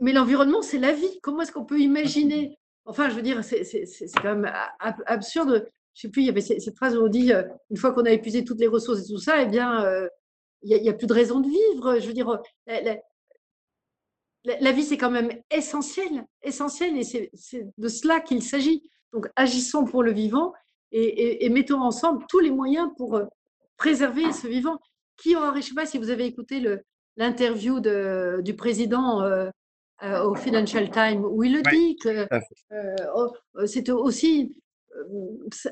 Mais, 0.00 0.12
l'environnement, 0.12 0.62
c'est 0.62 0.78
la 0.78 0.92
vie. 0.92 1.20
Comment 1.22 1.42
est-ce 1.42 1.52
qu'on 1.52 1.64
peut 1.64 1.80
imaginer? 1.80 2.58
Enfin, 2.84 3.08
je 3.08 3.14
veux 3.14 3.22
dire, 3.22 3.42
c'est 3.44 3.86
quand 4.16 4.36
même 4.36 4.52
absurde. 5.06 5.68
Je 5.94 6.02
sais 6.02 6.08
plus, 6.08 6.22
il 6.22 6.26
y 6.26 6.30
avait 6.30 6.40
cette 6.40 6.76
phrase 6.76 6.96
où 6.96 7.04
on 7.04 7.08
dit 7.08 7.32
euh, 7.32 7.42
une 7.70 7.76
fois 7.76 7.92
qu'on 7.92 8.04
a 8.04 8.10
épuisé 8.10 8.44
toutes 8.44 8.60
les 8.60 8.66
ressources 8.66 9.00
et 9.00 9.06
tout 9.06 9.18
ça, 9.18 9.42
eh 9.42 9.46
bien, 9.46 9.84
euh, 9.84 10.08
il 10.62 10.80
n'y 10.80 10.88
a, 10.88 10.94
plus 10.94 11.06
de 11.06 11.12
raison 11.12 11.40
de 11.40 11.48
vivre. 11.48 11.98
Je 12.00 12.06
veux 12.06 12.14
dire, 12.14 12.40
la, 12.66 12.98
la 14.44 14.72
vie, 14.72 14.84
c'est 14.84 14.96
quand 14.96 15.10
même 15.10 15.30
essentiel, 15.50 16.24
essentiel, 16.42 16.96
et 16.96 17.04
c'est 17.04 17.30
de 17.76 17.88
cela 17.88 18.20
qu'il 18.20 18.42
s'agit. 18.42 18.82
Donc, 19.12 19.28
agissons 19.36 19.84
pour 19.84 20.02
le 20.02 20.12
vivant 20.12 20.52
et, 20.92 21.48
mettons 21.48 21.80
ensemble 21.80 22.24
tous 22.28 22.40
les 22.40 22.50
moyens 22.50 22.90
pour 22.96 23.16
euh, 23.16 23.24
préserver 23.76 24.32
ce 24.32 24.46
vivant. 24.46 24.78
Qui 25.16 25.36
aura, 25.36 25.52
je 25.52 25.56
ne 25.58 25.62
sais 25.62 25.74
pas 25.74 25.86
si 25.86 25.98
vous 25.98 26.10
avez 26.10 26.24
écouté 26.24 26.60
l'interview 27.16 27.80
du 27.80 28.54
président 28.54 29.22
euh, 29.22 29.50
euh, 30.02 30.22
au 30.24 30.34
Financial 30.34 30.90
Times 30.90 31.24
où 31.24 31.44
il 31.44 31.54
le 31.54 31.62
dit 31.62 31.96
que 31.96 32.26
oh, 33.14 33.32
c'est 33.66 33.90
aussi 33.90 34.56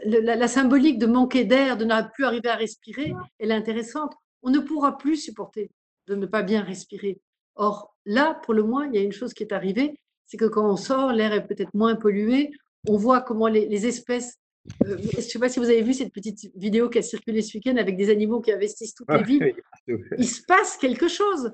la, 0.05 0.37
la, 0.37 0.49
symbolique 0.49 0.99
de 0.99 1.07
manquer 1.07 1.45
d'air, 1.45 1.77
de 1.77 1.85
ne 1.85 2.09
plus 2.13 2.25
arriver 2.25 2.49
à 2.49 2.57
respirer, 2.57 3.15
elle 3.39 3.51
est 3.51 3.55
intéressante. 3.55 4.15
On 4.43 4.51
ne 4.51 4.59
pourra 4.59 4.97
plus 4.97 5.17
supporter 5.17 5.71
de 6.07 6.15
ne 6.15 6.27
pas 6.27 6.43
bien 6.43 6.63
respirer. 6.63 7.21
Or, 7.55 7.95
là, 8.07 8.41
pour 8.43 8.55
le 8.55 8.63
moins, 8.63 8.87
il 8.87 8.95
y 8.95 8.99
a 8.99 9.03
une 9.03 9.13
chose 9.13 9.35
qui 9.35 9.43
est 9.43 9.53
arrivée, 9.53 9.99
c'est 10.27 10.37
que 10.37 10.47
quand 10.47 10.69
on 10.69 10.77
sort, 10.77 11.13
l'air 11.13 11.33
est 11.33 11.47
peut-être 11.47 11.75
moins 11.75 11.97
pollué, 11.97 12.51
on 12.89 12.97
voit 12.97 13.21
comment 13.21 13.49
les, 13.49 13.87
espèces. 13.87 14.40
Euh, 14.85 14.97
je 14.99 15.17
ne 15.17 15.23
sais 15.23 15.39
pas 15.39 15.49
si 15.49 15.59
vous 15.59 15.67
avez 15.67 15.83
vu 15.83 15.95
cette 15.95 16.13
petite 16.13 16.51
vidéo 16.55 16.89
qui 16.89 16.99
a 16.99 17.03
circulé 17.03 17.43
ce 17.43 17.57
week-end 17.57 17.77
avec 17.77 17.97
des 17.97 18.11
animaux 18.11 18.41
qui 18.41 18.53
investissent 18.53 18.95
toutes 18.95 19.11
les 19.11 19.23
villes. 19.23 19.55
Il 20.19 20.29
se 20.29 20.43
passe 20.47 20.77
quelque 20.77 21.09
chose. 21.09 21.53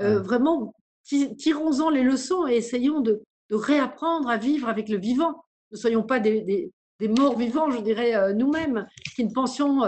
Euh, 0.00 0.20
vraiment, 0.20 0.74
tirons-en 1.04 1.90
les 1.90 2.02
leçons 2.02 2.46
et 2.46 2.56
essayons 2.56 3.00
de, 3.00 3.22
réapprendre 3.50 4.28
à 4.28 4.36
vivre 4.36 4.68
avec 4.68 4.90
le 4.90 4.98
vivant. 4.98 5.42
Ne 5.72 5.78
soyons 5.78 6.02
pas 6.02 6.20
des, 6.20 6.70
morts 7.00 7.38
vivants, 7.38 7.70
je 7.70 7.80
dirais, 7.80 8.14
euh, 8.14 8.34
nous-mêmes, 8.34 8.86
qui 9.14 9.24
ne 9.24 9.32
pensions 9.32 9.80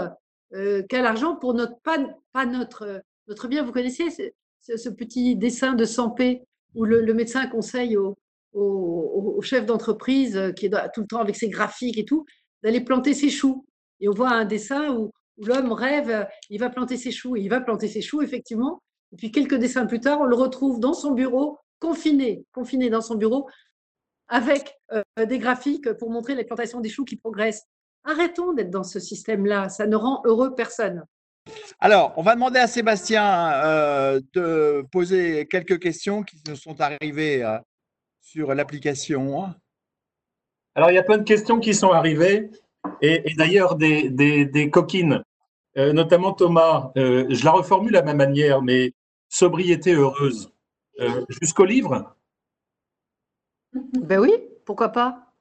qu'à 0.89 1.01
l'argent 1.01 1.35
pour 1.35 1.53
notre, 1.53 1.79
pas, 1.83 1.97
pas 2.33 2.45
notre, 2.45 3.01
notre 3.27 3.47
bien. 3.47 3.63
Vous 3.63 3.71
connaissez 3.71 4.09
ce, 4.59 4.89
petit 4.89 5.35
dessin 5.35 5.73
de 5.73 5.85
Sampé 5.85 6.41
où 6.73 6.85
le, 6.85 7.01
le 7.01 7.13
médecin 7.13 7.47
conseille 7.47 7.97
aux, 7.97 8.17
au, 8.53 9.41
chef 9.41 9.65
d'entreprise 9.65 10.53
qui 10.55 10.67
est 10.67 10.91
tout 10.93 11.01
le 11.01 11.07
temps 11.07 11.19
avec 11.19 11.35
ses 11.35 11.49
graphiques 11.49 11.97
et 11.97 12.05
tout, 12.05 12.25
d'aller 12.63 12.81
planter 12.81 13.13
ses 13.13 13.29
choux. 13.29 13.65
Et 13.99 14.07
on 14.07 14.13
voit 14.13 14.31
un 14.31 14.45
dessin 14.45 14.93
où, 14.95 15.11
l'homme 15.37 15.71
rêve, 15.71 16.09
euh, 16.09 16.23
il 16.49 16.59
va 16.59 16.69
planter 16.69 16.97
ses 16.97 17.11
choux, 17.11 17.35
et 17.35 17.41
il 17.41 17.49
va 17.49 17.61
planter 17.61 17.87
ses 17.87 18.01
choux, 18.01 18.21
effectivement. 18.21 18.81
Et 19.13 19.17
puis 19.17 19.31
quelques 19.31 19.55
dessins 19.55 19.85
plus 19.85 19.99
tard, 19.99 20.21
on 20.21 20.25
le 20.25 20.35
retrouve 20.35 20.79
dans 20.79 20.93
son 20.93 21.11
bureau, 21.11 21.59
confiné, 21.79 22.45
confiné 22.51 22.89
dans 22.89 23.01
son 23.01 23.15
bureau, 23.15 23.49
avec 24.27 24.75
euh, 24.91 25.03
des 25.25 25.39
graphiques 25.39 25.91
pour 25.93 26.09
montrer 26.09 26.35
les 26.35 26.45
plantations 26.45 26.79
des 26.79 26.89
choux 26.89 27.03
qui 27.03 27.17
progressent. 27.17 27.63
Arrêtons 28.03 28.53
d'être 28.53 28.69
dans 28.69 28.83
ce 28.83 28.99
système-là, 28.99 29.69
ça 29.69 29.85
ne 29.87 29.95
rend 29.95 30.21
heureux 30.25 30.55
personne. 30.55 31.03
Alors, 31.79 32.13
on 32.17 32.21
va 32.21 32.35
demander 32.35 32.59
à 32.59 32.67
Sébastien 32.67 34.19
de 34.33 34.85
poser 34.91 35.47
quelques 35.47 35.79
questions 35.79 36.23
qui 36.23 36.37
nous 36.47 36.55
sont 36.55 36.79
arrivées 36.81 37.43
sur 38.21 38.53
l'application 38.53 39.53
Alors, 40.75 40.91
il 40.91 40.95
y 40.95 40.99
a 40.99 41.03
plein 41.03 41.17
de 41.17 41.23
questions 41.23 41.59
qui 41.59 41.73
sont 41.73 41.91
arrivées, 41.91 42.49
et, 43.01 43.23
d'ailleurs 43.37 43.75
des, 43.75 44.69
coquines, 44.71 45.23
euh, 45.77 45.93
notamment 45.93 46.33
Thomas. 46.33 46.91
Euh, 46.97 47.25
je 47.29 47.43
la 47.45 47.51
reformule 47.51 47.95
à 47.95 48.03
ma 48.03 48.13
manière, 48.13 48.61
mais 48.61 48.93
sobriété 49.29 49.93
heureuse. 49.93 50.51
Euh, 50.99 51.25
Jusqu'au 51.41 51.65
livre? 51.65 52.15
Ben 53.73 54.19
oui, 54.19 54.33
pourquoi 54.65 54.89
pas? 54.89 55.33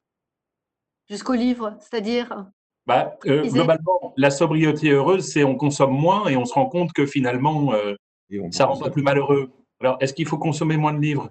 Jusqu'au 1.09 1.35
livre, 1.35 1.77
c'est-à-dire 1.81 2.47
bah, 2.87 3.19
euh, 3.27 3.43
Globalement, 3.43 4.14
la 4.16 4.31
sobriété 4.31 4.90
heureuse, 4.90 5.27
c'est 5.27 5.43
on 5.43 5.57
consomme 5.57 5.93
moins 5.93 6.29
et 6.29 6.37
on 6.37 6.45
se 6.45 6.55
rend 6.55 6.66
compte 6.66 6.93
que 6.93 7.05
finalement, 7.05 7.75
euh, 7.75 7.95
ça 8.53 8.66
rend 8.66 8.79
pas 8.79 8.90
plus 8.90 9.03
malheureux. 9.03 9.51
Alors, 9.81 9.97
est-ce 10.01 10.14
qu'il 10.14 10.27
faut 10.27 10.38
consommer 10.38 10.77
moins 10.77 10.93
de 10.93 11.01
livres? 11.01 11.31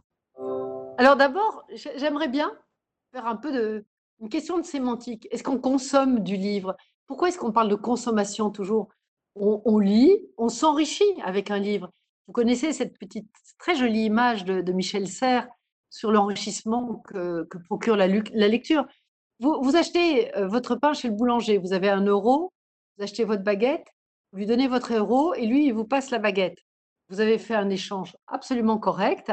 Alors 0.97 1.15
d'abord, 1.15 1.65
j'aimerais 1.95 2.27
bien 2.27 2.51
faire 3.11 3.25
un 3.25 3.35
peu 3.35 3.51
de 3.51 3.85
une 4.21 4.29
question 4.29 4.57
de 4.57 4.63
sémantique. 4.63 5.27
Est-ce 5.31 5.43
qu'on 5.43 5.59
consomme 5.59 6.19
du 6.19 6.35
livre? 6.35 6.75
Pourquoi 7.07 7.29
est-ce 7.29 7.37
qu'on 7.37 7.51
parle 7.51 7.69
de 7.69 7.75
consommation 7.75 8.49
toujours? 8.49 8.89
On, 9.35 9.79
lit, 9.79 10.19
on 10.37 10.49
s'enrichit 10.49 11.21
avec 11.23 11.49
un 11.49 11.59
livre. 11.59 11.91
Vous 12.27 12.33
connaissez 12.33 12.73
cette 12.73 12.97
petite 12.97 13.29
très 13.57 13.75
jolie 13.75 14.05
image 14.05 14.43
de, 14.43 14.71
Michel 14.73 15.07
Serres 15.07 15.47
sur 15.89 16.11
l'enrichissement 16.11 17.01
que, 17.07 17.47
procure 17.65 17.95
la, 17.95 18.07
lecture. 18.07 18.85
Vous, 19.39 19.75
achetez 19.77 20.35
euh, 20.35 20.47
votre 20.47 20.75
pain 20.75 20.91
chez 20.91 21.07
le 21.07 21.13
boulanger, 21.13 21.57
vous 21.57 21.71
avez 21.71 21.87
un 21.89 22.03
euro, 22.03 22.51
vous 22.97 23.03
achetez 23.03 23.23
votre 23.23 23.43
baguette, 23.43 23.87
vous 24.31 24.39
lui 24.39 24.45
donnez 24.45 24.67
votre 24.67 24.93
euro 24.93 25.33
et 25.33 25.45
lui, 25.45 25.67
il 25.67 25.73
vous 25.73 25.85
passe 25.85 26.11
la 26.11 26.19
baguette. 26.19 26.57
Vous 27.07 27.21
avez 27.21 27.37
fait 27.37 27.55
un 27.55 27.69
échange 27.69 28.17
absolument 28.27 28.77
correct, 28.77 29.31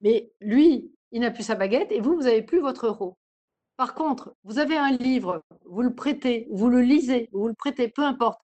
mais 0.00 0.30
lui, 0.40 0.95
il 1.12 1.20
n'a 1.20 1.30
plus 1.30 1.42
sa 1.42 1.54
baguette 1.54 1.92
et 1.92 2.00
vous, 2.00 2.14
vous 2.14 2.22
n'avez 2.22 2.42
plus 2.42 2.60
votre 2.60 2.86
euro. 2.86 3.16
Par 3.76 3.94
contre, 3.94 4.34
vous 4.44 4.58
avez 4.58 4.76
un 4.76 4.92
livre, 4.92 5.42
vous 5.66 5.82
le 5.82 5.94
prêtez, 5.94 6.48
vous 6.50 6.68
le 6.68 6.80
lisez, 6.80 7.28
vous 7.32 7.48
le 7.48 7.54
prêtez, 7.54 7.88
peu 7.88 8.02
importe. 8.02 8.40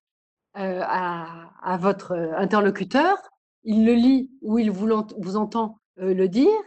Euh, 0.55 0.81
à, 0.83 1.77
votre 1.79 2.13
interlocuteur, 2.37 3.17
il 3.63 3.85
le 3.85 3.93
lit 3.93 4.29
ou 4.41 4.59
il 4.59 4.69
vous, 4.69 4.87
vous 5.17 5.35
entend 5.35 5.79
euh, 5.99 6.13
le 6.13 6.27
dire, 6.27 6.61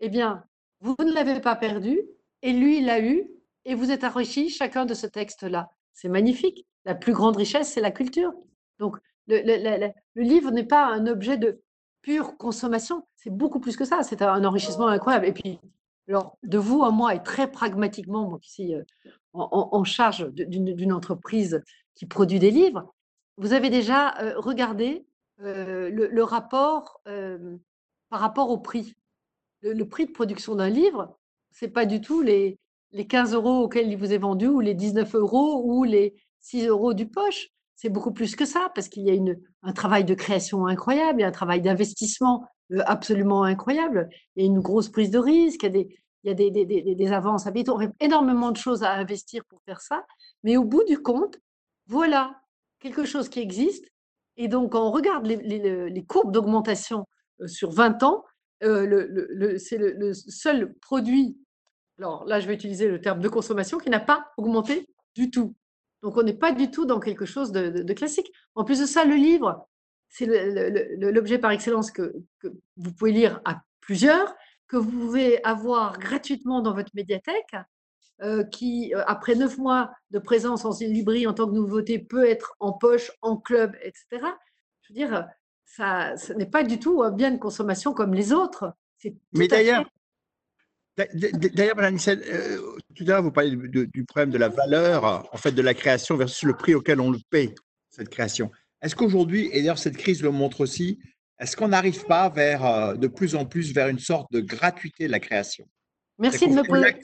eh 0.00 0.08
bien, 0.08 0.42
vous 0.80 0.96
ne 0.98 1.12
l'avez 1.12 1.40
pas 1.40 1.54
perdu 1.54 2.00
et 2.42 2.52
lui, 2.52 2.78
il 2.78 2.86
l'a 2.86 3.00
eu 3.00 3.30
et 3.64 3.74
vous 3.74 3.92
êtes 3.92 4.02
enrichi 4.02 4.48
chacun 4.48 4.84
de 4.84 4.94
ce 4.94 5.06
texte-là. 5.06 5.70
C'est 5.92 6.08
magnifique. 6.08 6.66
La 6.84 6.96
plus 6.96 7.12
grande 7.12 7.36
richesse, 7.36 7.72
c'est 7.72 7.80
la 7.80 7.92
culture. 7.92 8.32
Donc, 8.80 8.96
le 9.28 9.92
livre 10.16 10.50
n'est 10.50 10.64
pas 10.64 10.86
un 10.86 11.06
objet 11.06 11.36
de 11.36 11.62
pure 12.02 12.36
consommation, 12.36 13.06
c'est 13.16 13.30
beaucoup 13.30 13.60
plus 13.60 13.76
que 13.76 13.84
ça. 13.84 14.02
C'est 14.02 14.22
un 14.22 14.44
enrichissement 14.44 14.88
incroyable. 14.88 15.26
Et 15.26 15.32
puis, 15.32 15.58
alors, 16.08 16.36
de 16.42 16.58
vous 16.58 16.82
à 16.82 16.90
moi, 16.90 17.14
et 17.14 17.22
très 17.22 17.50
pragmatiquement, 17.50 18.28
moi 18.28 18.38
qui 18.40 18.50
suis 18.50 18.74
euh, 18.74 18.82
en 19.32 19.84
charge 19.84 20.28
d'une 20.32 20.92
entreprise 20.92 21.62
qui 21.94 22.06
produit 22.06 22.38
des 22.38 22.50
livres, 22.50 22.92
vous 23.36 23.52
avez 23.52 23.70
déjà 23.70 24.10
regardé 24.36 25.06
le, 25.38 26.22
rapport 26.22 27.00
par 27.04 28.20
rapport 28.20 28.50
au 28.50 28.58
prix. 28.58 28.94
Le, 29.62 29.84
prix 29.84 30.06
de 30.06 30.12
production 30.12 30.54
d'un 30.54 30.68
livre, 30.68 31.16
ce 31.52 31.64
n'est 31.64 31.70
pas 31.70 31.86
du 31.86 32.00
tout 32.00 32.22
les, 32.22 32.58
les 32.92 33.06
15 33.06 33.34
euros 33.34 33.62
auxquels 33.62 33.90
il 33.90 33.96
vous 33.96 34.12
est 34.12 34.18
vendu 34.18 34.46
ou 34.46 34.60
les 34.60 34.74
19 34.74 35.14
euros 35.14 35.62
ou 35.64 35.84
les 35.84 36.14
6 36.40 36.66
euros 36.66 36.92
du 36.92 37.06
poche. 37.06 37.48
C'est 37.80 37.88
beaucoup 37.88 38.12
plus 38.12 38.36
que 38.36 38.44
ça 38.44 38.70
parce 38.74 38.90
qu'il 38.90 39.04
y 39.04 39.10
a 39.10 39.34
un 39.62 39.72
travail 39.72 40.04
de 40.04 40.12
création 40.12 40.66
incroyable, 40.66 41.20
il 41.20 41.22
y 41.22 41.24
a 41.24 41.28
un 41.28 41.32
travail 41.32 41.62
d'investissement 41.62 42.46
absolument 42.84 43.42
incroyable. 43.42 44.10
Il 44.36 44.42
y 44.42 44.46
a 44.46 44.50
une 44.50 44.60
grosse 44.60 44.90
prise 44.90 45.10
de 45.10 45.18
risque, 45.18 45.62
il 45.62 45.88
y 46.24 46.30
a 46.30 46.34
des, 46.34 46.50
il 46.50 47.00
y 47.00 47.06
a 47.06 47.16
avances 47.16 47.46
à 47.46 47.52
énormément 48.00 48.50
de 48.50 48.58
choses 48.58 48.82
à 48.82 48.92
investir 48.92 49.46
pour 49.46 49.62
faire 49.62 49.80
ça. 49.80 50.04
Mais 50.44 50.58
au 50.58 50.64
bout 50.64 50.84
du 50.84 50.98
compte, 50.98 51.38
voilà 51.86 52.42
quelque 52.80 53.04
chose 53.04 53.30
qui 53.30 53.40
existe. 53.40 53.86
Et 54.36 54.46
donc, 54.46 54.72
quand 54.72 54.86
on 54.86 54.90
regarde 54.90 55.26
les, 55.26 56.04
courbes 56.06 56.32
d'augmentation 56.32 57.06
euh, 57.40 57.46
sur 57.46 57.70
20 57.70 58.02
ans, 58.02 58.24
euh, 58.62 59.56
c'est 59.56 59.78
le, 59.78 60.12
seul 60.12 60.74
produit, 60.82 61.38
alors 61.98 62.26
là, 62.26 62.40
je 62.40 62.46
vais 62.46 62.54
utiliser 62.54 62.88
le 62.88 63.00
terme 63.00 63.20
de 63.20 63.28
consommation, 63.30 63.78
qui 63.78 63.88
n'a 63.88 64.00
pas 64.00 64.26
augmenté 64.36 64.86
du 65.14 65.30
tout. 65.30 65.54
Donc, 66.02 66.16
on 66.16 66.22
n'est 66.22 66.34
pas 66.34 66.52
du 66.52 66.70
tout 66.70 66.86
dans 66.86 67.00
quelque 67.00 67.26
chose 67.26 67.52
de, 67.52 67.92
classique. 67.92 68.32
En 68.54 68.64
plus 68.64 68.80
de 68.80 68.86
ça, 68.86 69.04
le 69.04 69.14
livre, 69.14 69.68
c'est 70.08 70.26
l'objet 70.96 71.38
par 71.38 71.50
excellence 71.50 71.90
que, 71.90 72.14
que, 72.38 72.48
vous 72.76 72.92
pouvez 72.92 73.12
lire 73.12 73.40
à 73.44 73.62
plusieurs, 73.80 74.34
que 74.66 74.76
vous 74.76 74.90
pouvez 74.90 75.42
avoir 75.44 75.98
gratuitement 75.98 76.62
dans 76.62 76.74
votre 76.74 76.90
médiathèque, 76.94 77.54
euh, 78.22 78.44
qui, 78.44 78.94
euh, 78.94 79.02
après 79.06 79.34
neuf 79.34 79.56
mois 79.56 79.90
de 80.10 80.18
présence 80.18 80.66
en 80.66 80.72
librairie 80.78 81.26
en 81.26 81.32
tant 81.32 81.46
que 81.46 81.54
nouveauté, 81.54 81.98
peut 81.98 82.28
être 82.28 82.54
en 82.60 82.72
poche, 82.72 83.10
en 83.22 83.38
club, 83.38 83.74
etc. 83.82 84.06
Je 84.82 84.92
veux 84.92 84.94
dire, 84.94 85.26
ça, 85.64 86.16
ce 86.18 86.34
n'est 86.34 86.50
pas 86.50 86.62
du 86.62 86.78
tout 86.78 87.02
un 87.02 87.10
bien 87.10 87.30
de 87.30 87.38
consommation 87.38 87.94
comme 87.94 88.12
les 88.12 88.32
autres. 88.34 88.74
Mais 89.32 89.48
d'ailleurs, 89.48 89.84
D'ailleurs, 90.96 91.76
Madame 91.76 91.96
euh, 92.08 92.58
tout 92.94 93.04
à 93.04 93.06
l'heure, 93.06 93.22
vous 93.22 93.30
parlez 93.32 93.56
du 93.56 94.04
problème 94.04 94.30
de 94.30 94.38
la 94.38 94.48
valeur, 94.48 95.28
en 95.32 95.36
fait, 95.36 95.52
de 95.52 95.62
la 95.62 95.74
création 95.74 96.16
versus 96.16 96.42
le 96.42 96.54
prix 96.54 96.74
auquel 96.74 97.00
on 97.00 97.10
le 97.10 97.18
paye, 97.30 97.54
cette 97.88 98.10
création. 98.10 98.50
Est-ce 98.82 98.94
qu'aujourd'hui, 98.94 99.48
et 99.52 99.60
d'ailleurs 99.60 99.78
cette 99.78 99.96
crise 99.96 100.22
le 100.22 100.30
montre 100.30 100.60
aussi, 100.60 100.98
est-ce 101.38 101.56
qu'on 101.56 101.68
n'arrive 101.68 102.04
pas 102.04 102.28
vers, 102.28 102.98
de 102.98 103.08
plus 103.08 103.34
en 103.34 103.46
plus 103.46 103.72
vers 103.72 103.88
une 103.88 103.98
sorte 103.98 104.30
de 104.32 104.40
gratuité 104.40 105.06
de 105.06 105.12
la 105.12 105.20
création? 105.20 105.66
Merci 106.18 106.48
de 106.48 106.54
me 106.54 106.62
poser 106.62 106.94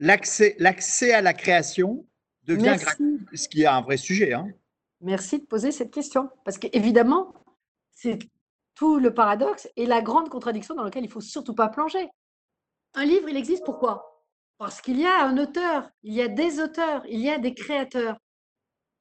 l'accès 0.00 1.12
à 1.12 1.22
la 1.22 1.34
création 1.34 2.06
devient 2.44 2.76
gratuit, 2.78 3.20
ce 3.34 3.48
qui 3.48 3.62
est 3.62 3.66
un 3.66 3.80
vrai 3.82 3.96
sujet. 3.96 4.32
Hein. 4.32 4.48
Merci 5.00 5.38
de 5.38 5.44
poser 5.44 5.70
cette 5.70 5.92
question, 5.92 6.30
parce 6.44 6.58
qu'évidemment, 6.58 7.32
c'est 7.92 8.18
tout 8.74 8.98
le 8.98 9.12
paradoxe 9.12 9.68
et 9.76 9.86
la 9.86 10.02
grande 10.02 10.28
contradiction 10.28 10.74
dans 10.74 10.84
laquelle 10.84 11.04
il 11.04 11.08
ne 11.08 11.12
faut 11.12 11.20
surtout 11.20 11.54
pas 11.54 11.68
plonger. 11.68 12.08
Un 12.94 13.04
livre, 13.04 13.28
il 13.28 13.36
existe 13.36 13.64
pourquoi? 13.64 14.24
Parce 14.58 14.80
qu'il 14.80 14.98
y 14.98 15.06
a 15.06 15.24
un 15.24 15.38
auteur, 15.38 15.88
il 16.02 16.14
y 16.14 16.22
a 16.22 16.28
des 16.28 16.60
auteurs, 16.60 17.04
il 17.08 17.20
y 17.20 17.30
a 17.30 17.38
des 17.38 17.54
créateurs. 17.54 18.16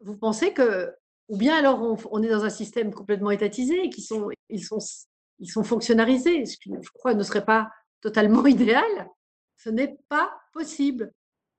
Vous 0.02 0.16
pensez 0.16 0.54
que, 0.54 0.94
ou 1.30 1.38
bien 1.38 1.58
alors 1.58 1.82
on, 2.12 2.22
est 2.22 2.30
dans 2.30 2.46
un 2.46 2.50
système 2.50 2.94
complètement 2.94 3.32
étatisé, 3.32 3.90
qui 3.90 4.02
sont, 4.02 4.30
ils 4.50 4.64
sont, 4.64 4.78
ils 5.40 5.50
sont 5.50 5.64
fonctionnalisés, 5.64 6.46
ce 6.46 6.58
qui, 6.58 6.72
je 6.80 6.90
crois, 6.92 7.16
ne 7.16 7.24
serait 7.24 7.46
pas 7.46 7.70
totalement 8.02 8.46
idéal. 8.48 9.10
Ce 9.58 9.70
n'est 9.70 9.98
pas 10.10 10.32
possible. 10.54 11.12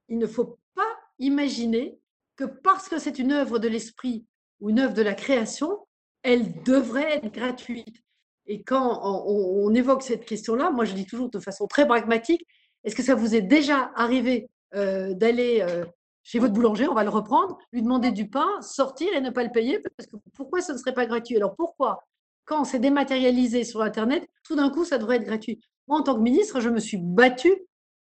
Il 0.08 0.18
ne 0.18 0.26
faut 0.26 0.58
pas 0.74 0.96
imaginer 1.18 1.98
que 2.36 2.44
parce 2.44 2.88
que 2.88 2.98
c'est 2.98 3.18
une 3.18 3.32
œuvre 3.32 3.58
de 3.58 3.68
l'esprit 3.68 4.24
ou 4.60 4.70
une 4.70 4.78
œuvre 4.78 4.94
de 4.94 5.02
la 5.02 5.14
création, 5.14 5.86
elle 6.22 6.62
devrait 6.62 7.16
être 7.16 7.32
gratuite. 7.32 8.02
Et 8.48 8.62
quand 8.62 9.00
on, 9.04 9.72
évoque 9.74 10.02
cette 10.02 10.24
question-là, 10.24 10.70
moi 10.70 10.86
je 10.86 10.94
dis 10.94 11.04
toujours 11.04 11.28
de 11.28 11.38
façon 11.38 11.66
très 11.66 11.86
pragmatique, 11.86 12.46
est-ce 12.82 12.96
que 12.96 13.02
ça 13.02 13.14
vous 13.14 13.34
est 13.34 13.42
déjà 13.42 13.92
arrivé 13.94 14.48
euh, 14.74 15.12
d'aller 15.12 15.60
euh, 15.60 15.84
chez 16.22 16.38
votre 16.38 16.54
boulanger, 16.54 16.88
on 16.88 16.94
va 16.94 17.04
le 17.04 17.10
reprendre, 17.10 17.58
lui 17.72 17.82
demander 17.82 18.10
du 18.10 18.28
pain, 18.28 18.48
sortir 18.62 19.08
et 19.14 19.20
ne 19.20 19.30
pas 19.30 19.44
le 19.44 19.50
payer 19.50 19.80
parce 19.96 20.08
que 20.08 20.16
pourquoi 20.34 20.62
ce 20.62 20.72
ne 20.72 20.78
serait 20.78 20.94
pas 20.94 21.06
gratuit? 21.06 21.36
Alors 21.36 21.54
pourquoi? 21.56 22.02
Quand 22.46 22.64
c'est 22.64 22.78
dématérialisé 22.78 23.64
sur 23.64 23.82
Internet, 23.82 24.26
tout 24.44 24.56
d'un 24.56 24.70
coup, 24.70 24.84
ça 24.84 24.96
devrait 24.96 25.16
être 25.16 25.24
gratuit. 25.24 25.60
Moi, 25.86 25.98
en 25.98 26.02
tant 26.02 26.14
que 26.14 26.20
ministre, 26.20 26.60
je 26.60 26.70
me 26.70 26.80
suis 26.80 26.98
battue 26.98 27.54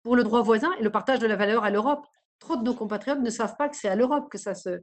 pour 0.05 0.15
le 0.15 0.23
droit 0.23 0.43
voisin 0.43 0.73
et 0.79 0.83
le 0.85 0.91
partage 0.91 1.19
de 1.19 1.27
la 1.27 1.35
valeur 1.35 1.65
à 1.65 1.71
l'Europe. 1.71 2.05
Trop 2.39 2.57
de 2.57 2.63
nos 2.63 2.75
compatriotes 2.75 3.21
ne 3.21 3.31
savent 3.31 3.57
pas 3.57 3.69
que 3.69 3.77
c'est 3.77 3.89
à 3.89 3.97
l'Europe 3.97 4.29
que 4.31 4.39
ça 4.39 4.55
se, 4.55 4.81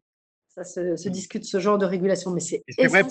ça 0.55 0.63
se, 0.63 1.09
discute 1.09 1.45
ce 1.45 1.59
genre 1.59 1.77
de 1.77 1.85
régulation. 1.85 2.31
Mais 2.31 2.39
c'est 2.39 2.63
vrai, 2.87 3.03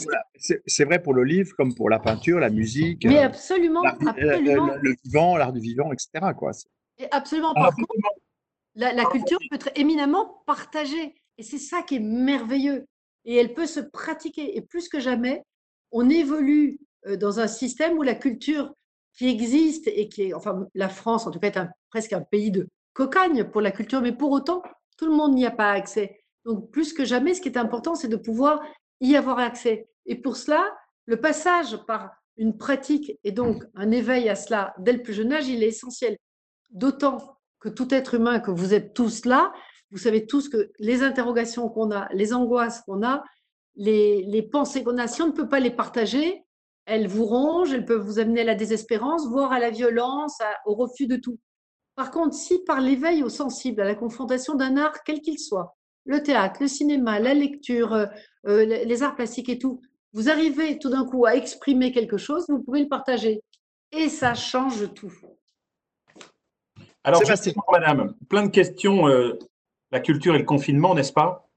vrai, 0.85 1.03
pour 1.03 1.15
le 1.15 1.25
livre 1.25 1.55
comme 1.57 1.75
pour 1.75 1.91
la 1.91 1.99
peinture, 1.99 2.39
la 2.39 2.51
musique. 2.51 3.05
Mais 3.05 3.19
euh, 3.19 3.27
absolument, 3.27 3.83
Le, 3.83 4.95
vivant, 5.05 5.37
l'art 5.37 5.53
du 5.53 5.61
vivant, 5.61 5.93
etc. 5.93 6.33
Quoi. 6.37 6.53
Et 6.99 7.09
absolument. 7.11 7.53
Par 7.55 7.75
contre, 7.75 7.89
la, 8.77 8.93
la, 8.93 9.05
culture 9.07 9.39
peut 9.51 9.57
être 9.57 9.71
éminemment 9.75 10.43
partagée. 10.47 11.15
Et 11.39 11.43
c'est 11.43 11.59
ça 11.59 11.83
qui 11.83 11.97
est 11.97 12.01
merveilleux. 12.01 12.87
Et 13.25 13.37
elle 13.37 13.55
peut 13.55 13.67
se 13.67 13.81
pratiquer. 13.81 14.57
Et 14.57 14.61
plus 14.61 14.89
que 14.89 15.01
jamais, 15.01 15.43
on 15.91 16.09
évolue 16.09 16.79
euh, 17.07 17.17
dans 17.17 17.41
un 17.41 17.49
système 17.49 17.99
où 17.99 18.03
la 18.03 18.15
culture 18.15 18.73
qui 19.15 19.29
existe 19.29 19.89
et 19.89 20.09
qui 20.09 20.23
est, 20.23 20.35
enfin, 20.35 20.67
la 20.75 20.89
France 20.89 21.27
en 21.27 21.31
tout 21.31 21.41
cas 21.41 21.49
est 21.49 21.69
presque 21.91 22.13
un 22.13 22.23
pays 22.23 22.51
de 22.51 22.69
cocagne 22.93 23.45
pour 23.45 23.61
la 23.61 23.73
culture, 23.73 24.01
mais 24.01 24.13
pour 24.13 24.31
autant, 24.31 24.63
tout 24.97 25.07
le 25.07 25.13
monde 25.13 25.35
n'y 25.35 25.45
a 25.45 25.51
pas 25.51 25.73
accès. 25.73 26.22
Donc, 26.45 26.71
plus 26.71 26.93
que 26.93 27.05
jamais, 27.05 27.35
ce 27.35 27.41
qui 27.41 27.49
est 27.49 27.59
important, 27.59 27.95
c'est 27.95 28.09
de 28.09 28.17
pouvoir 28.17 28.61
y 29.01 29.17
avoir 29.17 29.39
accès. 29.39 29.89
Et 30.07 30.17
pour 30.17 30.37
cela, 30.37 30.65
le 31.07 31.21
passage 31.21 31.77
par 31.87 32.11
une 32.37 32.57
pratique 32.57 33.19
et 33.25 33.33
donc 33.33 33.65
un 33.75 33.91
éveil 33.91 34.29
à 34.29 34.35
cela 34.35 34.75
dès 34.79 34.93
le 34.93 35.03
plus 35.03 35.13
jeune 35.13 35.33
âge, 35.33 35.49
il 35.49 35.63
est 35.63 35.69
essentiel. 35.69 36.17
D'autant 36.71 37.39
que 37.61 37.69
tout 37.69 37.93
être 37.95 38.15
humain, 38.15 38.41
que 38.41 38.51
vous 38.51 38.75
êtes 38.75 38.95
tous 38.95 39.25
là, 39.25 39.53
vous 39.91 39.99
savez 39.99 40.27
tous 40.27 40.49
que 40.49 40.73
les 40.79 41.03
interrogations 41.03 41.69
qu'on 41.69 41.91
a, 41.91 42.09
les 42.13 42.33
angoisses 42.33 42.81
qu'on 42.83 43.03
a, 43.03 43.23
les, 43.77 44.23
les 44.23 44.43
pensées 44.43 44.83
qu'on 44.83 44.99
a, 44.99 45.07
si 45.07 45.23
on 45.23 45.29
ne 45.29 45.33
peut 45.33 45.49
pas 45.49 45.61
les 45.61 45.71
partager, 45.71 46.45
elles 46.87 47.07
vous 47.07 47.27
rongent, 47.27 47.73
elles 47.73 47.85
peuvent 47.85 48.05
vous 48.05 48.19
amener 48.19 48.41
à 48.41 48.45
la 48.45 48.55
désespérance, 48.55 49.29
voire 49.29 49.53
à 49.53 49.61
la 49.61 49.71
violence, 49.71 50.39
au 50.67 50.75
refus 50.75 51.07
de 51.07 51.17
tout. 51.17 51.39
Par 51.95 52.11
contre, 52.11 52.35
si 52.35 52.65
par 52.65 52.81
l'éveil 52.81 53.23
au 53.23 53.29
sensible, 53.29 53.83
à 53.83 53.85
la 53.85 53.95
confrontation 53.95 54.55
d'un 54.55 54.77
art, 54.77 55.03
quel 55.05 55.21
qu'il 55.21 55.39
soit, 55.39 55.77
le 56.05 56.23
théâtre, 56.23 56.59
le 56.61 56.69
cinéma, 56.69 57.19
la 57.19 57.35
lecture, 57.35 57.93
euh, 57.93 58.07
euh, 58.47 58.65
les 58.65 59.03
arts 59.03 59.15
plastiques 59.15 59.49
et 59.49 59.59
tout, 59.59 59.81
vous 60.13 60.29
arrivez 60.29 60.79
tout 60.79 60.91
d'un 60.91 61.07
coup 61.07 61.25
à 61.27 61.35
exprimer 61.37 61.93
quelque 61.93 62.19
chose, 62.19 62.45
vous 62.49 62.63
pouvez 62.63 62.83
le 62.83 62.89
partager. 62.89 63.41
Et 63.93 64.09
ça 64.09 64.35
change 64.35 64.93
tout. 64.95 65.13
Alors, 67.05 67.23
madame, 67.71 68.15
plein 68.29 68.45
de 68.45 68.51
questions. 68.51 69.09
Euh, 69.09 69.39
la 69.91 70.01
culture 70.01 70.35
et 70.35 70.39
le 70.39 70.45
confinement, 70.45 70.95
n'est-ce 70.95 71.13
pas? 71.13 71.49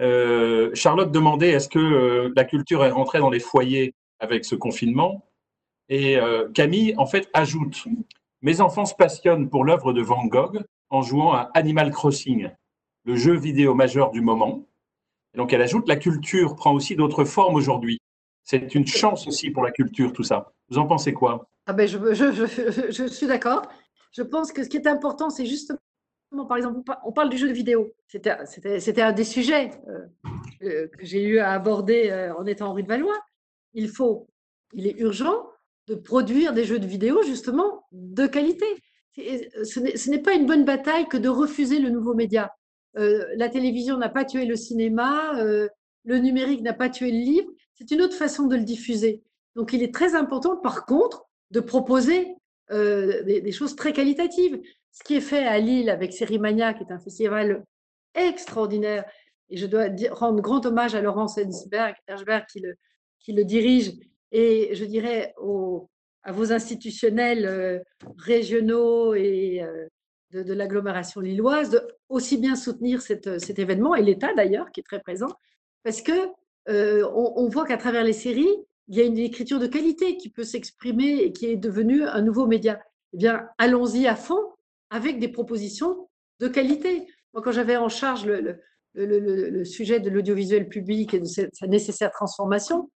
Euh, 0.00 0.70
Charlotte 0.74 1.12
demandait 1.12 1.50
est-ce 1.50 1.68
que 1.68 1.78
euh, 1.78 2.32
la 2.34 2.44
culture 2.44 2.84
est 2.84 2.90
rentrée 2.90 3.18
dans 3.18 3.30
les 3.30 3.40
foyers 3.40 3.94
avec 4.18 4.44
ce 4.44 4.54
confinement? 4.54 5.26
Et 5.92 6.20
Camille, 6.54 6.94
en 6.98 7.06
fait, 7.06 7.28
ajoute 7.32 7.84
Mes 8.42 8.60
enfants 8.60 8.84
se 8.84 8.94
passionnent 8.94 9.50
pour 9.50 9.64
l'œuvre 9.64 9.92
de 9.92 10.00
Van 10.00 10.24
Gogh 10.26 10.62
en 10.88 11.02
jouant 11.02 11.32
à 11.32 11.50
Animal 11.54 11.90
Crossing, 11.90 12.48
le 13.10 13.16
jeu 13.16 13.36
vidéo 13.36 13.74
majeur 13.74 14.10
du 14.10 14.20
moment. 14.20 14.64
Donc, 15.36 15.52
elle 15.52 15.62
ajoute 15.62 15.88
La 15.88 15.96
culture 15.96 16.56
prend 16.56 16.74
aussi 16.74 16.96
d'autres 16.96 17.24
formes 17.24 17.54
aujourd'hui. 17.54 17.98
C'est 18.44 18.74
une 18.74 18.86
chance 18.86 19.26
aussi 19.26 19.50
pour 19.50 19.62
la 19.62 19.70
culture, 19.70 20.12
tout 20.12 20.24
ça. 20.24 20.52
Vous 20.68 20.78
en 20.78 20.86
pensez 20.86 21.12
quoi? 21.12 21.46
Ah 21.66 21.72
ben 21.72 21.86
je, 21.86 21.98
je, 22.14 22.90
je 22.90 23.06
suis 23.06 23.26
d'accord 23.26 23.62
je 24.12 24.22
pense 24.22 24.52
que 24.52 24.64
ce 24.64 24.68
qui 24.68 24.76
est 24.76 24.86
important, 24.86 25.30
c'est 25.30 25.46
justement, 25.46 25.78
par 26.48 26.56
exemple, 26.56 26.80
on 27.04 27.12
parle 27.12 27.28
du 27.28 27.38
jeu 27.38 27.48
de 27.48 27.52
vidéo. 27.52 27.92
C'était 28.08 29.02
un 29.02 29.12
des 29.12 29.24
sujets 29.24 29.70
euh, 29.88 30.06
euh, 30.62 30.88
que 30.88 31.04
j'ai 31.04 31.22
eu 31.22 31.38
à 31.38 31.52
aborder 31.52 32.10
euh, 32.10 32.34
en 32.34 32.46
étant 32.46 32.68
en 32.68 32.72
rue 32.72 32.82
de 32.82 32.88
Valois. 32.88 33.18
Il 33.74 33.88
faut, 33.88 34.28
il 34.72 34.86
est 34.86 34.98
urgent 34.98 35.46
de 35.86 35.94
produire 35.94 36.52
des 36.52 36.64
jeux 36.64 36.78
de 36.78 36.86
vidéo 36.86 37.22
justement 37.22 37.84
de 37.92 38.26
qualité. 38.26 38.66
Ce 39.16 40.10
n'est 40.10 40.22
pas 40.22 40.34
une 40.34 40.46
bonne 40.46 40.64
bataille 40.64 41.08
que 41.08 41.16
de 41.16 41.28
refuser 41.28 41.78
le 41.78 41.90
nouveau 41.90 42.14
média. 42.14 42.52
La 42.94 43.48
télévision 43.48 43.96
n'a 43.96 44.08
pas 44.08 44.24
tué 44.24 44.44
le 44.44 44.56
cinéma, 44.56 45.32
le 46.04 46.18
numérique 46.18 46.62
n'a 46.62 46.72
pas 46.72 46.88
tué 46.88 47.10
le 47.10 47.18
livre. 47.18 47.50
C'est 47.74 47.90
une 47.90 48.02
autre 48.02 48.16
façon 48.16 48.46
de 48.46 48.56
le 48.56 48.64
diffuser. 48.64 49.22
Donc, 49.56 49.72
il 49.72 49.82
est 49.82 49.92
très 49.92 50.14
important, 50.14 50.56
par 50.56 50.86
contre, 50.86 51.26
de 51.50 51.60
proposer 51.60 52.36
euh, 52.70 53.22
des, 53.24 53.52
choses 53.52 53.74
très 53.74 53.92
qualitatives. 53.92 54.60
Ce 54.92 55.02
qui 55.02 55.16
est 55.16 55.20
fait 55.20 55.46
à 55.46 55.58
Lille 55.58 55.90
avec 55.90 56.12
Sérimania, 56.12 56.74
qui 56.74 56.84
est 56.84 56.92
un 56.92 56.98
festival 56.98 57.64
extraordinaire, 58.14 59.04
et 59.48 59.56
je 59.56 59.66
dois 59.66 59.86
rendre 60.12 60.40
grand 60.40 60.64
hommage 60.66 60.94
à 60.94 61.00
Laurence 61.00 61.38
Herzberg, 61.38 62.44
qui, 62.50 62.60
le, 62.60 62.74
qui 63.18 63.32
le 63.32 63.44
dirige, 63.44 63.92
et 64.30 64.74
je 64.74 64.84
dirais 64.84 65.34
à 66.22 66.32
vos 66.32 66.52
institutionnels 66.52 67.46
euh, 67.46 67.78
régionaux 68.18 69.14
et 69.14 69.62
euh, 69.62 69.88
de, 70.32 70.52
l'agglomération 70.52 71.20
lilloise 71.20 71.70
de 71.70 71.82
aussi 72.08 72.38
bien 72.38 72.56
soutenir 72.56 73.02
cet 73.02 73.58
événement, 73.58 73.94
et 73.94 74.02
l'État 74.02 74.34
d'ailleurs, 74.34 74.70
qui 74.70 74.80
est 74.80 74.84
très 74.84 75.00
présent, 75.00 75.28
parce 75.82 76.02
que 76.02 76.28
on 76.68 77.48
voit 77.48 77.66
qu'à 77.66 77.76
travers 77.76 78.04
les 78.04 78.12
séries, 78.12 78.54
il 78.88 78.96
y 78.96 79.00
a 79.00 79.04
une 79.04 79.18
écriture 79.18 79.58
de 79.58 79.66
qualité 79.66 80.16
qui 80.16 80.30
peut 80.30 80.44
s'exprimer 80.44 81.22
et 81.22 81.32
qui 81.32 81.46
est 81.46 81.56
devenue 81.56 82.04
un 82.04 82.22
nouveau 82.22 82.46
média. 82.46 82.80
Eh 83.12 83.18
bien, 83.18 83.48
allons-y 83.58 84.06
à 84.06 84.16
fond 84.16 84.40
avec 84.90 85.18
des 85.18 85.28
propositions 85.28 86.08
de 86.40 86.48
qualité. 86.48 87.06
Moi, 87.32 87.42
quand 87.42 87.52
j'avais 87.52 87.76
en 87.76 87.88
charge 87.88 88.26
le, 88.26 88.60
le, 88.94 89.64
sujet 89.64 90.00
de 90.00 90.10
l'audiovisuel 90.10 90.68
public 90.68 91.14
et 91.14 91.20
de 91.20 91.24
sa 91.24 91.66
nécessaire 91.66 92.10
transformation, 92.10 92.90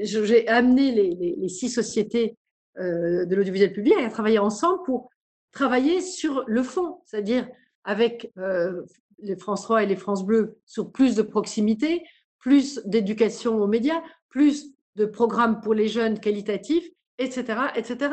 j'ai 0.00 0.46
amené 0.48 0.92
les, 0.92 1.48
six 1.48 1.68
sociétés 1.68 2.36
euh, 2.78 3.24
de 3.24 3.36
l'audiovisuel 3.36 3.72
public 3.72 3.94
à 3.98 4.10
travailler 4.10 4.38
ensemble 4.38 4.82
pour 4.84 5.10
travailler 5.52 6.00
sur 6.00 6.44
le 6.46 6.62
fond, 6.62 7.00
c'est-à-dire 7.06 7.48
avec 7.84 8.30
euh, 8.38 8.82
les 9.18 9.36
France 9.36 9.62
3 9.62 9.82
et 9.82 9.86
les 9.86 9.96
France 9.96 10.24
Bleu 10.24 10.58
sur 10.66 10.92
plus 10.92 11.14
de 11.14 11.22
proximité, 11.22 12.04
plus 12.38 12.80
d'éducation 12.84 13.60
aux 13.60 13.66
médias, 13.66 14.02
plus 14.28 14.72
de 14.96 15.06
programmes 15.06 15.60
pour 15.60 15.74
les 15.74 15.88
jeunes 15.88 16.20
qualitatifs, 16.20 16.88
etc., 17.18 17.60
etc. 17.76 18.10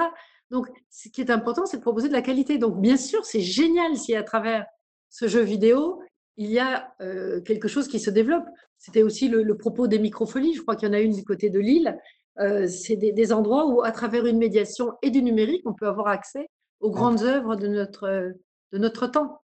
Donc, 0.51 0.67
ce 0.89 1.09
qui 1.09 1.21
est 1.21 1.31
important, 1.31 1.65
c'est 1.65 1.77
de 1.77 1.81
proposer 1.81 2.07
de 2.07 2.13
la 2.13 2.21
qualité. 2.21 2.57
Donc, 2.57 2.79
bien 2.79 2.97
sûr, 2.97 3.25
c'est 3.25 3.41
génial 3.41 3.97
si 3.97 4.15
à 4.15 4.23
travers 4.23 4.65
ce 5.09 5.27
jeu 5.27 5.41
vidéo, 5.41 6.01
il 6.37 6.51
y 6.51 6.59
a 6.59 6.93
euh, 7.01 7.41
quelque 7.41 7.67
chose 7.67 7.87
qui 7.87 7.99
se 7.99 8.09
développe. 8.09 8.45
C'était 8.77 9.03
aussi 9.03 9.27
le, 9.29 9.57
propos 9.57 9.87
des 9.87 9.99
microfolies. 9.99 10.53
Je 10.53 10.61
crois 10.61 10.75
qu'il 10.75 10.87
y 10.87 10.91
en 10.91 10.93
a 10.93 10.99
une 10.99 11.13
du 11.13 11.23
côté 11.23 11.49
de 11.49 11.59
Lille. 11.59 11.97
Euh, 12.39 12.67
c'est 12.67 12.97
des, 12.97 13.33
endroits 13.33 13.65
où, 13.67 13.81
à 13.81 13.91
travers 13.91 14.25
une 14.25 14.37
médiation 14.37 14.93
et 15.01 15.09
du 15.09 15.23
numérique, 15.23 15.63
on 15.65 15.73
peut 15.73 15.87
avoir 15.87 16.07
accès 16.07 16.49
aux 16.79 16.91
grandes 16.91 17.23
œuvres 17.23 17.55
de 17.55 17.67
notre, 17.67 18.33
de 18.71 18.77
notre 18.77 19.07
temps. 19.07 19.41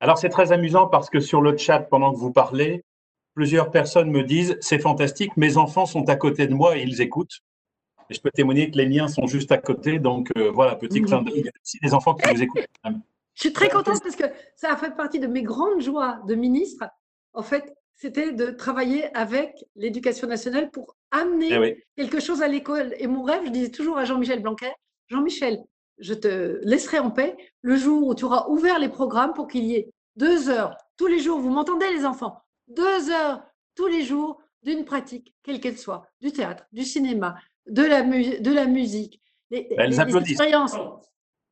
Alors, 0.00 0.18
c'est 0.18 0.28
très 0.28 0.52
amusant 0.52 0.86
parce 0.86 1.10
que 1.10 1.20
sur 1.20 1.42
le 1.42 1.56
chat, 1.56 1.80
pendant 1.80 2.12
que 2.12 2.18
vous 2.18 2.32
parlez, 2.32 2.84
plusieurs 3.34 3.70
personnes 3.70 4.10
me 4.10 4.22
disent 4.22 4.56
c'est 4.60 4.78
fantastique, 4.78 5.36
mes 5.36 5.56
enfants 5.56 5.86
sont 5.86 6.08
à 6.08 6.16
côté 6.16 6.46
de 6.46 6.54
moi 6.54 6.76
et 6.76 6.82
ils 6.82 7.00
écoutent. 7.00 7.40
Et 8.08 8.14
je 8.14 8.20
peux 8.20 8.30
témoigner 8.30 8.70
que 8.70 8.76
les 8.76 8.86
miens 8.86 9.08
sont 9.08 9.26
juste 9.26 9.52
à 9.52 9.58
côté. 9.58 9.98
Donc 9.98 10.30
euh, 10.36 10.50
voilà, 10.50 10.74
petit 10.74 11.02
clin 11.02 11.22
d'œil. 11.22 11.34
Il 11.36 11.44
y 11.44 11.48
a 11.48 11.52
aussi 11.62 11.78
des 11.82 11.94
enfants 11.94 12.14
qui 12.14 12.32
nous 12.32 12.42
écoutent. 12.42 12.66
Je 13.34 13.42
suis 13.42 13.52
très 13.52 13.68
contente 13.70 14.02
parce 14.02 14.16
que 14.16 14.24
ça 14.56 14.72
a 14.72 14.76
fait 14.76 14.94
partie 14.94 15.18
de 15.18 15.26
mes 15.26 15.42
grandes 15.42 15.80
joies 15.80 16.20
de 16.26 16.34
ministre. 16.34 16.84
En 17.32 17.42
fait, 17.42 17.72
c'était 17.94 18.32
de 18.32 18.50
travailler 18.50 19.14
avec 19.16 19.64
l'éducation 19.76 20.26
nationale 20.26 20.70
pour 20.70 20.96
amener 21.10 21.48
eh 21.52 21.84
quelque 21.96 22.20
chose 22.20 22.42
à 22.42 22.48
l'école. 22.48 22.94
Et 22.98 23.06
mon 23.06 23.22
rêve, 23.22 23.42
je 23.46 23.50
disais 23.50 23.70
toujours 23.70 23.96
à 23.96 24.04
Jean-Michel 24.04 24.42
Blanquer, 24.42 24.72
Jean-Michel, 25.08 25.58
je 26.00 26.14
te 26.14 26.60
laisserai 26.62 26.98
en 26.98 27.10
paix 27.10 27.36
le 27.62 27.76
jour 27.76 28.08
où 28.08 28.14
tu 28.14 28.24
auras 28.24 28.46
ouvert 28.48 28.78
les 28.78 28.88
programmes 28.88 29.32
pour 29.34 29.46
qu'il 29.46 29.64
y 29.64 29.74
ait 29.76 29.92
deux 30.16 30.48
heures 30.48 30.76
tous 30.96 31.06
les 31.06 31.18
jours. 31.18 31.38
Vous 31.38 31.50
m'entendez 31.50 31.90
les 31.92 32.04
enfants? 32.04 32.42
Deux 32.68 33.10
heures 33.10 33.42
tous 33.74 33.86
les 33.86 34.02
jours 34.02 34.40
d'une 34.62 34.84
pratique, 34.84 35.34
quelle 35.42 35.60
qu'elle 35.60 35.78
soit, 35.78 36.06
du 36.20 36.32
théâtre, 36.32 36.64
du 36.72 36.84
cinéma, 36.84 37.36
de 37.66 37.82
la, 37.82 38.02
de 38.02 38.52
la 38.52 38.66
musique, 38.66 39.20
des 39.50 39.68
expériences 39.70 40.76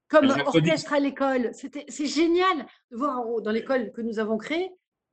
comme 0.08 0.28
orchestre 0.28 0.92
à 0.92 1.00
l'école. 1.00 1.52
C'est 1.54 2.06
génial 2.06 2.66
de 2.90 2.96
voir 2.96 3.24
dans 3.40 3.50
l'école 3.50 3.92
que 3.92 4.02
nous 4.02 4.18
avons 4.18 4.36
créée, 4.36 4.70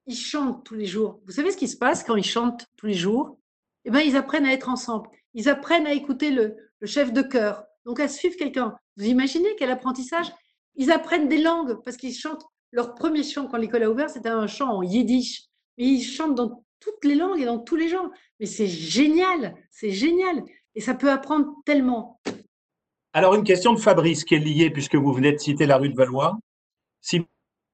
ils 0.07 0.15
chantent 0.15 0.65
tous 0.65 0.75
les 0.75 0.85
jours. 0.85 1.19
Vous 1.25 1.31
savez 1.31 1.51
ce 1.51 1.57
qui 1.57 1.67
se 1.67 1.77
passe 1.77 2.03
quand 2.03 2.15
ils 2.15 2.25
chantent 2.25 2.65
tous 2.75 2.85
les 2.85 2.93
jours? 2.93 3.37
Eh 3.85 3.91
bien, 3.91 4.01
ils 4.01 4.15
apprennent 4.17 4.45
à 4.45 4.53
être 4.53 4.69
ensemble. 4.69 5.09
Ils 5.33 5.49
apprennent 5.49 5.87
à 5.87 5.93
écouter 5.93 6.31
le, 6.31 6.55
le 6.79 6.87
chef 6.87 7.11
de 7.13 7.21
chœur, 7.21 7.65
donc 7.85 7.99
à 7.99 8.07
suivre 8.07 8.35
quelqu'un. 8.37 8.75
Vous 8.97 9.05
imaginez 9.05 9.49
quel 9.57 9.71
apprentissage? 9.71 10.31
Ils 10.75 10.91
apprennent 10.91 11.27
des 11.27 11.41
langues 11.41 11.81
parce 11.83 11.97
qu'ils 11.97 12.15
chantent. 12.15 12.45
Leur 12.71 12.93
premier 12.95 13.23
chant 13.23 13.47
quand 13.47 13.57
l'école 13.57 13.83
a 13.83 13.89
ouvert, 13.89 14.09
c'était 14.09 14.29
un 14.29 14.47
chant 14.47 14.69
en 14.69 14.83
yiddish 14.83 15.47
ils 15.77 16.03
chantent 16.03 16.35
dans 16.35 16.63
toutes 16.79 17.03
les 17.03 17.15
langues 17.15 17.39
et 17.39 17.45
dans 17.45 17.59
tous 17.59 17.75
les 17.75 17.89
genres. 17.89 18.09
Mais 18.39 18.45
c'est 18.45 18.67
génial, 18.67 19.55
c'est 19.71 19.91
génial. 19.91 20.43
Et 20.75 20.81
ça 20.81 20.93
peut 20.93 21.11
apprendre 21.11 21.53
tellement. 21.65 22.19
Alors, 23.13 23.35
une 23.35 23.43
question 23.43 23.73
de 23.73 23.79
Fabrice 23.79 24.25
qui 24.25 24.35
est 24.35 24.39
liée, 24.39 24.69
puisque 24.69 24.95
vous 24.95 25.13
venez 25.13 25.31
de 25.31 25.37
citer 25.37 25.65
la 25.65 25.77
rue 25.77 25.89
de 25.89 25.95
Valois. 25.95 26.37
Si 27.01 27.25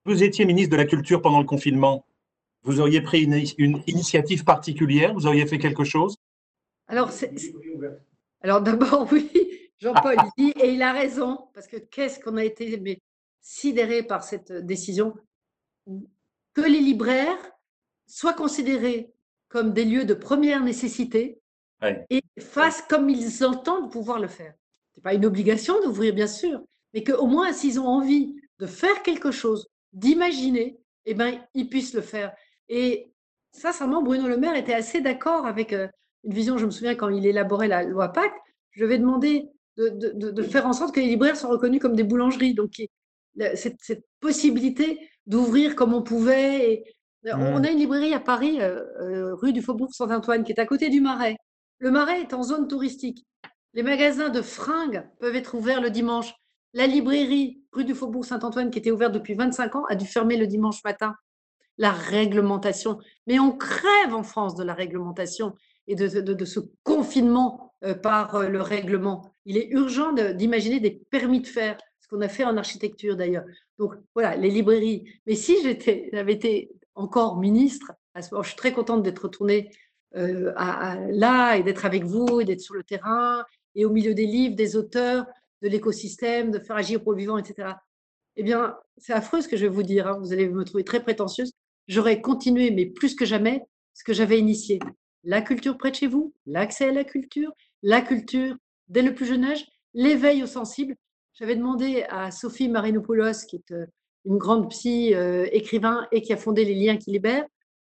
vous 0.06 0.24
étiez 0.24 0.46
ministre 0.46 0.72
de 0.72 0.78
la 0.78 0.86
Culture 0.86 1.22
pendant 1.22 1.40
le 1.40 1.46
confinement, 1.46 2.06
vous 2.64 2.80
auriez 2.80 3.02
pris 3.02 3.24
une, 3.24 3.82
initiative 3.88 4.44
particulière? 4.44 5.14
Vous 5.14 5.26
auriez 5.26 5.48
fait 5.48 5.58
quelque 5.58 5.84
chose? 5.84 6.16
Alors, 6.88 7.10
Alors 8.42 8.62
d'abord, 8.62 9.08
oui, 9.12 9.32
Jean-Paul 9.82 10.16
dit, 10.38 10.54
et 10.62 10.74
il 10.74 10.82
a 10.84 10.94
raison, 10.94 11.48
parce 11.54 11.68
que 11.68 11.78
qu'est-ce 11.78 12.20
qu'on 12.20 12.38
a 12.38 12.44
été 12.44 12.78
mais, 12.78 13.02
sidéré 13.42 14.04
par 14.04 14.24
cette 14.24 14.52
décision? 14.52 15.16
Que 16.54 16.62
les 16.62 16.80
libraires 16.80 17.52
soient 18.06 18.34
considérés 18.34 19.12
comme 19.50 19.74
des 19.74 19.86
lieux 19.86 20.06
de 20.06 20.14
première 20.14 20.64
nécessité 20.64 21.42
et 22.10 22.22
fassent 22.40 22.84
comme 22.84 23.10
ils 23.10 23.44
entendent 23.44 23.92
pouvoir 23.92 24.20
le 24.20 24.28
faire. 24.28 24.54
Ce 24.94 25.00
n'est 25.00 25.04
pas 25.04 25.14
une 25.16 25.26
obligation 25.26 25.82
d'ouvrir, 25.82 26.14
bien 26.14 26.28
sûr, 26.28 26.62
mais 26.94 27.04
qu'au 27.04 27.26
moins, 27.26 27.52
s'ils 27.52 27.80
ont 27.80 27.88
envie 27.88 28.36
de 28.60 28.68
faire 28.68 29.02
quelque 29.02 29.32
chose, 29.32 29.68
d'imaginer, 29.94 30.78
eh 31.06 31.16
ben, 31.16 31.44
ils 31.56 31.68
puissent 31.68 31.96
le 31.96 32.02
faire. 32.02 32.34
Et 32.70 33.12
sincèrement, 33.52 34.04
Bruno 34.04 34.28
Le 34.28 34.38
Maire 34.38 34.56
était 34.56 34.74
assez 34.74 35.02
d'accord 35.02 35.48
avec 35.48 35.74
euh, 35.74 35.88
une 36.24 36.34
vision, 36.34 36.58
je 36.58 36.66
me 36.66 36.72
souviens 36.72 36.96
quand 36.96 37.10
il 37.10 37.26
élaborait 37.26 37.68
la 37.68 37.84
loi 37.84 38.10
PAC, 38.10 38.32
je 38.72 38.86
lui 38.86 38.94
ai 38.94 39.00
de, 39.78 39.90
de, 40.32 40.44
faire 40.44 40.68
en 40.68 40.74
sorte 40.74 40.94
que 40.94 41.00
les 41.00 41.08
libraires 41.08 41.38
soient 41.38 41.50
reconnus 41.50 41.82
comme 41.82 41.96
des 41.96 42.04
boulangeries. 42.04 42.54
Donc, 42.54 42.74
cette, 43.56 43.78
cette 43.80 44.06
possibilité 44.20 45.00
d'ouvrir 45.26 45.76
comme 45.76 45.94
on 45.94 46.02
pouvait 46.02 46.74
et, 46.74 46.96
Mmh. 47.24 47.30
On 47.30 47.64
a 47.64 47.70
une 47.70 47.78
librairie 47.78 48.14
à 48.14 48.20
Paris, 48.20 48.62
euh, 48.62 48.84
euh, 49.00 49.36
rue 49.36 49.54
du 49.54 49.62
Faubourg 49.62 49.94
Saint-Antoine, 49.94 50.44
qui 50.44 50.52
est 50.52 50.60
à 50.60 50.66
côté 50.66 50.90
du 50.90 51.02
Marais. 51.02 51.38
Le 51.78 51.92
Marais 51.92 52.22
est 52.22 52.34
en 52.34 52.42
zone 52.42 52.68
touristique. 52.68 53.26
Les 53.74 53.84
magasins 53.84 54.30
de 54.30 54.42
fringues 54.42 55.08
peuvent 55.20 55.36
être 55.36 55.54
ouverts 55.56 55.82
le 55.82 55.92
dimanche. 55.92 56.34
La 56.74 56.88
librairie 56.88 57.62
rue 57.74 57.86
du 57.86 57.94
Faubourg 57.94 58.26
Saint-Antoine, 58.26 58.72
qui 58.72 58.80
était 58.80 58.92
ouverte 58.92 59.14
depuis 59.14 59.36
25 59.36 59.76
ans, 59.76 59.86
a 59.90 59.96
dû 59.96 60.06
fermer 60.06 60.36
le 60.36 60.48
dimanche 60.48 60.84
matin. 60.84 61.16
La 61.78 61.92
réglementation. 61.92 63.00
Mais 63.28 63.40
on 63.40 63.52
crève 63.52 64.14
en 64.14 64.24
France 64.24 64.56
de 64.56 64.64
la 64.64 64.74
réglementation 64.74 65.54
et 65.88 65.96
de, 65.96 66.46
ce 66.46 66.60
confinement 66.84 67.76
euh, 67.84 67.94
par 67.94 68.50
le 68.50 68.62
règlement. 68.62 69.31
Il 69.46 69.58
est 69.58 69.70
urgent 69.70 70.14
d'imaginer 70.14 70.80
des 70.80 71.02
permis 71.10 71.42
de 71.42 71.48
faire, 71.48 71.78
ce 72.00 72.08
qu'on 72.08 72.22
a 72.22 72.28
fait 72.28 72.44
en 72.44 72.58
architecture 72.58 73.18
d'ailleurs. 73.18 73.46
Donc 73.80 73.94
voilà, 74.14 74.36
les 74.36 74.50
librairies. 74.50 75.04
Mais 75.26 75.36
si 75.36 75.56
j'avais 75.64 76.34
été 76.34 76.72
encore 76.96 77.38
ministre. 77.38 77.94
À 78.14 78.22
ce 78.22 78.34
moment, 78.34 78.44
je 78.44 78.50
suis 78.50 78.58
très 78.58 78.74
contente 78.74 79.04
d'être 79.04 79.24
retournée 79.24 79.72
euh, 80.16 80.52
là 80.56 81.56
et 81.56 81.64
d'être 81.64 81.86
avec 81.86 82.04
vous 82.04 82.42
et 82.42 82.46
d'être 82.46 82.62
sur 82.62 82.74
le 82.74 82.84
terrain 82.84 83.44
et 83.76 83.86
au 83.86 83.90
milieu 83.90 84.14
des 84.14 84.26
livres, 84.26 84.56
des 84.56 84.76
auteurs, 84.76 85.26
de 85.62 85.70
l'écosystème, 85.70 86.52
de 86.52 86.60
faire 86.60 86.76
agir 86.76 87.02
pour 87.02 87.14
le 87.14 87.20
vivant, 87.20 87.38
etc. 87.38 87.70
Eh 88.36 88.44
bien, 88.44 88.76
c'est 88.98 89.14
affreux 89.14 89.42
ce 89.42 89.48
que 89.48 89.56
je 89.56 89.64
vais 89.64 89.72
vous 89.72 89.84
dire. 89.84 90.08
Hein. 90.08 90.18
Vous 90.20 90.34
allez 90.34 90.50
me 90.50 90.64
trouver 90.66 90.84
très 90.84 91.02
prétentieuse. 91.02 91.52
J'aurais 91.88 92.22
continué, 92.22 92.72
mais 92.72 92.86
plus 92.86 93.16
que 93.16 93.26
jamais, 93.26 93.64
ce 93.94 94.04
que 94.04 94.14
j'avais 94.14 94.40
initié. 94.40 94.80
La 95.24 95.42
culture 95.42 95.78
près 95.78 95.92
de 95.92 95.96
chez 95.96 96.08
vous, 96.08 96.34
l'accès 96.46 96.90
à 96.90 96.92
la 96.92 97.04
culture, 97.04 97.52
la 97.84 98.02
culture 98.02 98.56
dès 98.92 99.02
le 99.02 99.16
plus 99.16 99.26
jeune 99.26 99.46
âge, 99.46 99.66
l'éveil 99.94 100.44
aux 100.44 100.48
sensibles. 100.48 100.96
J'avais 101.34 101.56
demandé 101.56 102.04
à 102.10 102.30
Sophie 102.30 102.70
Marinopoulos, 102.70 103.46
qui 103.48 103.56
est 103.56 103.72
euh, 103.72 103.86
une 104.26 104.38
grande 104.38 104.70
psy, 104.70 105.16
euh, 105.16 105.48
écrivain 105.52 106.08
et 106.12 106.22
qui 106.22 106.34
a 106.34 106.38
fondé 106.38 106.66
Les 106.66 106.76
Liens 106.76 106.98
qui 106.98 107.12
libèrent, 107.12 107.46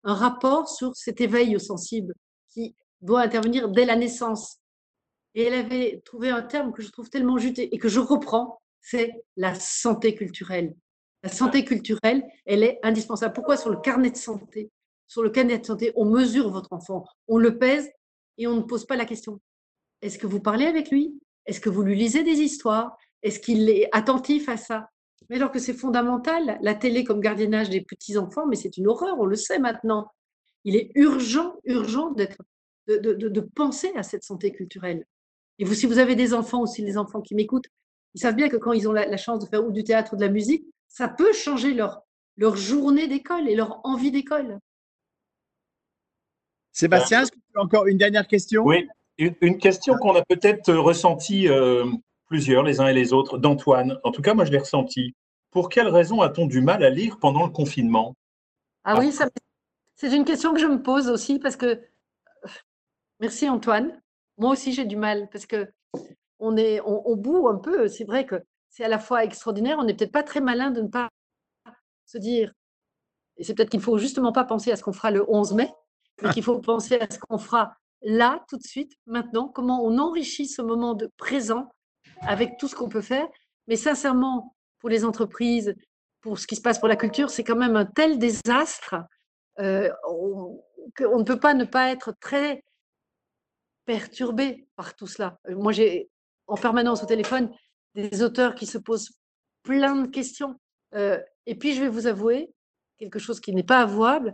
un 0.03 0.13
rapport 0.13 0.67
sur 0.67 0.95
cet 0.95 1.21
éveil 1.21 1.55
aux 1.55 1.59
sensibles 1.59 2.13
qui 2.49 2.75
doit 3.01 3.21
intervenir 3.21 3.69
dès 3.69 3.85
la 3.85 3.95
naissance. 3.95 4.57
Et 5.35 5.43
elle 5.43 5.53
avait 5.53 6.01
trouvé 6.05 6.29
un 6.29 6.41
terme 6.41 6.73
que 6.73 6.81
je 6.81 6.91
trouve 6.91 7.09
tellement 7.09 7.37
juste 7.37 7.59
et 7.59 7.77
que 7.77 7.87
je 7.87 7.99
reprends, 7.99 8.61
c'est 8.81 9.13
la 9.37 9.55
santé 9.55 10.15
culturelle. 10.15 10.75
La 11.23 11.29
santé 11.29 11.63
culturelle, 11.63 12.23
elle 12.45 12.63
est 12.63 12.79
indispensable. 12.83 13.33
Pourquoi 13.33 13.57
sur 13.57 13.69
le 13.69 13.77
carnet 13.77 14.11
de 14.11 14.17
santé? 14.17 14.69
Sur 15.07 15.23
le 15.23 15.29
carnet 15.29 15.59
de 15.59 15.65
santé, 15.65 15.91
on 15.95 16.05
mesure 16.05 16.49
votre 16.49 16.71
enfant, 16.71 17.05
on 17.27 17.37
le 17.37 17.57
pèse 17.57 17.89
et 18.37 18.47
on 18.47 18.55
ne 18.55 18.61
pose 18.61 18.85
pas 18.85 18.95
la 18.95 19.05
question. 19.05 19.39
Est-ce 20.01 20.17
que 20.17 20.27
vous 20.27 20.39
parlez 20.39 20.65
avec 20.65 20.91
lui? 20.91 21.19
Est-ce 21.45 21.59
que 21.59 21.69
vous 21.69 21.81
lui 21.81 21.95
lisez 21.95 22.23
des 22.23 22.39
histoires? 22.39 22.95
Est-ce 23.23 23.39
qu'il 23.39 23.69
est 23.69 23.89
attentif 23.91 24.49
à 24.49 24.57
ça? 24.57 24.89
Mais 25.29 25.35
alors 25.35 25.51
que 25.51 25.59
c'est 25.59 25.73
fondamental, 25.73 26.57
la 26.61 26.75
télé 26.75 27.03
comme 27.03 27.19
gardiennage 27.19 27.69
des 27.69 27.81
petits-enfants, 27.81 28.47
mais 28.47 28.55
c'est 28.55 28.77
une 28.77 28.87
horreur, 28.87 29.19
on 29.19 29.25
le 29.25 29.35
sait 29.35 29.59
maintenant. 29.59 30.11
Il 30.63 30.75
est 30.75 30.91
urgent, 30.95 31.55
urgent 31.65 32.11
d'être, 32.11 32.41
de, 32.87 32.97
de, 32.97 33.41
penser 33.41 33.91
à 33.95 34.03
cette 34.03 34.23
santé 34.23 34.51
culturelle. 34.51 35.05
Et 35.59 35.65
vous, 35.65 35.73
si 35.73 35.85
vous 35.85 35.99
avez 35.99 36.15
des 36.15 36.33
enfants 36.33 36.61
aussi, 36.61 36.81
les 36.81 36.97
enfants 36.97 37.21
qui 37.21 37.35
m'écoutent, 37.35 37.67
ils 38.15 38.21
savent 38.21 38.35
bien 38.35 38.49
que 38.49 38.57
quand 38.57 38.71
ils 38.71 38.87
ont 38.87 38.91
la, 38.91 39.17
chance 39.17 39.39
de 39.39 39.45
faire 39.45 39.63
ou 39.65 39.71
du 39.71 39.83
théâtre 39.83 40.13
ou 40.13 40.15
de 40.15 40.21
la 40.21 40.31
musique, 40.31 40.65
ça 40.87 41.07
peut 41.07 41.33
changer 41.33 41.73
leur, 41.73 42.01
leur 42.37 42.55
journée 42.55 43.07
d'école 43.07 43.47
et 43.47 43.55
leur 43.55 43.81
envie 43.85 44.11
d'école. 44.11 44.59
Sébastien, 46.71 47.21
est-ce 47.21 47.31
que 47.31 47.37
tu 47.37 47.57
as 47.57 47.61
encore 47.61 47.87
une 47.87 47.97
dernière 47.97 48.27
question? 48.27 48.63
Oui, 48.63 48.87
une, 49.19 49.57
question 49.57 49.95
qu'on 49.95 50.15
a 50.15 50.23
peut-être 50.23 50.73
ressentie 50.73 51.47
euh, 51.47 51.85
plusieurs, 52.25 52.63
les 52.63 52.79
uns 52.79 52.87
et 52.87 52.93
les 52.93 53.13
autres, 53.13 53.37
d'Antoine. 53.37 53.99
En 54.03 54.11
tout 54.11 54.21
cas, 54.21 54.33
moi, 54.33 54.45
je 54.45 54.51
l'ai 54.51 54.59
ressenti. 54.59 55.13
Pour 55.51 55.69
quelles 55.69 55.87
raisons 55.87 56.21
a-t-on 56.21 56.45
du 56.45 56.61
mal 56.61 56.83
à 56.83 56.89
lire 56.89 57.17
pendant 57.19 57.45
le 57.45 57.51
confinement? 57.51 58.15
Ah 58.83 58.97
oui, 58.97 59.11
c'est 59.95 60.15
une 60.15 60.25
question 60.25 60.53
que 60.53 60.59
je 60.59 60.67
me 60.67 60.81
pose 60.81 61.09
aussi 61.09 61.39
parce 61.39 61.55
que. 61.55 61.81
Merci 63.19 63.49
Antoine. 63.49 64.01
Moi 64.37 64.51
aussi, 64.51 64.71
j'ai 64.71 64.85
du 64.85 64.95
mal 64.95 65.27
parce 65.29 65.45
que 65.45 65.67
on 66.39 66.55
est, 66.55 66.79
on, 66.85 67.17
bout 67.17 67.49
un 67.49 67.57
peu. 67.57 67.89
C'est 67.89 68.05
vrai 68.05 68.25
que 68.25 68.41
c'est 68.69 68.85
à 68.85 68.87
la 68.87 68.99
fois 68.99 69.25
extraordinaire. 69.25 69.77
On 69.77 69.83
n'est 69.83 69.93
peut-être 69.93 70.13
pas 70.13 70.23
très 70.23 70.39
malin 70.39 70.71
de 70.71 70.81
ne 70.81 70.87
pas 70.87 71.09
se 72.05 72.17
dire. 72.17 72.53
Et 73.35 73.43
c'est 73.43 73.53
peut-être 73.53 73.69
qu'il 73.69 73.81
faut 73.81 73.97
justement 73.97 74.31
pas 74.31 74.45
penser 74.45 74.71
à 74.71 74.77
ce 74.77 74.83
qu'on 74.83 74.93
fera 74.93 75.11
le 75.11 75.29
11 75.29 75.53
mai, 75.53 75.69
mais 76.21 76.29
qu'il 76.29 76.43
faut 76.43 76.59
penser 76.59 76.97
à 76.99 77.11
ce 77.11 77.19
qu'on 77.19 77.37
fera 77.37 77.75
là, 78.01 78.43
tout 78.49 78.57
de 78.57 78.63
suite, 78.63 78.93
maintenant. 79.05 79.47
Comment 79.47 79.83
on 79.83 79.97
enrichit 79.97 80.47
ce 80.47 80.61
moment 80.61 80.93
de 80.93 81.11
présent 81.17 81.69
avec 82.21 82.57
tout 82.57 82.67
ce 82.67 82.75
qu'on 82.75 82.89
peut 82.89 83.01
faire. 83.01 83.27
Mais 83.67 83.75
sincèrement, 83.75 84.55
pour 84.79 84.89
les 84.89 85.05
entreprises, 85.05 85.75
pour 86.21 86.39
ce 86.39 86.47
qui 86.47 86.55
se 86.55 86.61
passe 86.61 86.79
pour 86.79 86.87
la 86.87 86.95
culture, 86.95 87.29
c'est 87.29 87.43
quand 87.43 87.55
même 87.55 87.75
un 87.75 87.85
tel 87.85 88.19
désastre 88.19 88.95
euh, 89.59 89.89
qu'on 90.97 91.19
ne 91.19 91.23
peut 91.23 91.39
pas 91.39 91.53
ne 91.53 91.65
pas 91.65 91.91
être 91.91 92.13
très 92.19 92.63
perturbé 93.85 94.67
par 94.75 94.95
tout 94.95 95.07
cela. 95.07 95.37
Euh, 95.47 95.55
moi, 95.55 95.71
j'ai 95.71 96.09
en 96.47 96.55
permanence 96.55 97.03
au 97.03 97.05
téléphone 97.05 97.51
des 97.95 98.23
auteurs 98.23 98.55
qui 98.55 98.65
se 98.65 98.77
posent 98.77 99.11
plein 99.63 99.95
de 99.95 100.07
questions. 100.07 100.59
Euh, 100.95 101.19
et 101.45 101.55
puis, 101.55 101.73
je 101.73 101.81
vais 101.81 101.89
vous 101.89 102.07
avouer 102.07 102.53
quelque 102.97 103.19
chose 103.19 103.39
qui 103.39 103.53
n'est 103.53 103.63
pas 103.63 103.81
avouable. 103.81 104.33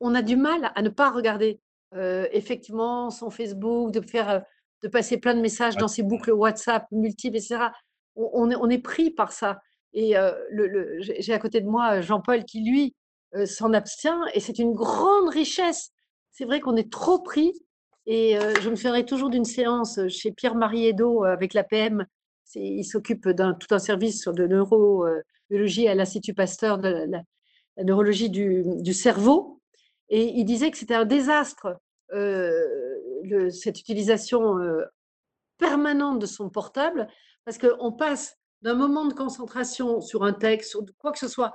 On 0.00 0.14
a 0.14 0.22
du 0.22 0.36
mal 0.36 0.72
à 0.74 0.82
ne 0.82 0.88
pas 0.88 1.10
regarder 1.10 1.60
euh, 1.94 2.26
effectivement 2.32 3.10
son 3.10 3.30
Facebook, 3.30 3.92
de 3.92 4.00
faire, 4.00 4.44
de 4.82 4.88
passer 4.88 5.18
plein 5.18 5.34
de 5.34 5.40
messages 5.40 5.76
dans 5.76 5.88
ses 5.88 6.02
boucles 6.02 6.32
WhatsApp 6.32 6.86
multiples, 6.90 7.36
etc. 7.36 7.68
On, 8.14 8.50
est, 8.50 8.56
on 8.56 8.68
est, 8.68 8.78
pris 8.78 9.10
par 9.10 9.32
ça. 9.32 9.60
Et 9.94 10.14
le, 10.50 10.96
j'ai 11.00 11.32
à 11.32 11.38
côté 11.38 11.60
de 11.60 11.66
moi 11.66 12.00
Jean-Paul 12.00 12.44
qui, 12.44 12.62
lui, 12.62 12.94
s'en 13.46 13.72
abstient. 13.72 14.20
Et 14.34 14.40
c'est 14.40 14.58
une 14.58 14.72
grande 14.72 15.28
richesse. 15.28 15.90
C'est 16.30 16.44
vrai 16.44 16.60
qu'on 16.60 16.76
est 16.76 16.90
trop 16.90 17.20
pris 17.20 17.52
et 18.06 18.36
euh, 18.36 18.54
je 18.60 18.68
me 18.68 18.76
ferai 18.76 19.04
toujours 19.04 19.30
d'une 19.30 19.44
séance 19.44 20.00
chez 20.08 20.32
Pierre-Marie 20.32 20.86
Edo 20.86 21.24
euh, 21.24 21.32
avec 21.32 21.54
l'APM. 21.54 22.06
Il 22.54 22.84
s'occupe 22.84 23.28
d'un 23.28 23.54
tout 23.54 23.74
un 23.74 23.78
service 23.78 24.26
de 24.28 24.46
neurobiologie 24.46 25.88
à 25.88 25.94
l'Institut 25.94 26.34
Pasteur 26.34 26.78
de 26.78 27.06
la, 27.08 27.22
neurologie 27.82 28.28
du, 28.28 28.92
cerveau. 28.92 29.61
Et 30.12 30.38
il 30.38 30.44
disait 30.44 30.70
que 30.70 30.76
c'était 30.76 30.94
un 30.94 31.06
désastre, 31.06 31.80
euh, 32.12 33.50
cette 33.50 33.80
utilisation 33.80 34.58
permanente 35.58 36.18
de 36.18 36.26
son 36.26 36.50
portable, 36.50 37.08
parce 37.44 37.56
qu'on 37.56 37.92
passe 37.92 38.36
d'un 38.60 38.74
moment 38.74 39.06
de 39.06 39.14
concentration 39.14 40.00
sur 40.00 40.22
un 40.22 40.34
texte, 40.34 40.70
sur 40.70 40.84
quoi 40.98 41.12
que 41.12 41.18
ce 41.18 41.28
soit, 41.28 41.52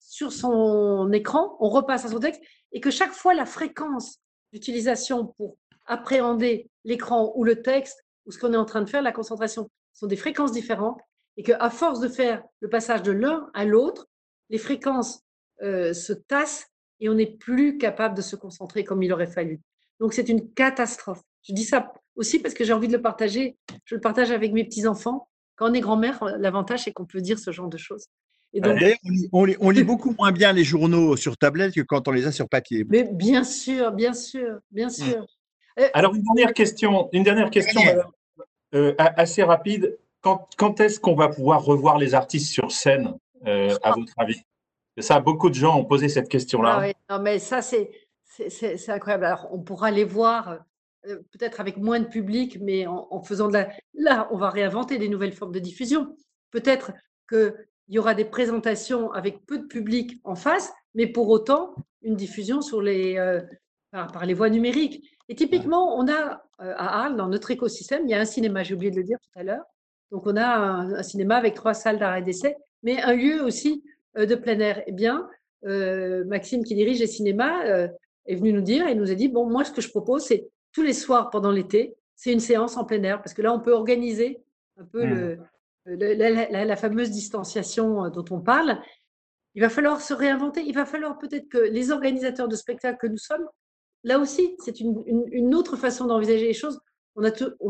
sur 0.00 0.32
son 0.32 1.10
écran, 1.12 1.56
on 1.60 1.68
repasse 1.68 2.04
à 2.04 2.08
son 2.08 2.18
texte, 2.18 2.42
et 2.72 2.80
que 2.80 2.90
chaque 2.90 3.12
fois 3.12 3.34
la 3.34 3.46
fréquence 3.46 4.18
d'utilisation 4.52 5.26
pour 5.38 5.56
appréhender 5.86 6.68
l'écran 6.84 7.32
ou 7.36 7.44
le 7.44 7.62
texte 7.62 8.04
ou 8.26 8.32
ce 8.32 8.38
qu'on 8.38 8.52
est 8.52 8.56
en 8.56 8.64
train 8.64 8.82
de 8.82 8.90
faire, 8.90 9.02
la 9.02 9.12
concentration 9.12 9.70
sont 9.92 10.06
des 10.06 10.16
fréquences 10.16 10.52
différentes 10.52 11.00
et 11.36 11.42
qu'à 11.42 11.70
force 11.70 12.00
de 12.00 12.08
faire 12.08 12.42
le 12.60 12.68
passage 12.68 13.02
de 13.02 13.12
l'un 13.12 13.48
à 13.54 13.64
l'autre, 13.64 14.08
les 14.50 14.58
fréquences 14.58 15.22
euh, 15.62 15.92
se 15.94 16.12
tassent 16.12 16.66
et 17.02 17.08
on 17.08 17.14
n'est 17.14 17.26
plus 17.26 17.76
capable 17.78 18.16
de 18.16 18.22
se 18.22 18.36
concentrer 18.36 18.84
comme 18.84 19.02
il 19.02 19.12
aurait 19.12 19.26
fallu. 19.26 19.60
Donc 20.00 20.14
c'est 20.14 20.28
une 20.28 20.48
catastrophe. 20.54 21.20
Je 21.42 21.52
dis 21.52 21.64
ça 21.64 21.92
aussi 22.14 22.38
parce 22.38 22.54
que 22.54 22.64
j'ai 22.64 22.72
envie 22.72 22.86
de 22.86 22.92
le 22.92 23.02
partager. 23.02 23.56
Je 23.84 23.96
le 23.96 24.00
partage 24.00 24.30
avec 24.30 24.52
mes 24.52 24.64
petits-enfants. 24.64 25.28
Quand 25.56 25.70
on 25.70 25.74
est 25.74 25.80
grand-mère, 25.80 26.24
l'avantage 26.38 26.84
c'est 26.84 26.92
qu'on 26.92 27.04
peut 27.04 27.20
dire 27.20 27.38
ce 27.38 27.50
genre 27.50 27.68
de 27.68 27.76
choses. 27.76 28.06
Et 28.54 28.60
donc, 28.60 28.78
on, 29.32 29.44
lit, 29.44 29.56
on, 29.60 29.70
lit, 29.70 29.82
beaucoup 29.82 30.14
moins 30.18 30.30
bien 30.30 30.52
les 30.52 30.62
journaux 30.62 31.16
sur 31.16 31.36
tablette 31.38 31.74
que 31.74 31.80
quand 31.80 32.06
on 32.06 32.10
les 32.10 32.26
a 32.26 32.32
sur 32.32 32.48
papier. 32.48 32.84
Mais 32.88 33.04
bien 33.04 33.44
sûr, 33.44 33.92
bien 33.92 34.12
sûr, 34.12 34.58
bien 34.70 34.88
mm. 34.88 34.90
sûr. 34.90 35.26
Euh, 35.80 35.88
Alors, 35.94 36.14
une 36.14 36.22
dernière 36.22 36.52
question, 36.52 37.08
une 37.12 37.22
dernière 37.22 37.50
question 37.50 37.80
euh, 38.74 38.94
assez 38.98 39.42
rapide. 39.42 39.98
Quand, 40.20 40.48
quand 40.58 40.80
est-ce 40.80 41.00
qu'on 41.00 41.14
va 41.14 41.28
pouvoir 41.28 41.64
revoir 41.64 41.96
les 41.96 42.14
artistes 42.14 42.52
sur 42.52 42.70
scène, 42.70 43.14
euh, 43.46 43.74
à 43.82 43.92
votre 43.92 44.12
avis? 44.18 44.42
Ça, 44.98 45.20
beaucoup 45.20 45.48
de 45.48 45.54
gens 45.54 45.78
ont 45.78 45.84
posé 45.84 46.08
cette 46.08 46.28
question-là. 46.28 46.76
Ah 46.76 46.80
oui, 46.80 46.92
non, 47.08 47.18
mais 47.20 47.38
ça, 47.38 47.62
c'est 47.62 48.88
incroyable. 48.88 49.24
Alors, 49.24 49.48
on 49.52 49.60
pourra 49.60 49.90
les 49.90 50.04
voir 50.04 50.58
peut-être 51.02 51.60
avec 51.60 51.78
moins 51.78 51.98
de 51.98 52.06
public, 52.06 52.58
mais 52.60 52.86
en, 52.86 53.22
faisant 53.22 53.48
de 53.48 53.54
la. 53.54 53.68
Là, 53.94 54.28
on 54.30 54.36
va 54.36 54.50
réinventer 54.50 54.98
des 54.98 55.08
nouvelles 55.08 55.32
formes 55.32 55.52
de 55.52 55.58
diffusion. 55.58 56.14
Peut-être 56.50 56.92
qu'il 57.28 57.54
y 57.88 57.98
aura 57.98 58.14
des 58.14 58.24
présentations 58.24 59.10
avec 59.12 59.44
peu 59.46 59.58
de 59.58 59.66
public 59.66 60.20
en 60.24 60.34
face, 60.34 60.72
mais 60.94 61.06
pour 61.06 61.28
autant, 61.30 61.74
une 62.02 62.14
diffusion 62.14 62.60
sur 62.60 62.82
les, 62.82 63.16
par, 63.92 64.26
les 64.26 64.34
voies 64.34 64.50
numériques. 64.50 65.04
Et 65.28 65.34
typiquement, 65.34 65.96
on 65.96 66.08
a 66.08 66.42
euh, 66.60 66.74
à 66.76 67.04
Arles, 67.04 67.16
dans 67.16 67.28
notre 67.28 67.50
écosystème, 67.50 68.02
il 68.04 68.10
y 68.10 68.14
a 68.14 68.20
un 68.20 68.24
cinéma, 68.24 68.62
j'ai 68.62 68.74
oublié 68.74 68.90
de 68.90 68.96
le 68.96 69.04
dire 69.04 69.18
tout 69.20 69.38
à 69.38 69.42
l'heure. 69.42 69.64
Donc, 70.10 70.26
on 70.26 70.36
a 70.36 70.46
un, 70.46 71.02
cinéma 71.02 71.36
avec 71.36 71.54
trois 71.54 71.74
salles 71.74 71.98
d'arrêt 71.98 72.22
d'essai, 72.22 72.56
mais 72.82 73.00
un 73.00 73.14
lieu 73.14 73.42
aussi 73.42 73.82
euh, 73.86 73.91
de 74.16 74.34
plein 74.34 74.58
air. 74.60 74.82
Eh 74.86 74.92
bien, 74.92 75.28
euh, 75.64 76.24
Maxime, 76.24 76.64
qui 76.64 76.74
dirige 76.74 76.98
les 77.00 77.06
cinémas, 77.06 77.88
est 78.26 78.36
venu 78.36 78.52
nous 78.52 78.62
dire 78.62 78.86
et 78.86 78.94
nous 78.94 79.10
a 79.10 79.14
dit 79.14 79.28
Bon, 79.28 79.48
moi, 79.48 79.64
ce 79.64 79.72
que 79.72 79.80
je 79.80 79.88
propose, 79.88 80.24
c'est 80.24 80.48
tous 80.72 80.82
les 80.82 80.92
soirs 80.92 81.30
pendant 81.30 81.50
l'été, 81.50 81.96
c'est 82.14 82.32
une 82.32 82.40
séance 82.40 82.76
en 82.76 82.84
plein 82.84 83.02
air, 83.02 83.20
parce 83.22 83.34
que 83.34 83.42
là, 83.42 83.52
on 83.52 83.60
peut 83.60 83.72
organiser 83.72 84.42
un 84.78 84.84
peu 84.84 85.04
le, 85.04 85.38
mmh. 85.86 85.92
la, 85.94 86.64
la, 86.64 86.76
fameuse 86.76 87.10
distanciation 87.10 88.08
dont 88.10 88.24
on 88.30 88.40
parle. 88.40 88.78
Il 89.54 89.60
va 89.60 89.68
falloir 89.68 90.00
se 90.00 90.14
réinventer. 90.14 90.62
Il 90.62 90.74
va 90.74 90.86
falloir 90.86 91.18
peut-être 91.18 91.48
que 91.48 91.58
les 91.58 91.90
organisateurs 91.90 92.48
de 92.48 92.56
spectacles 92.56 92.98
que 92.98 93.06
nous 93.06 93.18
sommes 93.18 93.46
là 94.04 94.18
aussi, 94.18 94.56
c'est 94.58 94.80
une, 94.80 95.54
autre 95.54 95.76
façon 95.76 96.06
d'envisager 96.06 96.46
les 96.46 96.54
choses. 96.54 96.80
On, 97.14 97.24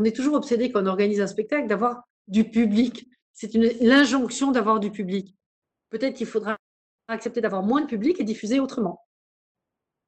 est 0.05 0.16
toujours 0.16 0.34
obsédé 0.34 0.70
quand 0.70 0.82
on 0.82 0.86
organise 0.86 1.20
un 1.20 1.26
spectacle 1.26 1.66
d'avoir 1.66 2.03
du 2.28 2.45
public. 2.45 3.09
C'est 3.32 3.53
l'injonction 3.55 4.53
d'avoir 4.53 4.78
du 4.80 4.90
public. 4.90 5.34
Peut-être 5.93 6.16
qu'il 6.16 6.26
faudra 6.26 6.57
accepter 7.07 7.43
d'avoir 7.43 7.62
moins 7.62 7.82
de 7.82 7.86
public 7.86 8.18
et 8.18 8.24
diffuser 8.24 8.61
autrement. 8.61 9.05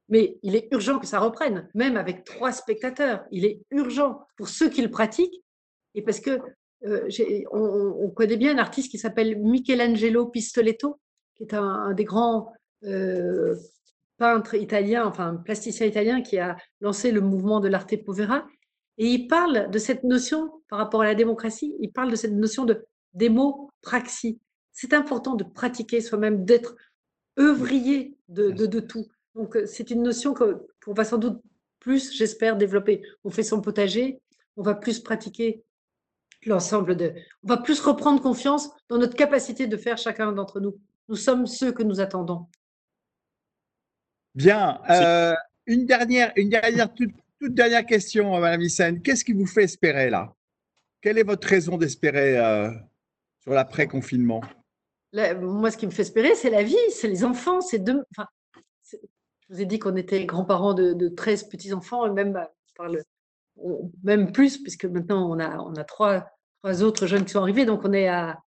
Mais 0.09 0.39
il 0.43 0.57
est 0.57 0.67
urgent 0.73 0.99
que 0.99 1.07
ça 1.07 1.19
reprenne, 1.19 1.69
même 1.75 1.99
avec 1.99 2.25
trois 2.25 2.53
spectateurs. 2.53 3.25
Il 3.31 3.45
est 3.45 3.61
urgent 3.71 4.27
pour 4.39 4.49
ceux 4.49 4.71
qui 4.71 4.81
le 4.81 4.91
pratiquent 4.91 5.45
et 5.95 6.01
parce 6.01 6.21
que 6.21 6.41
euh, 6.87 7.09
on, 7.53 8.11
connaît 8.11 8.39
bien 8.39 8.55
un 8.55 8.59
artiste 8.59 8.91
qui 8.91 8.99
s'appelle 8.99 9.39
Michelangelo 9.39 10.27
Pistoletto, 10.27 10.99
qui 11.35 11.45
est 11.45 11.55
un, 11.55 11.93
des 11.93 12.05
grands 12.05 12.51
euh, 12.85 13.55
peintre 14.17 14.55
italien, 14.55 15.07
enfin 15.07 15.37
plasticien 15.37 15.87
italien 15.87 16.23
qui 16.23 16.39
a 16.39 16.57
lancé 16.81 17.11
le 17.11 17.21
mouvement 17.21 17.61
de 17.61 17.69
l'arte 17.69 17.95
povera. 18.05 18.47
Et 18.97 19.07
il 19.07 19.27
parle 19.27 19.71
de 19.71 19.79
cette 19.79 20.05
notion 20.05 20.51
par 20.71 20.79
rapport 20.79 21.03
à 21.03 21.05
la 21.05 21.15
démocratie, 21.15 21.75
il 21.81 21.93
parle 21.93 22.11
de 22.11 22.17
cette 22.17 22.33
notion 22.33 22.65
de 22.65 22.87
démopraxie. 23.13 24.41
C'est 24.75 24.93
important 24.93 25.37
de 25.37 25.45
pratiquer 25.45 26.01
soi-même, 26.01 26.45
d'être 26.45 26.77
œuvrier 27.39 28.17
de, 28.29 28.51
de, 28.51 28.81
tout. 28.81 29.07
Donc, 29.35 29.57
c'est 29.67 29.91
une 29.91 30.03
notion 30.03 30.35
qu'on 30.35 30.93
va 30.93 31.05
sans 31.05 31.19
doute 31.19 31.41
plus, 31.79 32.13
j'espère, 32.13 32.57
développer. 32.57 33.03
On 33.25 33.31
fait 33.31 33.43
son 33.43 33.61
potager, 33.61 34.21
on 34.57 34.63
va 34.63 34.75
plus 34.75 35.01
pratiquer 35.01 35.63
l'ensemble 36.45 36.97
de. 36.97 37.15
On 37.45 37.49
va 37.49 37.57
plus 37.57 37.81
reprendre 37.81 38.21
confiance 38.21 38.71
dans 38.89 38.99
notre 38.99 39.17
capacité 39.17 39.67
de 39.67 39.77
faire 39.77 39.97
chacun 39.97 40.33
d'entre 40.33 40.61
nous. 40.61 40.79
Nous 41.09 41.17
sommes 41.17 41.47
ceux 41.47 41.73
que 41.73 41.83
nous 41.83 42.01
attendons. 42.01 42.47
Bien. 44.35 44.81
Euh, 44.91 45.35
une 45.67 45.87
dernière, 45.87 46.33
une 46.37 46.49
dernière 46.49 46.93
toute, 46.93 47.13
dernière 47.41 47.87
question, 47.87 48.41
Madame 48.41 48.63
Hyssen. 48.63 49.03
Qu'est-ce 49.03 49.25
qui 49.25 49.33
vous 49.33 49.47
fait 49.47 49.65
espérer 49.65 50.11
là? 50.11 50.35
Quelle 51.01 51.19
est 51.19 51.25
votre 51.25 51.47
raison 51.47 51.77
d'espérer 51.77 52.39
euh, 52.39 52.71
sur 53.43 53.53
l'après-confinement? 53.53 54.41
Moi, 55.15 55.71
ce 55.71 55.77
qui 55.77 55.87
me 55.87 55.93
fait 55.93 56.03
espérer, 56.03 56.35
c'est 56.35 56.51
la 56.51 56.63
vie, 56.63 56.77
c'est 56.91 57.09
les 57.09 57.25
enfants, 57.25 57.61
c'est 57.61 57.79
deux. 57.79 58.03
Enfin, 58.11 58.29
je 58.91 59.55
vous 59.55 59.61
ai 59.61 59.67
dit 59.67 59.79
qu'on 59.79 59.97
était 59.97 60.25
grands-parents 60.25 60.75
de, 60.75 60.93
de, 60.93 61.09
13 61.09 61.45
petits-enfants, 61.45 62.07
et 62.07 62.11
même, 62.11 62.33
bah, 62.33 62.51
même 64.03 64.33
plus, 64.33 64.59
puisque 64.59 64.87
maintenant 64.87 65.31
on 65.31 65.39
a, 65.39 65.59
on 65.59 65.75
a 65.75 65.85
trois, 65.85 66.27
trois 66.63 66.83
autres 66.83 67.07
jeunes 67.07 67.25
qui 67.25 67.31
sont 67.31 67.41
arrivés, 67.41 67.65
donc 67.65 67.85
on 67.85 67.93
est 67.93 68.09
à, 68.09 68.43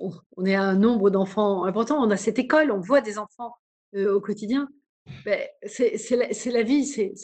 on, 0.00 0.44
est 0.44 0.54
à 0.54 0.62
un 0.62 0.74
nombre 0.74 1.10
d'enfants 1.10 1.64
important. 1.64 2.02
On 2.02 2.10
a 2.10 2.16
cette 2.16 2.38
école, 2.38 2.72
on 2.72 2.80
voit 2.80 3.00
des 3.00 3.18
enfants 3.18 3.54
euh, 3.94 4.14
au 4.14 4.20
quotidien. 4.20 4.68
Ben, 5.24 5.40
c'est 5.64 5.94
la, 6.10 6.26
la, 6.26 6.62
vie, 6.62 6.84
c'est 6.84 7.14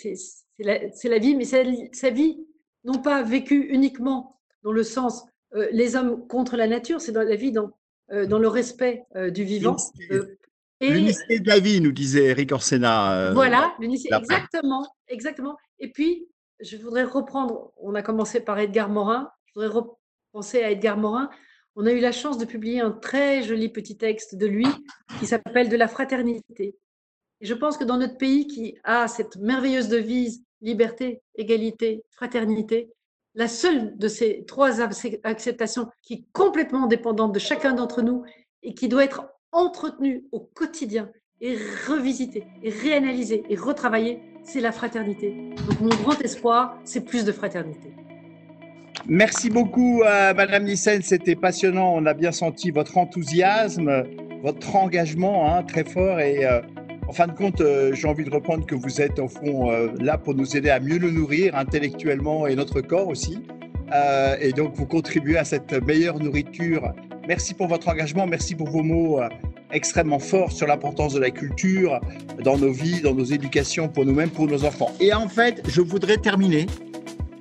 la, 0.58 0.78
la, 0.78 1.18
vie, 1.18 1.36
mais 1.36 1.44
sa 1.44 2.10
vie, 2.10 2.46
non 2.84 3.00
pas 3.02 3.22
vécue 3.22 3.66
uniquement 3.70 4.40
dans 4.62 4.72
le 4.72 4.82
sens 4.82 5.24
euh, 5.54 5.68
les 5.72 5.96
hommes 5.96 6.26
contre 6.26 6.56
la 6.56 6.66
nature, 6.66 7.00
c'est 7.00 7.12
dans 7.12 7.22
la 7.22 7.36
vie 7.36 7.52
dans, 7.52 7.66
euh, 7.66 7.70
dans 8.10 8.38
le 8.38 8.48
respect 8.48 9.04
du 9.30 9.44
vivant. 9.44 9.76
L'unicité 10.80 11.40
de 11.40 11.48
la 11.48 11.58
vie, 11.58 11.80
nous 11.80 11.92
disait 11.92 12.26
Eric 12.26 12.52
Orsena. 12.52 13.32
voilà, 13.32 13.74
l'unicité, 13.78 14.14
exactement, 14.14 14.86
exactement. 15.08 15.56
Et 15.78 15.90
puis, 15.90 16.28
je 16.60 16.76
voudrais 16.76 17.04
reprendre, 17.04 17.72
on 17.76 17.94
a 17.94 18.02
commencé 18.02 18.40
par 18.40 18.58
Edgar 18.58 18.88
Morin, 18.88 19.30
je 19.46 19.52
voudrais 19.54 19.80
repenser 20.32 20.62
à 20.62 20.70
Edgar 20.70 20.96
Morin. 20.96 21.30
On 21.76 21.86
a 21.86 21.92
eu 21.92 22.00
la 22.00 22.12
chance 22.12 22.38
de 22.38 22.44
publier 22.44 22.80
un 22.80 22.92
très 22.92 23.42
joli 23.42 23.68
petit 23.68 23.96
texte 23.96 24.36
de 24.36 24.46
lui 24.46 24.66
qui 25.18 25.26
s'appelle 25.26 25.68
De 25.68 25.76
la 25.76 25.88
fraternité. 25.88 26.76
Et 27.40 27.46
je 27.46 27.54
pense 27.54 27.76
que 27.76 27.84
dans 27.84 27.96
notre 27.96 28.16
pays 28.16 28.46
qui 28.46 28.78
a 28.84 29.08
cette 29.08 29.36
merveilleuse 29.36 29.88
devise 29.88 30.44
liberté, 30.60 31.20
égalité, 31.34 32.04
fraternité, 32.10 32.92
la 33.34 33.48
seule 33.48 33.96
de 33.98 34.08
ces 34.08 34.44
trois 34.46 34.80
acceptations 34.80 35.88
qui 36.02 36.14
est 36.14 36.24
complètement 36.32 36.86
dépendante 36.86 37.32
de 37.32 37.38
chacun 37.38 37.72
d'entre 37.72 38.02
nous 38.02 38.22
et 38.62 38.74
qui 38.74 38.88
doit 38.88 39.04
être 39.04 39.26
entretenu 39.52 40.24
au 40.32 40.40
quotidien 40.40 41.10
et 41.40 41.56
revisité 41.88 42.44
et 42.62 42.70
réanalysé 42.70 43.44
et 43.48 43.56
retravaillé, 43.56 44.20
c'est 44.42 44.60
la 44.60 44.72
fraternité. 44.72 45.34
Donc 45.68 45.80
mon 45.80 46.02
grand 46.02 46.20
espoir, 46.20 46.78
c'est 46.84 47.04
plus 47.04 47.24
de 47.24 47.32
fraternité. 47.32 47.92
Merci 49.06 49.50
beaucoup, 49.50 50.02
euh, 50.02 50.32
Madame 50.32 50.64
Nissen. 50.64 51.02
C'était 51.02 51.36
passionnant. 51.36 51.92
On 51.94 52.06
a 52.06 52.14
bien 52.14 52.32
senti 52.32 52.70
votre 52.70 52.96
enthousiasme, 52.96 54.04
votre 54.42 54.76
engagement 54.76 55.54
hein, 55.54 55.62
très 55.62 55.84
fort. 55.84 56.20
Et 56.20 56.46
euh, 56.46 56.60
en 57.08 57.12
fin 57.12 57.26
de 57.26 57.32
compte, 57.32 57.60
euh, 57.60 57.94
j'ai 57.94 58.08
envie 58.08 58.24
de 58.24 58.30
reprendre 58.30 58.66
que 58.66 58.74
vous 58.74 59.00
êtes 59.00 59.18
au 59.18 59.28
fond 59.28 59.70
là 60.00 60.18
pour 60.18 60.34
nous 60.34 60.56
aider 60.56 60.70
à 60.70 60.80
mieux 60.80 60.98
le 60.98 61.10
nourrir 61.10 61.54
intellectuellement 61.56 62.46
et 62.46 62.54
notre 62.54 62.80
corps 62.80 63.08
aussi. 63.08 63.40
et 64.40 64.52
donc, 64.52 64.74
vous 64.74 64.86
contribuez 64.86 65.36
à 65.36 65.44
cette 65.44 65.72
meilleure 65.86 66.18
nourriture 66.18 66.92
Merci 67.26 67.54
pour 67.54 67.68
votre 67.68 67.88
engagement, 67.88 68.26
merci 68.26 68.54
pour 68.54 68.68
vos 68.68 68.82
mots 68.82 69.22
euh, 69.22 69.28
extrêmement 69.72 70.18
forts 70.18 70.52
sur 70.52 70.66
l'importance 70.66 71.14
de 71.14 71.20
la 71.20 71.30
culture 71.30 72.00
dans 72.42 72.58
nos 72.58 72.70
vies, 72.70 73.00
dans 73.00 73.14
nos 73.14 73.24
éducations, 73.24 73.88
pour 73.88 74.04
nous-mêmes, 74.04 74.28
pour 74.28 74.46
nos 74.46 74.64
enfants. 74.64 74.92
Et 75.00 75.14
en 75.14 75.28
fait, 75.28 75.62
je 75.66 75.80
voudrais 75.80 76.18
terminer 76.18 76.66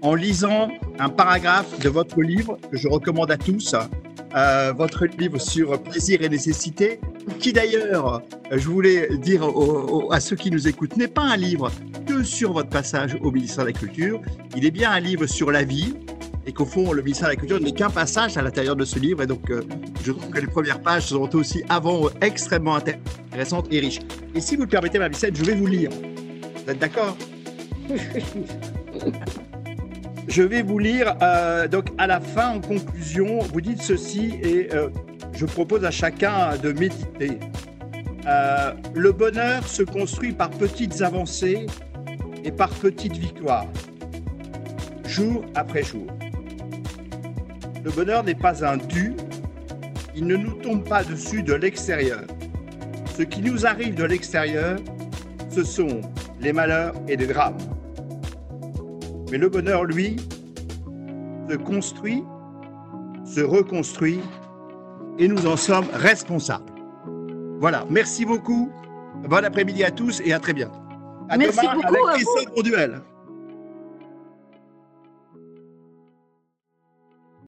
en 0.02 0.16
lisant 0.16 0.70
un 1.00 1.10
paragraphe 1.10 1.80
de 1.80 1.90
votre 1.90 2.22
livre 2.22 2.58
que 2.72 2.78
je 2.78 2.88
recommande 2.88 3.30
à 3.30 3.38
tous, 3.38 3.76
euh, 4.36 4.74
votre 4.76 5.06
livre 5.06 5.40
sur 5.40 5.82
plaisir 5.84 6.22
et 6.22 6.30
nécessité, 6.30 7.02
qui 7.40 7.54
d'ailleurs, 7.54 8.22
je 8.52 8.68
voulais 8.68 9.18
dire 9.18 9.44
à 10.12 10.20
ceux 10.20 10.36
qui 10.36 10.52
nous 10.52 10.68
écoutent, 10.68 10.98
n'est 10.98 11.08
pas 11.08 11.24
un 11.24 11.38
livre 11.38 11.72
que 12.06 12.24
sur 12.24 12.54
votre 12.54 12.70
passage 12.70 13.18
au 13.22 13.32
ministère 13.32 13.64
de 13.66 13.70
la 13.70 13.78
Culture, 13.78 14.22
il 14.56 14.66
est 14.66 14.72
bien 14.72 14.92
un 14.92 15.00
livre 15.00 15.26
sur 15.26 15.52
la 15.52 15.64
vie, 15.64 15.94
et 16.46 16.52
qu'au 16.52 16.66
fond, 16.66 16.92
le 16.92 17.02
ministère 17.02 17.30
de 17.30 17.34
la 17.34 17.40
Culture 17.40 17.62
n'est 17.62 17.72
qu'un 17.72 17.90
passage 17.90 18.36
à 18.38 18.42
l'intérieur 18.42 18.76
de 18.76 18.84
ce 18.84 19.00
livre. 19.00 19.24
Et 19.24 19.28
donc, 19.28 19.50
euh, 19.50 19.64
je 20.04 20.12
trouve 20.12 20.30
que 20.30 20.40
les 20.40 20.48
premières 20.48 20.82
pages 20.82 21.08
sont 21.08 21.34
aussi 21.36 21.64
avant 21.70 22.10
extrêmement 22.22 22.76
intéressantes 22.76 23.68
et 23.72 23.80
riches. 23.80 24.00
Et 24.36 24.42
si 24.42 24.56
vous 24.56 24.64
le 24.64 24.68
permettez, 24.68 25.00
ma 25.00 25.08
Vicette, 25.08 25.38
je 25.38 25.46
vais 25.46 25.56
vous 25.56 25.68
lire. 25.68 25.90
Vous 25.92 26.72
êtes 26.72 26.80
d'accord? 26.80 27.16
Je 30.28 30.44
vais 30.44 30.64
vous 30.64 30.80
lire. 30.80 31.16
Euh, 31.22 31.68
donc, 31.68 31.86
à 31.98 32.08
la 32.08 32.20
fin, 32.20 32.56
en 32.56 32.60
conclusion, 32.60 33.40
vous 33.40 33.62
dites 33.62 33.82
ceci 33.82 34.34
et 34.42 34.68
euh, 34.74 34.90
je 35.36 35.46
propose 35.46 35.84
à 35.86 35.92
chacun 35.92 36.58
de 36.58 36.72
méditer. 36.72 37.40
le 38.94 39.12
bonheur 39.12 39.68
se 39.68 39.84
construit 39.84 40.32
par 40.32 40.50
petites 40.50 41.02
avancées 41.02 41.66
et 42.44 42.52
par 42.52 42.70
petites 42.70 43.18
victoires, 43.18 43.68
jour 45.06 45.44
après 45.56 45.84
jour. 45.84 46.08
Le 47.84 47.92
bonheur 47.92 48.24
n'est 48.24 48.36
pas 48.36 48.66
un 48.66 48.78
dû, 48.78 49.14
il 50.16 50.28
ne 50.28 50.36
nous 50.36 50.54
tombe 50.54 50.88
pas 50.88 51.04
dessus 51.04 51.44
de 51.44 51.54
l'extérieur. 51.54 52.22
Ce 53.18 53.24
qui 53.24 53.42
nous 53.42 53.66
arrive 53.66 53.96
de 53.96 54.04
l'extérieur, 54.04 54.78
ce 55.50 55.64
sont 55.64 56.02
les 56.40 56.54
malheurs 56.54 56.94
et 57.08 57.16
les 57.16 57.28
drames. 57.28 57.58
Mais 59.32 59.38
le 59.38 59.50
bonheur, 59.50 59.84
lui, 59.84 60.16
se 61.50 61.56
construit, 61.56 62.24
se 63.26 63.42
reconstruit, 63.42 64.20
et 65.20 65.28
nous 65.28 65.46
en 65.48 65.56
sommes 65.58 65.88
responsables. 65.94 66.72
Voilà, 67.60 67.86
merci 67.90 68.26
beaucoup. 68.26 68.72
Bon 69.28 69.44
après-midi 69.46 69.84
à 69.84 69.92
tous 69.92 70.22
et 70.26 70.34
à 70.34 70.40
très 70.40 70.54
bientôt. 70.54 70.80
merci 71.38 71.68
beaucoup 71.74 72.08
à 72.08 72.18
vous. 72.56 72.64
duel. 72.64 73.02